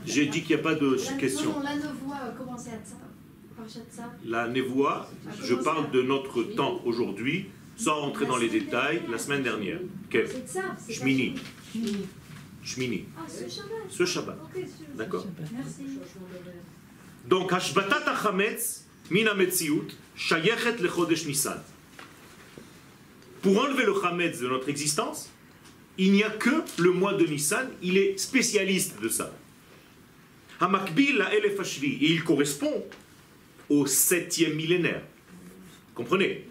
J'ai 0.05 0.25
dit 0.27 0.43
qu'il 0.43 0.55
n'y 0.55 0.61
a 0.61 0.63
pas 0.63 0.75
de 0.75 0.97
question. 1.17 1.55
La 1.61 1.75
nevoie 1.75 2.15
a 2.15 2.31
commencé 2.37 2.69
à 2.69 2.77
la 4.25 4.47
névoie, 4.47 5.09
je 5.43 5.53
parle 5.53 5.91
de 5.91 6.01
notre 6.01 6.43
temps 6.43 6.79
aujourd'hui, 6.85 7.49
sans 7.79 8.01
rentrer 8.01 8.25
dans 8.25 8.37
les 8.37 8.49
détails, 8.49 9.01
la 9.09 9.17
semaine 9.17 9.41
dernière. 9.41 9.79
Shmini. 10.89 11.35
Shmini. 12.63 13.05
Ce 13.89 14.05
Shabbat. 14.05 14.37
D'accord 14.95 15.25
Donc, 17.25 17.53
Hashbatat 17.53 18.03
HaChametz, 18.05 18.85
Mina 19.09 19.33
Metziut, 19.33 19.87
Shayechet 20.15 20.77
Lechodesh 20.81 21.25
Nissan. 21.25 21.61
Pour 23.41 23.57
enlever 23.63 23.85
le 23.85 23.93
Chametz 23.99 24.39
de 24.39 24.47
notre 24.49 24.67
existence, 24.67 25.29
il 25.97 26.11
n'y 26.11 26.23
a 26.23 26.29
que 26.29 26.63
le 26.77 26.91
mois 26.91 27.13
de 27.13 27.25
Nissan, 27.25 27.69
il 27.81 27.97
est 27.97 28.17
spécialiste 28.17 28.99
de 29.01 29.07
ça. 29.07 29.33
Hamakbil 30.59 31.17
la 31.17 31.33
Elef 31.33 31.57
et 31.83 31.97
il 32.01 32.23
correspond 32.25 32.83
au 33.69 33.85
septième 33.85 34.55
millénaire. 34.55 35.03
Comprenez? 35.95 36.49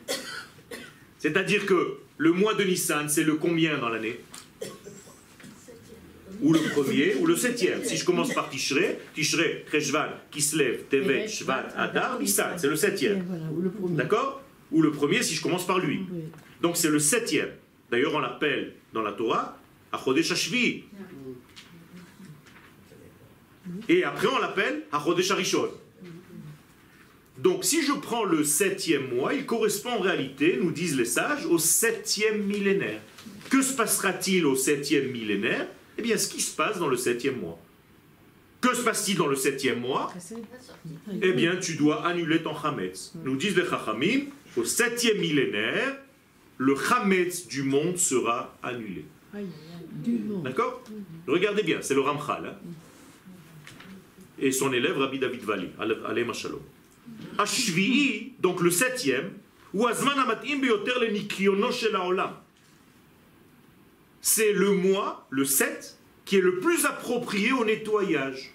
C'est-à-dire 1.19 1.67
que 1.67 1.99
le 2.17 2.33
mois 2.33 2.55
de 2.55 2.65
Nissan, 2.65 3.09
c'est 3.09 3.25
le 3.25 3.35
combien 3.35 3.79
dans 3.79 3.89
l'année 3.89 4.21
ou 6.41 6.53
le 6.53 6.61
premier, 6.61 7.15
ou 7.17 7.27
le 7.27 7.37
septième. 7.37 7.83
Si 7.85 7.97
je 7.97 8.05
commence 8.05 8.33
par 8.33 8.49
Tishrei, 8.49 8.99
Tishrei, 9.15 9.65
Cheshvan, 9.71 10.09
Kislev, 10.31 10.85
Tevet, 10.89 11.27
Shvat, 11.27 11.69
Adar, 11.77 12.19
Nissan, 12.21 12.57
c'est 12.57 12.69
le 12.69 12.77
septième. 12.77 13.25
D'accord 13.91 14.43
Ou 14.71 14.83
le 14.83 14.93
premier 14.93 15.23
si 15.23 15.35
je 15.35 15.43
commence 15.43 15.67
par 15.67 15.79
lui. 15.79 16.07
Donc 16.63 16.77
c'est 16.77 16.91
le 16.91 16.99
septième. 16.99 17.51
D'ailleurs, 17.91 18.15
on 18.15 18.21
l'appelle 18.21 18.75
dans 18.93 19.03
la 19.03 19.13
Torah 19.13 19.59
Achodesh 19.93 20.31
Hashvi. 20.31 20.85
Et 23.89 24.05
après, 24.05 24.29
on 24.29 24.39
l'appelle 24.39 24.83
Achodesh 24.93 25.31
Harishon. 25.31 25.69
Donc 27.39 27.65
si 27.65 27.83
je 27.83 27.93
prends 27.93 28.25
le 28.25 28.43
septième 28.45 29.15
mois, 29.15 29.33
il 29.33 29.47
correspond 29.47 29.91
en 29.91 30.01
réalité, 30.01 30.59
nous 30.61 30.73
disent 30.73 30.97
les 30.97 31.05
sages, 31.05 31.47
au 31.47 31.59
septième 31.59 32.43
millénaire. 32.43 33.01
Que 33.49 33.63
se 33.63 33.75
passera-t-il 33.75 34.45
au 34.45 34.57
septième 34.57 35.11
millénaire? 35.11 35.67
Eh 35.97 36.03
bien, 36.03 36.17
ce 36.19 36.29
qui 36.29 36.41
se 36.41 36.55
passe 36.55 36.79
dans 36.79 36.89
le 36.89 36.97
septième 36.97 37.39
mois. 37.41 37.59
Que 38.61 38.75
se 38.75 38.83
passe-t-il 38.83 39.17
dans 39.17 39.29
le 39.29 39.37
septième 39.37 39.79
mois? 39.81 40.13
Eh 41.23 41.33
bien, 41.33 41.57
tu 41.57 41.77
dois 41.77 42.05
annuler 42.05 42.43
ton 42.43 42.61
chametz. 42.61 43.13
Nous 43.25 43.37
disent 43.37 43.57
les 43.57 43.65
chachamim, 43.65 44.23
au 44.57 44.65
septième 44.65 45.19
millénaire, 45.19 45.97
le 46.57 46.75
chametz 46.75 47.47
du 47.47 47.63
monde 47.63 47.99
sera 47.99 48.57
annulé. 48.65 49.05
D'accord? 50.43 50.83
Regardez 51.29 51.63
bien, 51.63 51.79
c'est 51.83 51.95
le 51.95 52.01
Ramchal. 52.01 52.47
hein. 52.47 52.57
Et 54.41 54.51
son 54.51 54.73
élève, 54.73 54.99
Rabbi 54.99 55.21
David 55.21 55.43
Vali, 55.43 55.69
Alem 55.79 56.35
Shalom. 56.35 56.61
Ashvi'i, 57.39 58.33
donc 58.41 58.61
le 58.61 58.71
septième. 58.71 59.31
C'est 64.21 64.53
le 64.53 64.73
mois, 64.73 65.27
le 65.31 65.45
7, 65.45 65.99
qui 66.25 66.37
est 66.37 66.41
le 66.41 66.59
plus 66.59 66.85
approprié 66.85 67.53
au 67.53 67.65
nettoyage. 67.65 68.53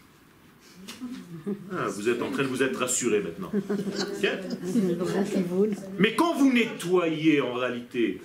Ah, 1.72 1.88
vous 1.88 2.10
êtes 2.10 2.22
en 2.22 2.30
train 2.32 2.44
de 2.44 2.48
vous 2.48 2.64
être 2.64 2.80
rassuré 2.80 3.22
maintenant. 3.22 3.52
Mais 6.00 6.16
quand 6.16 6.36
vous 6.36 6.52
nettoyez 6.52 7.42
en 7.42 7.54
réalité, 7.54 8.22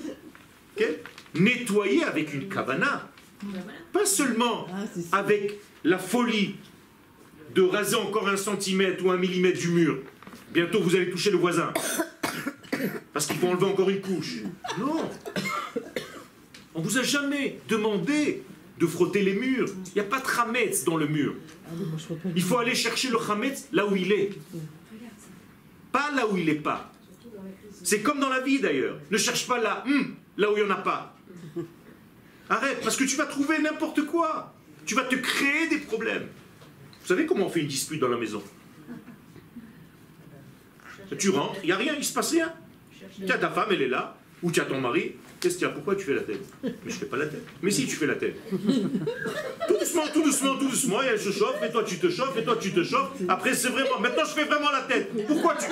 nettoyez 1.34 2.04
avec 2.04 2.34
une 2.34 2.48
kavana. 2.48 3.10
Pas 3.92 4.06
seulement 4.06 4.66
avec 5.12 5.60
la 5.84 5.98
folie 5.98 6.56
de 7.54 7.62
raser 7.62 7.96
encore 7.96 8.28
un 8.28 8.36
centimètre 8.36 9.04
ou 9.04 9.10
un 9.10 9.16
millimètre 9.16 9.60
du 9.60 9.68
mur. 9.68 9.98
Bientôt 10.52 10.80
vous 10.82 10.94
allez 10.94 11.10
toucher 11.10 11.30
le 11.30 11.36
voisin. 11.36 11.72
Parce 13.12 13.26
qu'il 13.26 13.36
faut 13.36 13.48
enlever 13.48 13.66
encore 13.66 13.90
une 13.90 14.00
couche. 14.00 14.36
Non. 14.78 15.10
On 16.74 16.80
vous 16.80 16.98
a 16.98 17.02
jamais 17.02 17.58
demandé 17.68 18.42
de 18.78 18.86
frotter 18.86 19.22
les 19.22 19.34
murs. 19.34 19.68
Il 19.86 19.94
n'y 19.94 20.00
a 20.00 20.04
pas 20.04 20.20
de 20.20 20.26
chametz 20.26 20.84
dans 20.84 20.96
le 20.96 21.08
mur. 21.08 21.34
Ah, 21.66 21.74
Il 22.36 22.42
faut 22.42 22.58
aller 22.58 22.74
chercher 22.74 23.10
le 23.10 23.18
chametz 23.18 23.68
là 23.72 23.86
où 23.86 23.96
il 23.96 24.12
est. 24.12 24.30
Pas 25.90 26.10
là 26.14 26.26
où 26.28 26.36
il 26.36 26.46
n'est 26.46 26.54
pas. 26.54 26.92
C'est 27.82 28.00
comme 28.00 28.20
dans 28.20 28.28
la 28.28 28.40
vie 28.40 28.60
d'ailleurs. 28.60 28.98
Ne 29.10 29.18
cherche 29.18 29.46
pas 29.46 29.58
là, 29.58 29.82
hum, 29.86 30.14
là 30.36 30.52
où 30.52 30.56
il 30.56 30.64
n'y 30.64 30.70
en 30.70 30.74
a 30.74 30.78
pas. 30.78 31.16
Arrête, 32.50 32.80
parce 32.82 32.96
que 32.96 33.04
tu 33.04 33.16
vas 33.16 33.26
trouver 33.26 33.58
n'importe 33.58 34.02
quoi. 34.06 34.54
Tu 34.86 34.94
vas 34.94 35.04
te 35.04 35.16
créer 35.16 35.68
des 35.68 35.78
problèmes. 35.78 36.28
Vous 37.02 37.06
savez 37.06 37.26
comment 37.26 37.46
on 37.46 37.50
fait 37.50 37.60
une 37.60 37.66
dispute 37.66 38.00
dans 38.00 38.08
la 38.08 38.16
maison? 38.16 38.42
Tu 41.16 41.30
rentres, 41.30 41.60
il 41.62 41.66
n'y 41.66 41.72
a 41.72 41.76
rien, 41.76 41.94
il 41.96 42.04
se 42.04 42.12
passe 42.12 42.32
rien. 42.32 42.52
Tu 43.16 43.32
as 43.32 43.38
ta 43.38 43.50
femme, 43.50 43.68
elle 43.70 43.82
est 43.82 43.88
là, 43.88 44.16
ou 44.42 44.50
tu 44.50 44.60
as 44.60 44.64
ton 44.64 44.80
mari. 44.80 45.14
Qu'est-ce 45.40 45.56
qu'il 45.56 45.66
y 45.66 45.70
a? 45.70 45.72
Pourquoi 45.72 45.94
tu 45.94 46.04
fais 46.04 46.14
la 46.14 46.22
tête? 46.22 46.42
Mais 46.62 46.70
je 46.86 46.94
fais 46.94 47.06
pas 47.06 47.16
la 47.16 47.26
tête. 47.26 47.44
Mais 47.62 47.70
si, 47.70 47.86
tu 47.86 47.94
fais 47.94 48.06
la 48.06 48.16
tête. 48.16 48.36
Tout 48.50 49.78
doucement, 49.78 50.02
tout 50.12 50.22
doucement, 50.22 50.56
tout 50.56 50.68
doucement, 50.68 51.02
et 51.02 51.06
elle 51.06 51.20
se 51.20 51.30
chauffe, 51.30 51.62
et 51.62 51.70
toi 51.70 51.84
tu 51.86 51.98
te 51.98 52.10
chauffes, 52.10 52.36
et 52.36 52.44
toi 52.44 52.56
tu 52.60 52.72
te 52.72 52.82
chauffes. 52.82 53.10
Après, 53.28 53.54
c'est 53.54 53.68
vraiment. 53.68 54.00
Maintenant, 54.00 54.24
je 54.24 54.32
fais 54.32 54.44
vraiment 54.44 54.70
la 54.70 54.82
tête. 54.82 55.26
Pourquoi 55.26 55.54
tu. 55.54 55.66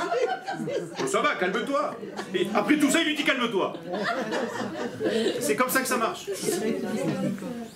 Ça 1.08 1.20
va, 1.20 1.34
calme-toi. 1.34 1.98
Et 2.34 2.46
après 2.54 2.78
tout 2.78 2.90
ça, 2.90 3.00
il 3.00 3.08
lui 3.08 3.16
dit 3.16 3.24
calme-toi. 3.24 3.74
C'est 5.40 5.56
comme 5.56 5.68
ça 5.68 5.80
que 5.80 5.88
ça 5.88 5.96
marche. 5.96 6.26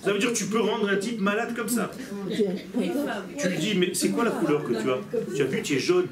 Ça 0.02 0.12
veut 0.12 0.18
dire 0.18 0.32
que 0.32 0.36
tu 0.36 0.46
peux 0.46 0.60
rendre 0.60 0.88
un 0.88 0.96
type 0.96 1.20
malade 1.20 1.54
comme 1.56 1.68
ça. 1.68 1.90
Tu 3.38 3.48
lui 3.48 3.58
dis, 3.58 3.74
mais 3.76 3.94
c'est 3.94 4.10
quoi 4.10 4.24
la 4.24 4.30
couleur 4.30 4.62
que 4.64 4.72
tu 4.72 4.90
as? 4.90 4.98
Tu 5.34 5.42
as 5.42 5.46
vu, 5.46 5.62
tu 5.62 5.74
es 5.74 5.78
jaune. 5.78 6.06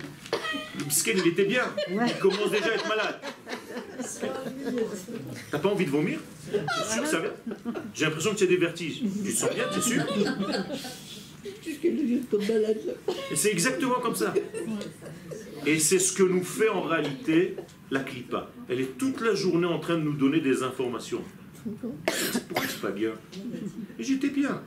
Le 0.78 1.12
il 1.12 1.26
était 1.28 1.44
bien. 1.44 1.62
Il 1.88 2.14
commence 2.20 2.50
déjà 2.50 2.66
à 2.66 2.74
être 2.74 2.88
malade. 2.88 3.20
T'as 5.50 5.58
pas 5.58 5.68
envie 5.68 5.84
de 5.86 5.90
vomir? 5.90 6.18
T'es 6.50 6.58
sûr 6.92 7.02
que 7.02 7.08
ça 7.08 7.20
vient 7.20 7.32
J'ai 7.94 8.04
l'impression 8.04 8.32
que 8.32 8.38
tu 8.38 8.44
as 8.44 8.48
des 8.48 8.56
vertiges. 8.56 9.00
Tu 9.00 9.32
te 9.32 9.36
sens 9.36 9.50
bien, 9.54 9.64
t'es 9.72 9.80
sûr? 9.80 10.02
C'est 13.34 13.50
exactement 13.50 14.00
comme 14.00 14.16
ça. 14.16 14.34
Et 15.66 15.78
c'est 15.78 15.98
ce 15.98 16.12
que 16.12 16.22
nous 16.22 16.42
fait 16.44 16.68
en 16.68 16.82
réalité 16.82 17.56
la 17.90 18.00
clipa. 18.00 18.50
Elle 18.68 18.80
est 18.80 18.98
toute 18.98 19.20
la 19.20 19.34
journée 19.34 19.66
en 19.66 19.78
train 19.78 19.96
de 19.96 20.02
nous 20.02 20.14
donner 20.14 20.40
des 20.40 20.62
informations. 20.62 21.22
Pourquoi 21.64 22.66
c'est 22.68 22.80
pas 22.80 22.90
bien? 22.90 23.12
J'étais 23.98 24.30
bien. 24.30 24.62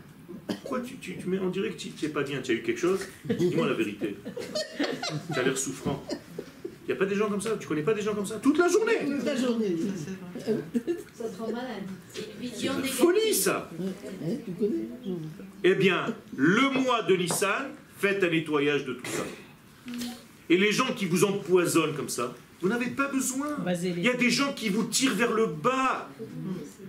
Pourquoi 0.47 0.81
tu, 0.81 0.95
tu, 0.97 1.17
tu 1.17 1.27
mets, 1.27 1.39
on 1.39 1.49
dirait 1.49 1.69
que 1.69 1.77
tu 1.77 1.89
n'es 2.01 2.09
pas 2.09 2.23
bien, 2.23 2.41
tu 2.41 2.51
as 2.51 2.55
eu 2.55 2.61
quelque 2.61 2.79
chose? 2.79 2.99
Dis-moi 3.25 3.67
la 3.67 3.73
vérité. 3.73 4.15
Tu 5.33 5.39
as 5.39 5.43
l'air 5.43 5.57
souffrant. 5.57 6.03
Il 6.91 6.95
n'y 6.95 6.99
a 6.99 7.05
pas 7.05 7.09
des 7.09 7.15
gens 7.15 7.29
comme 7.29 7.39
ça 7.39 7.51
Tu 7.57 7.67
connais 7.67 7.83
pas 7.83 7.93
des 7.93 8.01
gens 8.01 8.13
comme 8.13 8.25
ça 8.25 8.35
Toute 8.35 8.57
la 8.57 8.67
journée 8.67 9.05
Toute 9.05 9.23
la 9.23 9.35
journée. 9.35 9.77
Ça 10.37 11.23
te 11.29 11.41
rend 11.41 11.47
malade. 11.47 11.83
C'est 12.13 12.65
une 12.65 12.83
folie 12.83 13.33
ça 13.33 13.69
Eh 15.63 15.75
bien, 15.75 16.13
le 16.35 16.81
mois 16.81 17.03
de 17.03 17.15
Nissan, 17.15 17.69
faites 17.97 18.21
un 18.25 18.29
nettoyage 18.29 18.83
de 18.85 18.93
tout 18.93 19.05
ça. 19.05 19.23
Et 20.49 20.57
les 20.57 20.73
gens 20.73 20.93
qui 20.93 21.05
vous 21.05 21.23
empoisonnent 21.23 21.95
comme 21.95 22.09
ça, 22.09 22.35
vous 22.61 22.67
n'avez 22.67 22.87
pas 22.87 23.07
besoin. 23.07 23.55
Il 23.81 24.03
y 24.03 24.09
a 24.09 24.15
des 24.15 24.29
gens 24.29 24.51
qui 24.51 24.67
vous 24.67 24.83
tirent 24.83 25.15
vers 25.15 25.31
le 25.31 25.45
bas 25.47 26.09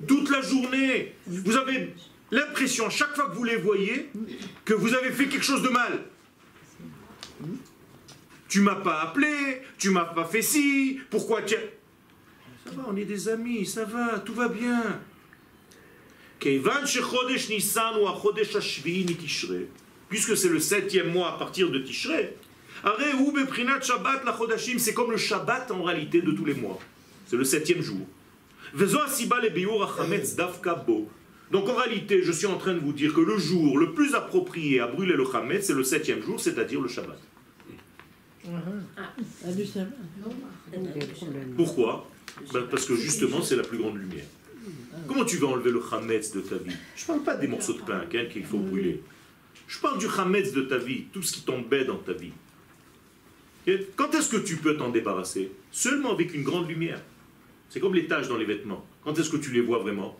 toute 0.08 0.30
la 0.30 0.40
journée. 0.42 1.14
Vous 1.28 1.56
avez 1.56 1.94
l'impression, 2.32 2.90
chaque 2.90 3.14
fois 3.14 3.30
que 3.30 3.36
vous 3.36 3.44
les 3.44 3.56
voyez, 3.56 4.10
que 4.64 4.74
vous 4.74 4.94
avez 4.94 5.10
fait 5.12 5.28
quelque 5.28 5.44
chose 5.44 5.62
de 5.62 5.68
mal. 5.68 6.00
Tu 8.52 8.60
m'as 8.60 8.74
pas 8.74 9.00
appelé, 9.00 9.62
tu 9.78 9.88
m'as 9.88 10.04
pas 10.04 10.26
fait 10.26 10.42
ci, 10.42 11.00
pourquoi 11.08 11.40
tu... 11.40 11.54
Ça 11.54 12.70
va, 12.76 12.84
on 12.86 12.96
est 12.98 13.06
des 13.06 13.30
amis, 13.30 13.64
ça 13.64 13.86
va, 13.86 14.18
tout 14.18 14.34
va 14.34 14.48
bien. 14.48 15.00
Puisque 20.10 20.36
c'est 20.36 20.50
le 20.50 20.60
septième 20.60 21.10
mois 21.10 21.32
à 21.32 21.38
partir 21.38 21.70
de 21.70 21.78
Tishré, 21.78 22.36
c'est 24.76 24.92
comme 24.92 25.10
le 25.10 25.16
Shabbat 25.16 25.70
en 25.70 25.82
réalité 25.82 26.20
de 26.20 26.32
tous 26.32 26.44
les 26.44 26.52
mois. 26.52 26.78
C'est 27.24 27.36
le 27.36 27.44
septième 27.44 27.80
jour. 27.80 28.06
Donc 31.50 31.68
en 31.70 31.74
réalité, 31.74 32.22
je 32.22 32.32
suis 32.32 32.46
en 32.46 32.58
train 32.58 32.74
de 32.74 32.80
vous 32.80 32.92
dire 32.92 33.14
que 33.14 33.22
le 33.22 33.38
jour 33.38 33.78
le 33.78 33.94
plus 33.94 34.14
approprié 34.14 34.80
à 34.80 34.88
brûler 34.88 35.16
le 35.16 35.24
Hametz, 35.34 35.68
c'est 35.68 35.72
le 35.72 35.84
septième 35.84 36.20
jour, 36.22 36.38
c'est-à-dire 36.38 36.82
le 36.82 36.88
Shabbat. 36.88 37.18
Pourquoi 41.56 42.08
Ben, 42.52 42.62
Parce 42.70 42.86
que 42.86 42.96
justement, 42.96 43.42
c'est 43.42 43.56
la 43.56 43.62
plus 43.62 43.78
grande 43.78 43.98
lumière. 43.98 44.24
Comment 45.08 45.24
tu 45.24 45.36
vas 45.38 45.48
enlever 45.48 45.70
le 45.70 45.82
chametz 45.88 46.32
de 46.32 46.40
ta 46.40 46.56
vie 46.56 46.74
Je 46.96 47.02
ne 47.02 47.06
parle 47.06 47.22
pas 47.22 47.36
des 47.36 47.46
morceaux 47.48 47.74
de 47.74 47.80
pain 47.80 48.04
qu'il 48.30 48.44
faut 48.44 48.58
brûler. 48.58 49.02
Je 49.66 49.78
parle 49.78 49.98
du 49.98 50.06
chametz 50.08 50.52
de 50.52 50.62
ta 50.62 50.78
vie, 50.78 51.04
tout 51.12 51.22
ce 51.22 51.32
qui 51.32 51.42
t'embête 51.42 51.86
dans 51.86 51.96
ta 51.98 52.12
vie. 52.12 52.32
Quand 53.96 54.14
est-ce 54.14 54.28
que 54.28 54.36
tu 54.36 54.56
peux 54.56 54.76
t'en 54.76 54.90
débarrasser 54.90 55.50
Seulement 55.70 56.12
avec 56.12 56.34
une 56.34 56.42
grande 56.42 56.68
lumière. 56.68 57.00
C'est 57.68 57.80
comme 57.80 57.94
les 57.94 58.06
taches 58.06 58.28
dans 58.28 58.36
les 58.36 58.44
vêtements. 58.44 58.84
Quand 59.04 59.18
est-ce 59.18 59.30
que 59.30 59.36
tu 59.36 59.50
les 59.52 59.60
vois 59.60 59.78
vraiment 59.78 60.18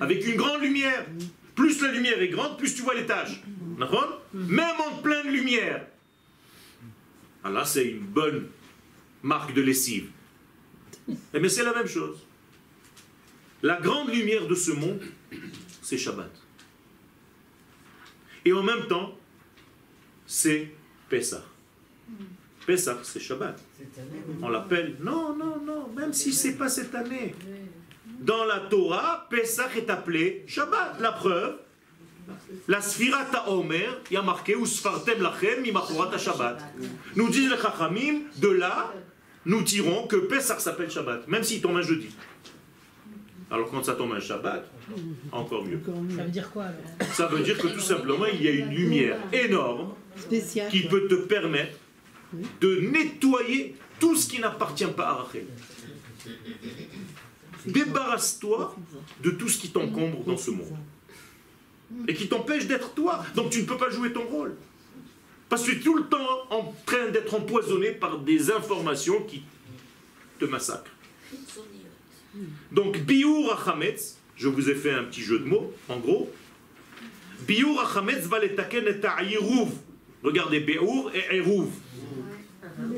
Avec 0.00 0.26
une 0.26 0.36
grande 0.36 0.60
lumière. 0.60 1.06
Plus 1.54 1.80
la 1.82 1.92
lumière 1.92 2.20
est 2.20 2.28
grande, 2.28 2.58
plus 2.58 2.74
tu 2.74 2.82
vois 2.82 2.94
les 2.94 3.06
taches. 3.06 3.42
Même 4.34 4.74
en 4.88 4.96
pleine 4.98 5.28
lumière. 5.32 5.86
Ah 7.44 7.50
là, 7.50 7.64
c'est 7.66 7.84
une 7.84 8.06
bonne 8.06 8.48
marque 9.22 9.52
de 9.52 9.60
lessive. 9.60 10.10
Eh 11.34 11.38
bien, 11.38 11.48
c'est 11.48 11.62
la 11.62 11.74
même 11.74 11.86
chose. 11.86 12.26
La 13.62 13.80
grande 13.80 14.08
lumière 14.08 14.46
de 14.46 14.54
ce 14.54 14.70
monde, 14.70 15.02
c'est 15.82 15.98
Shabbat. 15.98 16.30
Et 18.46 18.52
en 18.52 18.62
même 18.62 18.86
temps, 18.88 19.18
c'est 20.26 20.70
Pessah. 21.08 21.44
Pessah, 22.66 22.98
c'est 23.02 23.20
Shabbat. 23.20 23.62
On 24.40 24.48
l'appelle. 24.48 24.96
Non, 25.00 25.36
non, 25.36 25.60
non, 25.60 25.88
même 25.88 26.14
si 26.14 26.32
c'est 26.32 26.56
pas 26.56 26.68
cette 26.68 26.94
année. 26.94 27.34
Dans 28.20 28.44
la 28.44 28.60
Torah, 28.60 29.26
Pessah 29.28 29.68
est 29.76 29.90
appelé 29.90 30.44
Shabbat. 30.46 30.98
La 31.00 31.12
preuve, 31.12 31.58
la 32.68 32.80
Sfirat 32.80 33.48
Omer, 33.48 34.00
il 34.10 34.14
y 34.14 34.16
a 34.16 34.22
marqué 34.22 34.54
ou 34.54 34.66
Sfartem 34.66 35.22
Lachem 35.22 35.62
Mimachorat 35.62 36.16
Shabbat. 36.16 36.62
Nous 37.16 37.28
disent 37.28 37.50
les 37.50 37.56
Chachamim, 37.56 38.20
de 38.38 38.48
là, 38.48 38.92
nous 39.44 39.62
tirons 39.62 40.06
que 40.06 40.16
Pessah 40.16 40.58
s'appelle 40.58 40.90
Shabbat, 40.90 41.28
même 41.28 41.42
s'il 41.42 41.60
tombe 41.60 41.76
un 41.76 41.82
jeudi. 41.82 42.08
Alors 43.50 43.70
quand 43.70 43.84
ça 43.84 43.94
tombe 43.94 44.12
un 44.12 44.20
Shabbat, 44.20 44.66
encore 45.30 45.64
mieux. 45.64 45.80
Ça 46.16 46.22
veut 46.22 46.30
dire 46.30 46.50
quoi 46.50 46.64
alors? 46.64 47.12
Ça 47.12 47.26
veut 47.26 47.40
dire 47.40 47.58
que 47.58 47.68
tout 47.68 47.80
simplement, 47.80 48.26
il 48.26 48.42
y 48.42 48.48
a 48.48 48.52
une 48.52 48.70
lumière 48.70 49.18
énorme 49.32 49.94
qui 50.70 50.82
peut 50.88 51.06
te 51.08 51.14
permettre 51.14 51.78
de 52.60 52.80
nettoyer 52.80 53.76
tout 54.00 54.16
ce 54.16 54.28
qui 54.28 54.40
n'appartient 54.40 54.86
pas 54.86 55.08
à 55.08 55.14
Rachel. 55.14 55.46
Débarrasse-toi 57.66 58.76
de 59.22 59.30
tout 59.30 59.48
ce 59.48 59.58
qui 59.58 59.70
t'encombre 59.70 60.24
dans 60.24 60.36
ce 60.36 60.50
monde 60.50 60.76
et 62.08 62.14
qui 62.14 62.28
t'empêche 62.28 62.66
d'être 62.66 62.94
toi. 62.94 63.24
Donc 63.34 63.50
tu 63.50 63.60
ne 63.60 63.66
peux 63.66 63.76
pas 63.76 63.90
jouer 63.90 64.12
ton 64.12 64.24
rôle. 64.24 64.54
Parce 65.48 65.64
que 65.64 65.72
tu 65.72 65.78
es 65.78 65.80
tout 65.80 65.96
le 65.96 66.04
temps 66.04 66.46
en 66.50 66.74
train 66.86 67.10
d'être 67.10 67.34
empoisonné 67.34 67.92
par 67.92 68.18
des 68.18 68.50
informations 68.50 69.22
qui 69.22 69.42
te 70.38 70.44
massacrent. 70.46 70.90
Donc, 72.72 72.98
biur 73.00 73.52
achametz, 73.52 74.18
je 74.36 74.48
vous 74.48 74.68
ai 74.68 74.74
fait 74.74 74.90
un 74.90 75.04
petit 75.04 75.22
jeu 75.22 75.38
de 75.38 75.44
mots, 75.44 75.72
en 75.88 75.98
gros. 75.98 76.32
Biur 77.46 77.80
achametz 77.80 78.26
va 78.26 78.40
letaken 78.40 78.88
et 78.88 79.06
a'iruv. 79.06 79.70
Regardez, 80.22 80.60
biur 80.60 81.12
et 81.14 81.36
eruv. 81.36 81.68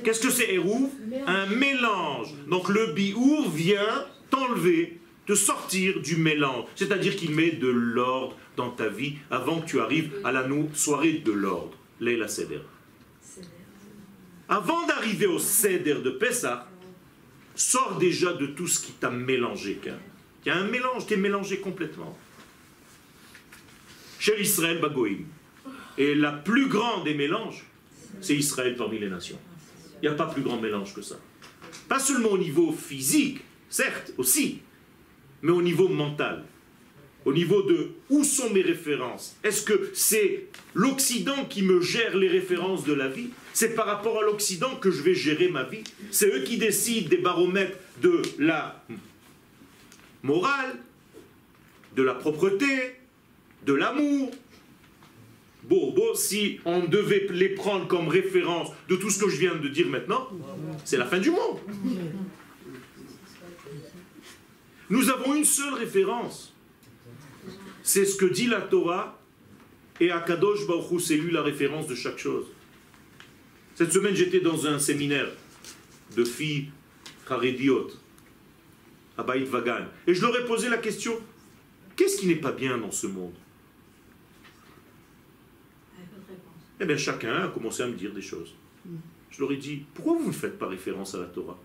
Qu'est-ce 0.05 0.21
que 0.21 0.31
c'est 0.31 0.55
eruv 0.55 0.89
Un 1.27 1.47
mélange. 1.47 2.35
Donc 2.49 2.69
le 2.69 2.93
biur 2.93 3.51
vient 3.51 4.07
t'enlever, 4.31 5.01
te 5.27 5.35
sortir 5.35 6.01
du 6.01 6.17
mélange. 6.17 6.67
C'est-à-dire 6.75 7.17
qu'il 7.17 7.33
met 7.33 7.51
de 7.51 7.69
l'ordre 7.69 8.37
dans 8.57 8.71
ta 8.71 8.89
vie 8.89 9.17
avant 9.31 9.61
que 9.61 9.67
tu 9.67 9.81
arrives 9.81 10.13
à 10.25 10.33
la 10.33 10.47
soirée 10.75 11.15
de 11.25 11.33
l'ordre. 11.33 11.77
Leila 12.01 12.29
Seder. 12.29 12.61
Avant 14.49 14.87
d'arriver 14.87 15.27
au 15.27 15.39
Seder 15.39 15.97
de 16.05 16.11
Pessah, 16.11 16.69
sors 17.55 17.99
déjà 17.99 18.33
de 18.35 18.47
tout 18.47 18.67
ce 18.67 18.81
qui 18.81 18.93
t'a 18.93 19.11
mélangé. 19.11 19.81
Il 19.85 20.49
y 20.49 20.51
a 20.51 20.57
un 20.57 20.69
mélange, 20.69 21.07
tu 21.07 21.15
es 21.15 21.17
mélangé 21.17 21.59
complètement. 21.59 22.17
Chez 24.19 24.41
Israël, 24.41 24.79
Bagoïm. 24.81 25.27
Et 25.99 26.15
la 26.15 26.33
plus 26.33 26.69
grande 26.69 27.05
des 27.05 27.15
mélanges, 27.15 27.65
c'est 28.21 28.37
Israël 28.37 28.77
parmi 28.77 28.99
les 28.99 29.09
nations. 29.09 29.39
Il 30.03 30.09
n'y 30.09 30.15
a 30.15 30.17
pas 30.17 30.27
plus 30.27 30.43
grand 30.43 30.61
mélange 30.61 30.95
que 30.95 31.03
ça. 31.03 31.17
Pas 31.89 31.99
seulement 31.99 32.31
au 32.31 32.39
niveau 32.39 32.73
physique, 32.73 33.41
certes, 33.69 34.13
aussi, 34.19 34.61
mais 35.47 35.53
au 35.53 35.63
niveau 35.63 35.89
mental. 35.89 36.43
Au 37.25 37.33
niveau 37.33 37.63
de 37.63 37.91
où 38.11 38.25
sont 38.25 38.51
mes 38.51 38.63
références 38.63 39.37
Est-ce 39.45 39.63
que 39.63 39.91
c'est 39.95 40.47
l'Occident 40.75 41.45
qui 41.49 41.63
me 41.63 41.81
gère 41.81 42.17
les 42.17 42.29
références 42.29 42.85
de 42.85 42.93
la 42.93 43.09
vie? 43.09 43.29
C'est 43.53 43.77
par 43.77 43.87
rapport 43.87 44.19
à 44.19 44.23
l'Occident 44.23 44.75
que 44.77 44.91
je 44.91 45.03
vais 45.03 45.15
gérer 45.15 45.49
ma 45.49 45.63
vie 45.63 45.85
C'est 46.11 46.27
eux 46.27 46.43
qui 46.43 46.59
décident 46.59 47.09
des 47.09 47.19
baromètres 47.19 47.79
de 48.03 48.23
la 48.41 48.85
morale, 50.25 50.75
de 51.95 52.03
la 52.03 52.15
propreté, 52.15 52.97
de 53.65 53.73
l'amour. 53.73 54.33
Bon, 55.69 55.95
si 56.15 56.59
on 56.65 56.85
devait 56.87 57.29
les 57.31 57.51
prendre 57.51 57.87
comme 57.87 58.09
référence 58.09 58.71
de 58.89 58.97
tout 58.97 59.11
ce 59.11 59.21
que 59.21 59.29
je 59.29 59.37
viens 59.37 59.55
de 59.55 59.69
dire 59.69 59.89
maintenant, 59.89 60.29
c'est 60.85 60.97
la 60.97 61.07
fin 61.07 61.19
du 61.19 61.31
monde. 61.31 61.59
Nous 64.89 65.11
avons 65.11 65.35
une 65.35 65.45
seule 65.45 65.75
référence. 65.75 66.55
C'est 67.83 68.05
ce 68.05 68.17
que 68.17 68.27
dit 68.27 68.47
la 68.47 68.61
Torah 68.61 69.21
et 70.01 70.11
Akadosh 70.11 70.67
Baruch 70.67 71.01
c'est 71.01 71.17
lui 71.17 71.33
la 71.33 71.43
référence 71.43 71.87
de 71.87 71.95
chaque 71.95 72.19
chose. 72.19 72.47
Cette 73.75 73.93
semaine, 73.93 74.15
j'étais 74.15 74.41
dans 74.41 74.67
un 74.67 74.79
séminaire 74.79 75.29
de 76.17 76.25
filles 76.25 76.71
charédiotes 77.29 77.99
à 79.19 79.23
Baït 79.23 79.47
Vagan 79.47 79.87
et 80.07 80.15
je 80.15 80.23
leur 80.23 80.37
ai 80.39 80.45
posé 80.45 80.69
la 80.69 80.79
question 80.79 81.19
qu'est-ce 81.97 82.19
qui 82.19 82.27
n'est 82.27 82.37
pas 82.37 82.53
bien 82.53 82.79
dans 82.79 82.93
ce 82.93 83.07
monde? 83.07 83.35
Eh 86.79 86.85
bien, 86.85 86.97
chacun 86.97 87.45
a 87.45 87.49
commencé 87.49 87.83
à 87.83 87.87
me 87.87 87.95
dire 87.95 88.13
des 88.13 88.23
choses. 88.23 88.55
Je 89.31 89.41
leur 89.41 89.51
ai 89.53 89.57
dit 89.57 89.85
pourquoi 89.95 90.17
vous 90.19 90.29
ne 90.29 90.33
faites 90.33 90.59
pas 90.59 90.69
référence 90.69 91.15
à 91.15 91.19
la 91.19 91.27
Torah? 91.27 91.59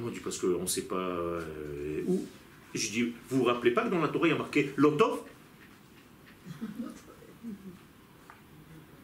M'ont 0.00 0.08
dit 0.08 0.20
parce 0.20 0.38
qu'on 0.38 0.62
ne 0.62 0.66
sait 0.66 0.82
pas 0.82 0.96
euh, 0.96 2.02
où. 2.06 2.24
Je 2.74 2.90
dis, 2.90 3.02
vous 3.28 3.38
vous 3.38 3.44
rappelez 3.44 3.72
pas 3.72 3.82
que 3.82 3.90
dans 3.90 4.00
la 4.00 4.08
Torah 4.08 4.28
il 4.28 4.30
y 4.30 4.34
a 4.34 4.38
marqué 4.38 4.72
Lotov? 4.76 5.20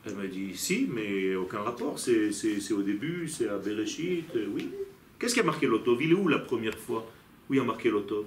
Elle 0.07 0.15
m'a 0.15 0.27
dit, 0.27 0.57
si, 0.57 0.89
mais 0.89 1.35
aucun 1.35 1.61
rapport, 1.61 1.99
c'est 1.99 2.31
au 2.73 2.83
début, 2.83 3.29
c'est 3.29 3.49
à 3.49 3.59
Bereshit, 3.59 4.35
euh, 4.37 4.47
oui. 4.55 4.71
Qu'est-ce 5.19 5.35
qui 5.35 5.41
a 5.41 5.43
marqué 5.43 5.67
Lotov? 5.67 6.01
Il 6.01 6.13
est 6.13 6.15
où 6.15 6.29
la 6.29 6.39
première 6.39 6.79
fois? 6.79 7.11
Où 7.51 7.55
il 7.55 7.57
y 7.57 7.61
a 7.61 7.65
marqué 7.65 7.91
Lotov? 7.91 8.25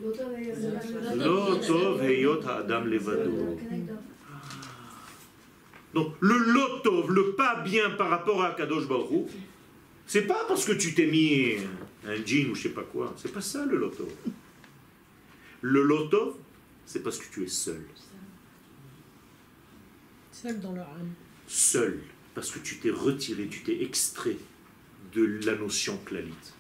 Lotov 1.16 2.04
heyot 2.04 2.42
ha'adam 2.46 2.88
levado. 2.88 3.58
Donc 5.94 6.14
le 6.20 6.38
Lotov, 6.38 7.12
le 7.12 7.32
pas 7.32 7.62
bien 7.62 7.90
par 7.92 8.10
rapport 8.10 8.44
à 8.44 8.52
Kadosh 8.52 8.88
Baruch 8.88 9.30
c'est 10.10 10.24
pas 10.24 10.44
parce 10.48 10.66
que 10.66 10.72
tu 10.72 10.96
t'es 10.96 11.06
mis 11.06 11.58
un 12.06 12.16
jean 12.26 12.50
ou 12.52 12.56
je 12.56 12.64
sais 12.64 12.70
pas 12.70 12.84
quoi, 12.84 13.14
c'est 13.18 13.34
pas 13.34 13.42
ça 13.42 13.66
le 13.66 13.78
Lotov. 13.78 14.10
Le 15.62 15.84
Lotov, 15.84 16.36
c'est 16.86 17.04
parce 17.04 17.18
que 17.18 17.26
tu 17.34 17.44
es 17.44 17.48
seul. 17.48 17.84
Seul 20.32 20.60
dans 20.60 20.72
leur 20.72 20.88
âme. 20.88 21.12
Seul, 21.48 22.02
parce 22.34 22.52
que 22.52 22.60
tu 22.60 22.78
t'es 22.78 22.92
retiré, 22.92 23.48
tu 23.48 23.62
t'es 23.62 23.84
extrait 23.84 24.38
de 25.14 25.40
la 25.46 25.56
notion 25.56 25.98
clalite. 26.06 26.54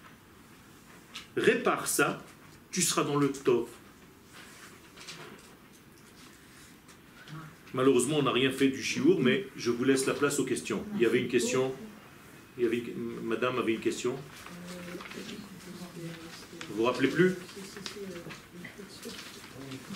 Répare 1.38 1.88
ça, 1.88 2.24
tu 2.72 2.82
seras 2.82 3.04
dans 3.04 3.18
le 3.18 3.32
Tov. 3.32 3.70
Malheureusement, 7.74 8.18
on 8.18 8.24
n'a 8.24 8.32
rien 8.32 8.52
fait 8.52 8.68
du 8.68 8.82
chiour, 8.82 9.22
mais 9.22 9.48
je 9.56 9.70
vous 9.70 9.84
laisse 9.84 10.08
la 10.08 10.14
place 10.14 10.40
aux 10.40 10.46
questions. 10.46 10.84
Il 10.96 11.02
y 11.02 11.06
avait 11.06 11.22
une 11.22 11.28
question. 11.28 11.74
Madame 13.24 13.60
avait 13.60 13.74
une 13.74 13.80
question. 13.80 14.16
Vous 16.70 16.76
vous 16.76 16.84
rappelez 16.84 17.08
plus? 17.08 17.36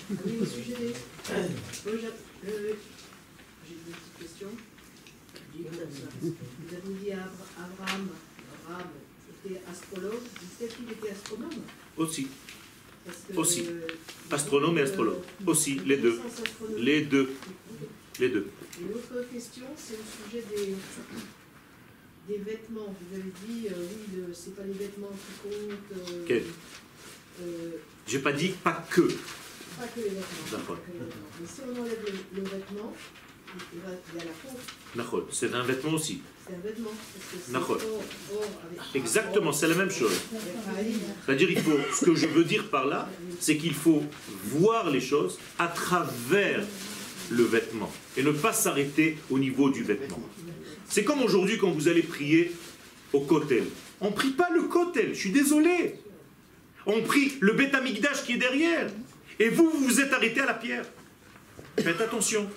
J'ai 0.08 0.16
une 0.16 0.92
petite 3.92 4.18
question. 4.18 4.48
Vous 5.54 5.66
avez 6.74 6.94
dit 7.02 7.12
Abraham, 7.12 8.08
Abraham 8.64 8.88
était 9.44 9.60
astrologue, 9.70 10.22
dites 10.40 10.76
qu'il 10.76 10.90
était 10.90 11.10
astronome 11.10 11.50
Aussi. 11.98 12.28
Aussi. 13.36 13.66
Astronome 14.30 14.78
et 14.78 14.82
astrologue. 14.82 15.22
Aussi, 15.46 15.80
les 15.84 15.98
deux. 15.98 16.18
Les 16.78 17.02
deux. 17.02 17.30
Les 18.20 18.30
deux. 18.30 18.46
Et 18.80 18.84
l'autre 18.92 19.28
question, 19.30 19.66
c'est 19.76 19.94
au 19.94 20.30
sujet 20.30 20.44
des, 20.48 20.74
des 22.28 22.38
vêtements. 22.38 22.94
Vous 23.00 23.14
avez 23.14 23.32
dit, 23.46 23.68
euh, 23.68 23.72
oui, 23.78 24.16
le- 24.16 24.34
c'est 24.34 24.54
pas 24.56 24.62
les 24.64 24.72
vêtements 24.72 25.10
qui 25.12 25.48
comptent. 25.48 26.10
euh, 26.10 26.24
Quel 26.26 26.42
euh, 27.42 27.70
J'ai 28.06 28.18
pas 28.20 28.32
dit 28.32 28.48
pas 28.62 28.84
que. 28.90 29.02
pas 29.02 29.86
que 29.94 29.96
les 30.00 30.02
vêtements. 30.10 30.50
D'accord. 30.52 30.78
Mais 31.40 31.46
si 31.46 31.60
on 31.66 31.80
enlève 31.80 31.98
le, 32.06 32.40
le 32.42 32.48
vêtement, 32.48 32.94
il, 33.72 33.78
y 34.18 34.20
a 34.20 34.24
la 34.24 34.30
peau. 34.42 34.58
Nachol. 34.96 35.24
C'est 35.30 35.52
un 35.54 35.62
vêtement 35.62 35.92
aussi. 35.92 36.22
C'est 36.46 36.54
un 36.54 36.58
vêtement. 36.58 36.90
D'accord. 37.50 37.76
avec- 37.80 38.80
Exactement, 39.02 39.52
c'est 39.52 39.68
la 39.68 39.74
même 39.76 39.90
chose. 39.90 40.12
C'est-à-dire, 41.24 41.50
il 41.50 41.60
faut, 41.60 41.78
ce 41.92 42.04
que 42.04 42.14
je 42.14 42.26
veux 42.26 42.44
dire 42.44 42.68
par 42.70 42.86
là, 42.86 43.08
c'est 43.40 43.56
qu'il 43.56 43.74
faut 43.74 44.02
voir 44.44 44.90
les 44.90 45.00
choses 45.00 45.38
à 45.58 45.68
travers 45.68 46.64
le 47.30 47.42
vêtement 47.44 47.90
et 48.16 48.22
ne 48.22 48.32
pas 48.32 48.52
s'arrêter 48.52 49.16
au 49.30 49.38
niveau 49.38 49.70
du 49.70 49.82
vêtement. 49.82 50.20
C'est 50.88 51.04
comme 51.04 51.22
aujourd'hui 51.22 51.58
quand 51.58 51.70
vous 51.70 51.88
allez 51.88 52.02
prier 52.02 52.52
au 53.12 53.20
kotel. 53.20 53.64
On 54.00 54.10
ne 54.10 54.14
prie 54.14 54.30
pas 54.30 54.50
le 54.50 54.62
kotel, 54.64 55.14
je 55.14 55.18
suis 55.18 55.30
désolé. 55.30 55.96
On 56.86 57.00
prie 57.02 57.34
le 57.40 57.54
Beth 57.54 57.74
qui 58.24 58.32
est 58.32 58.36
derrière. 58.36 58.90
Et 59.38 59.48
vous, 59.48 59.70
vous 59.70 59.84
vous 59.84 60.00
êtes 60.00 60.12
arrêté 60.12 60.40
à 60.40 60.46
la 60.46 60.54
pierre. 60.54 60.84
Faites 61.78 62.00
attention. 62.00 62.48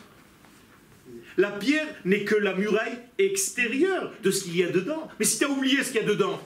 La 1.37 1.51
pierre 1.51 1.87
n'est 2.05 2.23
que 2.23 2.35
la 2.35 2.53
muraille 2.55 2.97
extérieure 3.17 4.11
de 4.23 4.31
ce 4.31 4.43
qu'il 4.43 4.57
y 4.57 4.63
a 4.63 4.69
dedans. 4.69 5.07
Mais 5.19 5.25
si 5.25 5.39
tu 5.39 5.45
as 5.45 5.49
oublié 5.49 5.83
ce 5.83 5.91
qu'il 5.91 6.01
y 6.01 6.03
a 6.03 6.07
dedans, 6.07 6.41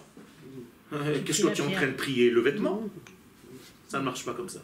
euh, 0.94 1.20
Qu'est-ce 1.26 1.44
que 1.44 1.54
tu 1.54 1.62
es 1.62 1.66
en 1.66 1.72
train 1.72 1.88
de 1.88 1.94
prier 1.94 2.30
Le 2.30 2.42
vêtement? 2.42 2.90
Ça 3.88 4.00
ne 4.00 4.04
marche 4.04 4.26
pas 4.26 4.34
comme 4.34 4.50
ça. 4.50 4.62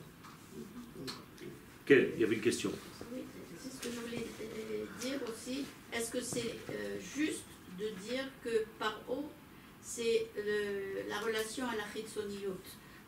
Quel 1.86 2.12
Il 2.16 2.22
y 2.22 2.24
avait 2.26 2.36
une 2.36 2.42
question. 2.42 2.72
Oui, 3.14 3.22
c'est 3.62 3.70
ce 3.72 3.82
que 3.82 3.96
je 3.96 4.02
voulais 4.02 4.26
euh, 4.42 4.84
dire 5.02 5.20
aussi. 5.28 5.66
Est-ce 5.98 6.12
que 6.12 6.22
c'est 6.22 6.54
euh, 6.70 6.98
juste 7.18 7.44
de 7.80 7.86
dire 8.10 8.26
que 8.44 8.66
par 8.80 9.00
haut, 9.10 9.26
c'est 9.82 10.28
le- 10.36 11.10
la 11.10 11.20
relation 11.20 11.66
à 11.66 11.76
la 11.76 11.84
chitsoniyot, 11.94 12.58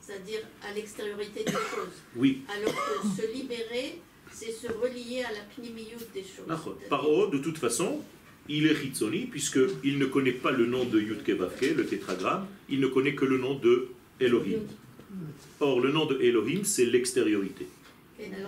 c'est-à-dire 0.01 0.39
à 0.63 0.73
l'extériorité 0.73 1.43
des 1.43 1.51
choses, 1.51 1.97
Oui. 2.15 2.41
alors 2.55 2.73
que 2.73 3.21
se 3.21 3.27
libérer, 3.33 3.99
c'est 4.31 4.51
se 4.51 4.67
relier 4.71 5.23
à 5.23 5.31
la 5.31 5.41
pnimiyut 5.55 6.05
des 6.13 6.21
choses. 6.23 6.47
D'accord. 6.47 6.77
Paro, 6.89 7.27
de 7.27 7.37
toute 7.39 7.57
façon, 7.57 8.01
il 8.47 8.65
est 8.67 8.83
Hitzoni, 8.83 9.25
puisqu'il 9.27 9.97
ne 9.99 10.05
connaît 10.05 10.31
pas 10.31 10.51
le 10.51 10.65
nom 10.65 10.85
de 10.85 10.99
Yud 10.99 11.23
Kevavke, 11.23 11.73
le 11.75 11.85
tétragramme, 11.85 12.47
il 12.69 12.79
ne 12.79 12.87
connaît 12.87 13.13
que 13.15 13.25
le 13.25 13.37
nom 13.37 13.55
de 13.55 13.89
Elohim. 14.19 14.61
Or, 15.59 15.79
le 15.81 15.91
nom 15.91 16.05
de 16.05 16.19
Elohim, 16.21 16.63
c'est 16.63 16.85
l'extériorité. 16.85 17.67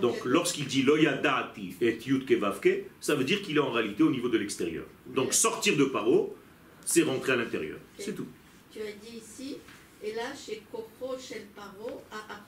Donc, 0.00 0.24
lorsqu'il 0.24 0.66
dit 0.66 0.82
Loyadati 0.82 1.74
et 1.80 1.98
Yud 2.06 2.26
Kevavke, 2.26 2.84
ça 3.00 3.14
veut 3.14 3.24
dire 3.24 3.40
qu'il 3.42 3.56
est 3.56 3.60
en 3.60 3.70
réalité 3.70 4.02
au 4.02 4.10
niveau 4.10 4.28
de 4.28 4.38
l'extérieur. 4.38 4.84
Donc, 5.06 5.32
sortir 5.32 5.76
de 5.76 5.84
Paro, 5.84 6.36
c'est 6.84 7.02
rentrer 7.02 7.32
à 7.32 7.36
l'intérieur. 7.36 7.78
C'est 7.98 8.14
tout. 8.14 8.26
Tu 8.70 8.80
as 8.80 8.84
dit 8.84 9.18
ici, 9.18 9.56
et 10.02 10.14
là, 10.14 10.32
chez 10.34 10.62
Koko, 10.70 11.16
chez 11.18 11.36
le 11.36 11.46
Paro, 11.54 12.02
à. 12.10 12.42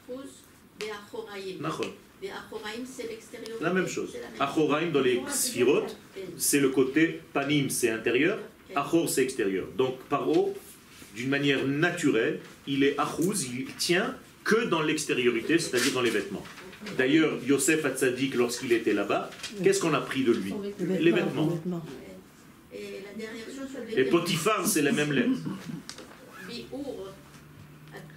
Nachon. 1.61 1.85
Et 2.23 2.31
Achoraïm, 2.31 2.85
c'est 2.87 3.09
l'extérieur. 3.09 3.59
La 3.61 3.73
même 3.73 3.87
chose. 3.87 4.17
Achoraim 4.41 4.91
dans 4.91 5.01
les 5.01 5.21
sphirot, 5.29 5.83
chose. 5.83 5.97
c'est 6.37 6.61
le 6.61 6.71
côté 6.71 7.21
panim, 7.33 7.69
c'est 7.69 7.91
intérieur, 7.91 8.39
achor, 8.75 9.09
c'est 9.09 9.23
extérieur. 9.23 9.67
Donc 9.77 9.99
paro, 10.09 10.55
d'une 11.15 11.29
manière 11.29 11.67
naturelle, 11.67 12.41
il 12.67 12.83
est 12.83 12.99
achouz, 12.99 13.47
il 13.53 13.67
tient 13.77 14.17
que 14.43 14.65
dans 14.65 14.83
l'extériorité, 14.83 15.59
c'est-à-dire 15.59 15.93
dans 15.93 16.03
les 16.03 16.11
vêtements. 16.11 16.45
D'ailleurs, 16.97 17.39
Yosef 17.47 17.85
Hatzadik, 17.85 18.35
lorsqu'il 18.35 18.73
était 18.73 18.93
là-bas, 18.93 19.31
qu'est-ce 19.63 19.81
qu'on 19.81 19.95
a 19.95 20.01
pris 20.01 20.25
de 20.25 20.33
lui 20.33 20.53
Les 20.81 21.11
vêtements. 21.13 21.59
Et 22.73 23.01
la 23.05 23.13
dernière 23.19 23.47
chose, 23.47 23.69
je 23.73 23.81
voulais 23.81 24.01
Et 24.01 24.05
dire, 24.05 24.11
Potiphar, 24.13 24.67
c'est 24.67 24.83
la 24.83 24.93
même 24.93 25.13
lettre. 25.13 25.39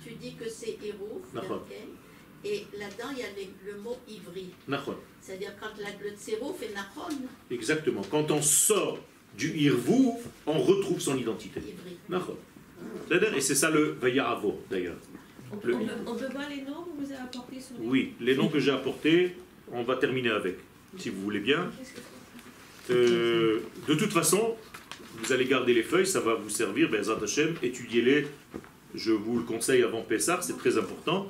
Tu 0.03 0.13
dis 0.13 0.36
que 0.36 0.49
c'est 0.49 0.78
ok 1.34 1.74
et 2.45 2.65
là-dedans, 2.80 3.09
il 3.13 3.18
y 3.20 3.24
a 3.24 3.26
les- 3.36 3.49
le 3.65 3.78
mot 3.80 3.97
ivri. 4.07 4.51
Nachon. 4.68 4.95
C'est-à-dire 5.20 5.53
quand 5.59 5.70
la, 5.82 5.89
le 6.01 6.15
tsero 6.15 6.53
fait 6.53 6.70
nachon, 6.74 7.13
Exactement. 7.49 8.01
Quand 8.09 8.30
on 8.32 8.41
sort 8.41 8.99
du 9.38 9.57
Irvou, 9.57 10.20
on 10.45 10.59
retrouve 10.61 10.99
son 11.01 11.18
identité. 11.18 11.59
ivri. 11.59 11.97
Et 13.36 13.41
c'est 13.41 13.55
ça 13.55 13.70
le 13.70 13.97
Vayaravo, 13.99 14.61
d'ailleurs. 14.70 14.95
On, 15.51 15.65
Le- 15.67 15.75
on 15.75 15.79
peut, 15.85 15.91
on 16.07 16.15
peut 16.15 16.27
voir 16.31 16.49
les 16.49 16.61
noms 16.61 16.83
que 16.83 17.05
vous 17.05 17.11
avez 17.11 17.21
apportés 17.21 17.59
sur 17.59 17.75
les 17.79 17.87
Oui, 17.87 18.13
les 18.19 18.35
noms 18.35 18.49
que 18.49 18.59
j'ai 18.59 18.71
apportés, 18.71 19.35
on 19.71 19.83
va 19.83 19.95
terminer 19.95 20.29
avec, 20.29 20.57
si 20.97 21.09
vous 21.09 21.21
voulez 21.21 21.39
bien. 21.39 21.69
Euh, 22.89 23.59
de 23.87 23.93
toute 23.95 24.11
façon, 24.11 24.55
vous 25.23 25.31
allez 25.31 25.45
garder 25.45 25.73
les 25.73 25.83
feuilles, 25.83 26.07
ça 26.07 26.19
va 26.19 26.35
vous 26.35 26.49
servir, 26.49 26.89
Bezat 26.89 27.17
Hashem, 27.21 27.55
étudiez-les, 27.61 28.27
je 28.95 29.11
vous 29.11 29.37
le 29.37 29.43
conseille 29.43 29.83
avant 29.83 30.01
Pessah, 30.01 30.39
c'est 30.41 30.57
très 30.57 30.77
important. 30.77 31.29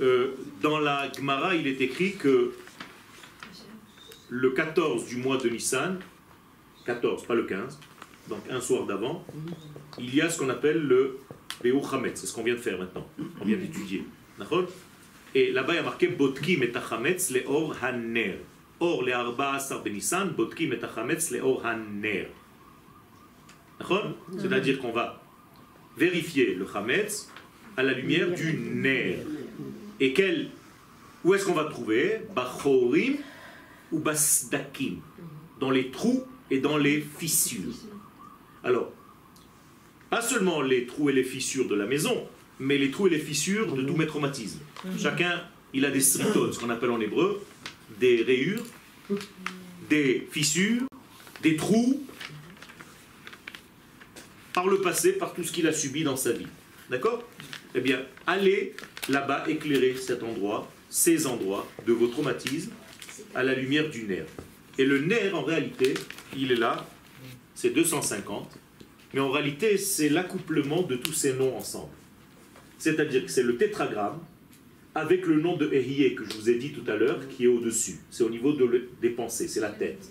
Euh, 0.00 0.32
dans 0.62 0.78
la 0.78 1.10
Gemara, 1.12 1.54
il 1.54 1.66
est 1.66 1.80
écrit 1.80 2.14
que 2.16 2.52
le 4.28 4.50
14 4.50 5.06
du 5.06 5.16
mois 5.16 5.36
de 5.38 5.48
Nissan, 5.48 5.98
14, 6.86 7.24
pas 7.24 7.34
le 7.34 7.44
15, 7.44 7.78
donc 8.28 8.40
un 8.50 8.60
soir 8.60 8.86
d'avant, 8.86 9.24
il 9.98 10.14
y 10.14 10.20
a 10.20 10.28
ce 10.28 10.38
qu'on 10.38 10.48
appelle 10.48 10.82
le 10.82 11.18
Beu 11.62 11.74
Chametz, 11.88 12.20
c'est 12.20 12.26
ce 12.26 12.34
qu'on 12.34 12.42
vient 12.42 12.54
de 12.54 12.60
faire 12.60 12.78
maintenant, 12.78 13.06
on 13.40 13.44
vient 13.44 13.56
d'étudier. 13.56 14.04
D'accord? 14.38 14.64
Et 15.34 15.50
là-bas, 15.50 15.72
il 15.72 15.76
y 15.76 15.78
a 15.78 15.82
marqué 15.82 16.08
Botkim 16.08 16.62
et 16.62 16.70
Tachametz 16.70 17.30
le 17.30 17.42
Or 17.46 17.76
Haner. 17.82 18.38
Or 18.80 19.02
le 19.02 19.12
Arba 19.12 19.54
Asar 19.54 19.82
Benissan, 19.82 20.28
Botkim 20.28 20.72
et 20.72 20.78
Tachametz 20.78 21.30
le 21.30 21.40
Or 21.40 21.64
Haner. 21.64 22.28
D'accord? 23.78 24.12
C'est-à-dire 24.38 24.78
qu'on 24.78 24.92
va 24.92 25.22
vérifier 25.96 26.54
le 26.54 26.66
Chametz 26.66 27.28
à 27.76 27.82
la 27.82 27.92
lumière 27.92 28.32
du 28.32 28.52
Ner. 28.54 29.18
Et 30.00 30.12
quel, 30.12 30.48
où 31.24 31.34
est-ce 31.34 31.46
qu'on 31.46 31.54
va 31.54 31.64
trouver? 31.64 32.20
Bachorim 32.34 33.16
ou 33.90 33.98
Basdakim 33.98 34.98
Dans 35.58 35.70
les 35.70 35.90
trous 35.90 36.24
et 36.50 36.58
dans 36.58 36.76
les 36.76 37.00
fissures. 37.00 37.72
Alors, 38.62 38.92
pas 40.14 40.22
seulement 40.22 40.62
les 40.62 40.86
trous 40.86 41.10
et 41.10 41.12
les 41.12 41.24
fissures 41.24 41.66
de 41.66 41.74
la 41.74 41.86
maison, 41.86 42.28
mais 42.60 42.78
les 42.78 42.92
trous 42.92 43.08
et 43.08 43.10
les 43.10 43.18
fissures 43.18 43.74
de 43.74 43.82
tous 43.82 43.96
mes 43.96 44.06
traumatismes. 44.06 44.60
Chacun, 44.96 45.42
il 45.72 45.84
a 45.84 45.90
des 45.90 46.00
stritones, 46.00 46.52
ce 46.52 46.60
qu'on 46.60 46.70
appelle 46.70 46.92
en 46.92 47.00
hébreu, 47.00 47.44
des 47.98 48.22
rayures, 48.22 48.62
des 49.90 50.28
fissures, 50.30 50.84
des 51.42 51.56
trous, 51.56 52.00
par 54.52 54.68
le 54.68 54.80
passé, 54.80 55.14
par 55.14 55.34
tout 55.34 55.42
ce 55.42 55.50
qu'il 55.50 55.66
a 55.66 55.72
subi 55.72 56.04
dans 56.04 56.16
sa 56.16 56.30
vie. 56.30 56.46
D'accord? 56.90 57.28
Eh 57.74 57.80
bien, 57.80 58.00
allez 58.24 58.76
là-bas 59.08 59.42
éclairer 59.48 59.96
cet 59.96 60.22
endroit, 60.22 60.70
ces 60.90 61.26
endroits 61.26 61.66
de 61.88 61.92
vos 61.92 62.06
traumatismes 62.06 62.70
à 63.34 63.42
la 63.42 63.56
lumière 63.56 63.90
du 63.90 64.04
nerf. 64.04 64.26
Et 64.78 64.84
le 64.84 65.00
nerf, 65.00 65.34
en 65.34 65.42
réalité, 65.42 65.94
il 66.36 66.52
est 66.52 66.56
là, 66.56 66.86
c'est 67.56 67.70
250, 67.70 68.60
mais 69.14 69.20
en 69.20 69.30
réalité, 69.30 69.78
c'est 69.78 70.08
l'accouplement 70.08 70.82
de 70.82 70.96
tous 70.96 71.12
ces 71.12 71.34
noms 71.34 71.56
ensemble. 71.56 71.92
C'est-à-dire 72.78 73.24
que 73.24 73.30
c'est 73.30 73.44
le 73.44 73.56
tétragramme 73.56 74.18
avec 74.92 75.26
le 75.26 75.40
nom 75.40 75.56
de 75.56 75.72
Ehiyeh 75.72 76.16
que 76.16 76.24
je 76.24 76.34
vous 76.34 76.50
ai 76.50 76.56
dit 76.56 76.72
tout 76.72 76.88
à 76.90 76.96
l'heure 76.96 77.28
qui 77.28 77.44
est 77.44 77.48
au-dessus. 77.48 78.00
C'est 78.10 78.24
au 78.24 78.28
niveau 78.28 78.52
des 79.00 79.10
pensées, 79.10 79.46
c'est 79.46 79.60
la 79.60 79.70
tête. 79.70 80.10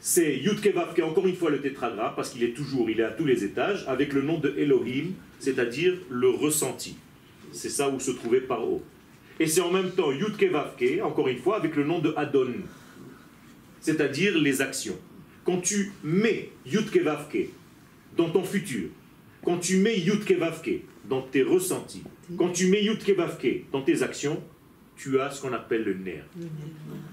C'est 0.00 0.36
Yudkevav 0.36 1.00
encore 1.04 1.28
une 1.28 1.36
fois 1.36 1.50
le 1.50 1.60
tétragramme 1.60 2.14
parce 2.16 2.30
qu'il 2.30 2.42
est 2.42 2.54
toujours, 2.54 2.90
il 2.90 2.98
est 2.98 3.04
à 3.04 3.12
tous 3.12 3.24
les 3.24 3.44
étages 3.44 3.84
avec 3.86 4.12
le 4.14 4.22
nom 4.22 4.38
de 4.38 4.52
Elohim, 4.58 5.12
c'est-à-dire 5.38 5.94
le 6.10 6.28
ressenti. 6.28 6.96
C'est 7.52 7.68
ça 7.68 7.88
où 7.88 8.00
se 8.00 8.10
trouvait 8.10 8.40
Paro. 8.40 8.82
Et 9.38 9.46
c'est 9.46 9.60
en 9.60 9.70
même 9.70 9.92
temps 9.92 10.10
Yudkevavke, 10.10 11.00
encore 11.04 11.28
une 11.28 11.38
fois, 11.38 11.56
avec 11.56 11.76
le 11.76 11.84
nom 11.84 12.00
de 12.00 12.12
Adon, 12.16 12.52
c'est-à-dire 13.80 14.36
les 14.36 14.60
actions. 14.60 14.98
Quand 15.44 15.60
tu 15.60 15.92
mets 16.02 16.50
Yudkevavke 16.66 17.50
dans 18.16 18.30
ton 18.30 18.44
futur, 18.44 18.88
quand 19.44 19.58
tu 19.58 19.78
mets 19.78 19.98
Yudkevavke 19.98 20.82
dans 21.08 21.22
tes 21.22 21.42
ressentis, 21.42 22.04
quand 22.38 22.50
tu 22.50 22.68
mets 22.68 22.84
Yudkevavke 22.84 23.64
dans 23.72 23.82
tes 23.82 24.02
actions, 24.02 24.42
tu 24.96 25.18
as 25.20 25.30
ce 25.30 25.42
qu'on 25.42 25.52
appelle 25.52 25.82
le 25.82 25.94
nerf. 25.94 26.24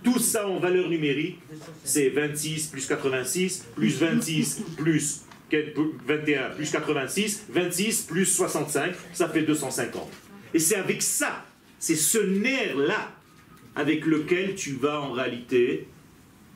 Tout 0.04 0.20
ça 0.20 0.47
en 0.47 0.60
valeur 0.60 0.89
numérique, 0.89 1.39
c'est 1.84 2.10
26 2.10 2.68
plus 2.68 2.86
86, 2.86 3.66
plus 3.76 4.00
26 4.00 4.64
plus 4.78 5.22
21 6.08 6.50
plus 6.52 6.70
86, 6.72 7.45
26 7.50 8.04
plus 8.04 8.26
65, 8.26 8.93
ça 9.14 9.28
fait 9.30 9.41
250. 9.41 10.08
Et 10.54 10.60
c'est 10.60 10.76
avec 10.76 11.02
ça, 11.02 11.45
c'est 11.80 11.95
ce 11.95 12.20
nerf-là 12.20 13.12
avec 13.76 14.06
lequel 14.06 14.56
tu 14.56 14.74
vas 14.74 15.02
en 15.02 15.12
réalité 15.12 15.88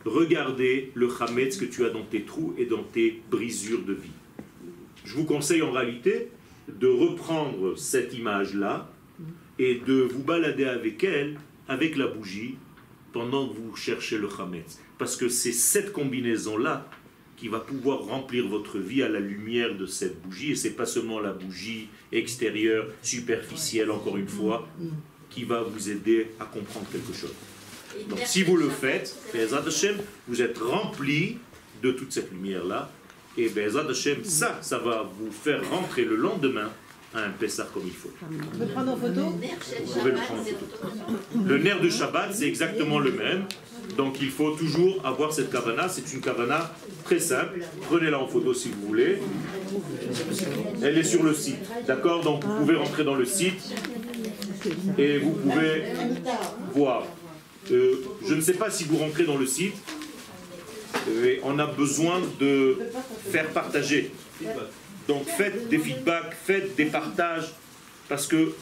regarder 0.06 0.92
le 0.94 1.10
chametz 1.10 1.58
que 1.58 1.66
tu 1.66 1.86
as 1.86 1.90
dans 1.90 2.04
tes 2.04 2.24
trous 2.24 2.54
et 2.58 2.66
dans 2.66 2.84
tes 2.84 3.22
brisures 3.32 3.84
de 3.84 3.94
vie. 3.94 4.12
Je 5.06 5.16
vous 5.16 5.26
conseille 5.26 5.62
en 5.62 5.72
réalité 5.72 6.30
de 6.68 6.88
reprendre 6.88 7.78
cette 7.78 8.14
image-là 8.14 8.90
et 9.60 9.82
de 9.86 10.02
vous 10.02 10.24
balader 10.24 10.66
avec 10.66 11.04
elle, 11.04 11.38
avec 11.68 11.96
la 11.98 12.08
bougie, 12.08 12.56
pendant 13.12 13.48
que 13.48 13.54
vous 13.54 13.76
cherchez 13.76 14.18
le 14.18 14.30
chametz. 14.30 14.80
Parce 14.98 15.16
que 15.16 15.30
c'est 15.30 15.52
cette 15.52 15.94
combinaison-là 15.94 16.88
qui 17.38 17.48
va 17.48 17.60
pouvoir 17.60 18.00
remplir 18.00 18.48
votre 18.48 18.80
vie 18.80 19.04
à 19.04 19.10
la 19.10 19.20
lumière 19.20 19.76
de 19.76 19.86
cette 19.86 20.22
bougie. 20.22 20.52
Et 20.52 20.56
c'est 20.56 20.72
pas 20.72 20.86
seulement 20.86 21.20
la 21.20 21.34
bougie 21.34 21.90
extérieure, 22.12 22.88
superficielle, 23.02 23.92
encore 23.92 24.18
une 24.18 24.28
fois, 24.28 24.68
qui 25.30 25.44
va 25.44 25.62
vous 25.62 25.90
aider 25.90 26.28
à 26.40 26.46
comprendre 26.46 26.88
quelque 26.92 27.14
chose. 27.14 27.34
Donc 28.10 28.20
si 28.26 28.44
vous 28.44 28.56
le 28.56 28.70
faites, 28.70 29.16
vous 30.28 30.42
êtes 30.42 30.58
rempli 30.58 31.38
de 31.82 31.92
toute 31.92 32.12
cette 32.12 32.32
lumière-là. 32.32 32.90
Et 33.38 33.50
Be'ezrat 33.50 33.90
Hashem, 33.90 34.24
ça, 34.24 34.60
ça 34.62 34.78
va 34.78 35.10
vous 35.20 35.32
faire 35.32 35.62
rentrer 35.70 36.06
le 36.06 36.16
lendemain 36.16 36.70
à 37.16 37.20
un 37.20 37.30
Pessah 37.30 37.68
comme 37.74 37.84
il 37.86 37.94
faut. 37.94 38.12
On 38.22 38.58
peut 38.58 38.66
prendre 38.66 38.92
en 38.92 38.98
photo 38.98 39.22
Vous 39.22 39.94
pouvez 40.00 40.12
le 40.12 40.18
prendre 40.18 40.42
en 40.42 40.44
photo. 40.44 41.44
Le 41.46 41.58
nerf 41.58 41.82
de 41.82 41.90
Shabbat, 41.90 42.34
c'est 42.34 42.48
exactement 42.48 43.00
le 43.00 43.12
même. 43.12 43.46
Donc 43.98 44.22
il 44.22 44.30
faut 44.30 44.52
toujours 44.52 45.06
avoir 45.06 45.34
cette 45.34 45.52
kavana. 45.52 45.90
C'est 45.90 46.14
une 46.14 46.22
kavana 46.22 46.72
très 47.04 47.20
simple. 47.20 47.60
Prenez-la 47.90 48.20
en 48.20 48.28
photo 48.28 48.54
si 48.54 48.70
vous 48.70 48.88
voulez. 48.88 49.20
Elle 50.82 50.98
est 50.98 51.04
sur 51.04 51.24
le 51.24 51.34
site. 51.34 51.58
D'accord? 51.88 52.24
Donc 52.24 52.44
vous 52.44 52.58
pouvez 52.58 52.76
rentrer 52.76 53.04
dans 53.04 53.16
le 53.16 53.26
site 53.26 53.74
et 54.98 55.18
vous 55.20 55.32
pouvez 55.32 55.84
voir. 56.74 57.06
Euh, 57.72 57.96
je 58.28 58.34
ne 58.34 58.42
sais 58.42 58.54
pas 58.54 58.70
si 58.70 58.84
vous 58.86 58.98
rentrez 58.98 59.24
dans 59.24 59.38
le 59.38 59.46
site. 59.46 59.76
On 61.44 61.60
a 61.60 61.66
besoin 61.68 62.22
de 62.40 62.78
faire 63.32 63.50
partager. 63.50 64.12
Donc 65.08 65.26
faites 65.26 65.68
des 65.70 65.80
feedbacks, 65.80 66.34
faites 66.34 66.76
des 66.76 66.86
partages, 66.86 67.54
parce 68.08 68.28
que 68.28 68.54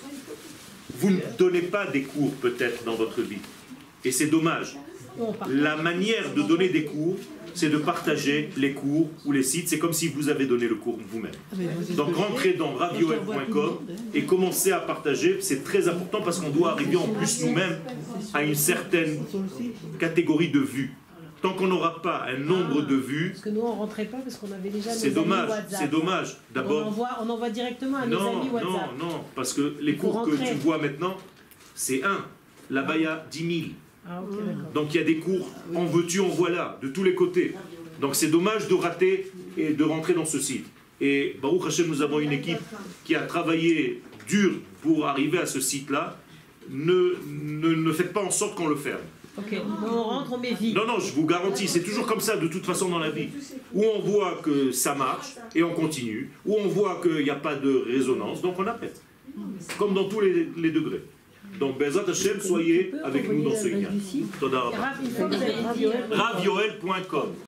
vous 0.97 1.11
ne 1.11 1.19
donnez 1.37 1.61
pas 1.61 1.85
des 1.87 2.03
cours 2.03 2.31
peut-être 2.35 2.83
dans 2.83 2.95
votre 2.95 3.21
vie. 3.21 3.41
Et 4.03 4.11
c'est 4.11 4.27
dommage. 4.27 4.77
La 5.49 5.75
manière 5.75 6.33
de 6.33 6.41
donner 6.41 6.69
des 6.69 6.85
cours, 6.85 7.17
c'est 7.53 7.69
de 7.69 7.77
partager 7.77 8.49
les 8.57 8.71
cours 8.71 9.09
ou 9.25 9.31
les 9.31 9.43
sites. 9.43 9.67
C'est 9.67 9.77
comme 9.77 9.93
si 9.93 10.07
vous 10.07 10.29
avez 10.29 10.45
donné 10.45 10.67
le 10.67 10.75
cours 10.75 10.97
vous-même. 11.11 11.31
Donc 11.95 12.15
rentrez 12.15 12.53
dans 12.53 12.73
ravioel.com 12.73 13.79
et 14.13 14.23
commencez 14.23 14.71
à 14.71 14.79
partager. 14.79 15.37
C'est 15.41 15.63
très 15.63 15.87
important 15.87 16.21
parce 16.21 16.39
qu'on 16.39 16.49
doit 16.49 16.71
arriver 16.71 16.95
en 16.95 17.07
plus 17.07 17.43
nous-mêmes 17.43 17.79
à 18.33 18.43
une 18.43 18.55
certaine 18.55 19.19
catégorie 19.99 20.49
de 20.49 20.59
vues. 20.59 20.93
Tant 21.41 21.53
qu'on 21.53 21.67
n'aura 21.67 22.01
pas 22.03 22.25
un 22.27 22.37
nombre 22.37 22.83
de 22.83 22.95
vues, 22.95 23.29
Parce 23.31 23.41
que 23.43 23.49
nous, 23.49 23.61
on 23.61 23.73
rentrait 23.73 24.05
pas 24.05 24.17
parce 24.17 24.35
qu'on 24.37 24.51
avait 24.51 24.69
déjà 24.69 24.91
c'est 24.91 25.09
nos 25.09 25.17
amis 25.17 25.25
dommage. 25.29 25.49
WhatsApp. 25.49 25.79
C'est 25.81 25.87
dommage. 25.89 26.37
On 26.51 26.53
D'abord, 26.53 26.87
envoie, 26.87 27.09
on 27.21 27.29
envoie 27.29 27.49
directement 27.49 27.97
à 27.97 28.05
nos 28.05 28.19
non, 28.19 28.41
amis 28.41 28.47
non, 28.49 28.53
WhatsApp. 28.53 28.99
non, 28.99 29.23
parce 29.35 29.53
que 29.53 29.75
les 29.81 29.95
cours 29.95 30.21
que 30.23 30.35
tu 30.35 30.53
vois 30.55 30.77
maintenant, 30.77 31.17
c'est 31.73 32.03
un. 32.03 32.25
Là-bas, 32.69 32.95
il 32.97 33.03
y 33.03 33.07
a 33.07 33.25
10 33.31 33.39
000. 33.59 33.69
Ah, 34.07 34.21
ok, 34.21 34.29
d'accord. 34.45 34.71
Donc 34.73 34.93
il 34.93 34.97
y 34.97 34.99
a 35.01 35.03
des 35.03 35.17
cours 35.17 35.47
en 35.75 35.85
veux-tu, 35.85 36.19
en 36.19 36.27
voilà, 36.27 36.77
de 36.81 36.87
tous 36.89 37.03
les 37.03 37.15
côtés. 37.15 37.55
Donc 37.99 38.15
c'est 38.15 38.27
dommage 38.29 38.67
de 38.67 38.75
rater 38.75 39.31
et 39.57 39.73
de 39.73 39.83
rentrer 39.83 40.13
dans 40.13 40.25
ce 40.25 40.39
site. 40.39 40.65
Et 40.99 41.37
Baruch 41.41 41.65
Hashem, 41.67 41.87
nous 41.87 42.01
avons 42.03 42.19
une 42.19 42.31
équipe 42.31 42.59
qui 43.03 43.15
a 43.15 43.21
travaillé 43.21 44.01
dur 44.27 44.51
pour 44.83 45.07
arriver 45.07 45.39
à 45.39 45.45
ce 45.47 45.59
site-là. 45.59 46.17
ne, 46.69 47.15
ne, 47.27 47.73
ne 47.73 47.91
faites 47.91 48.13
pas 48.13 48.21
en 48.23 48.29
sorte 48.31 48.55
qu'on 48.55 48.67
le 48.67 48.75
ferme. 48.75 49.01
Ok, 49.37 49.55
on 49.85 50.03
rentre, 50.03 50.33
on 50.33 50.37
met 50.37 50.53
vie. 50.53 50.73
Non, 50.73 50.85
non, 50.85 50.99
je 50.99 51.13
vous 51.13 51.25
garantis, 51.25 51.67
c'est 51.67 51.83
toujours 51.83 52.05
comme 52.05 52.19
ça 52.19 52.35
de 52.37 52.47
toute 52.47 52.65
façon 52.65 52.89
dans 52.89 52.99
la 52.99 53.09
vie. 53.11 53.29
Où 53.73 53.83
on 53.83 53.99
voit 53.99 54.39
que 54.43 54.71
ça 54.71 54.93
marche 54.93 55.35
et 55.55 55.63
on 55.63 55.73
continue, 55.73 56.31
où 56.45 56.55
on 56.57 56.67
voit 56.67 56.99
qu'il 57.01 57.23
n'y 57.23 57.29
a 57.29 57.35
pas 57.35 57.55
de 57.55 57.85
résonance, 57.87 58.41
donc 58.41 58.59
on 58.59 58.67
arrête. 58.67 59.01
Comme 59.77 59.93
dans 59.93 60.09
tous 60.09 60.19
les, 60.19 60.49
les 60.57 60.71
degrés. 60.71 61.03
Donc, 61.59 61.77
Bezat 61.77 62.05
Hashem, 62.09 62.39
soyez 62.39 62.93
avec 63.03 63.29
nous 63.29 63.43
dans 63.43 63.55
ce 63.55 63.67
lien. 63.67 63.89
Rabba. 66.11 67.27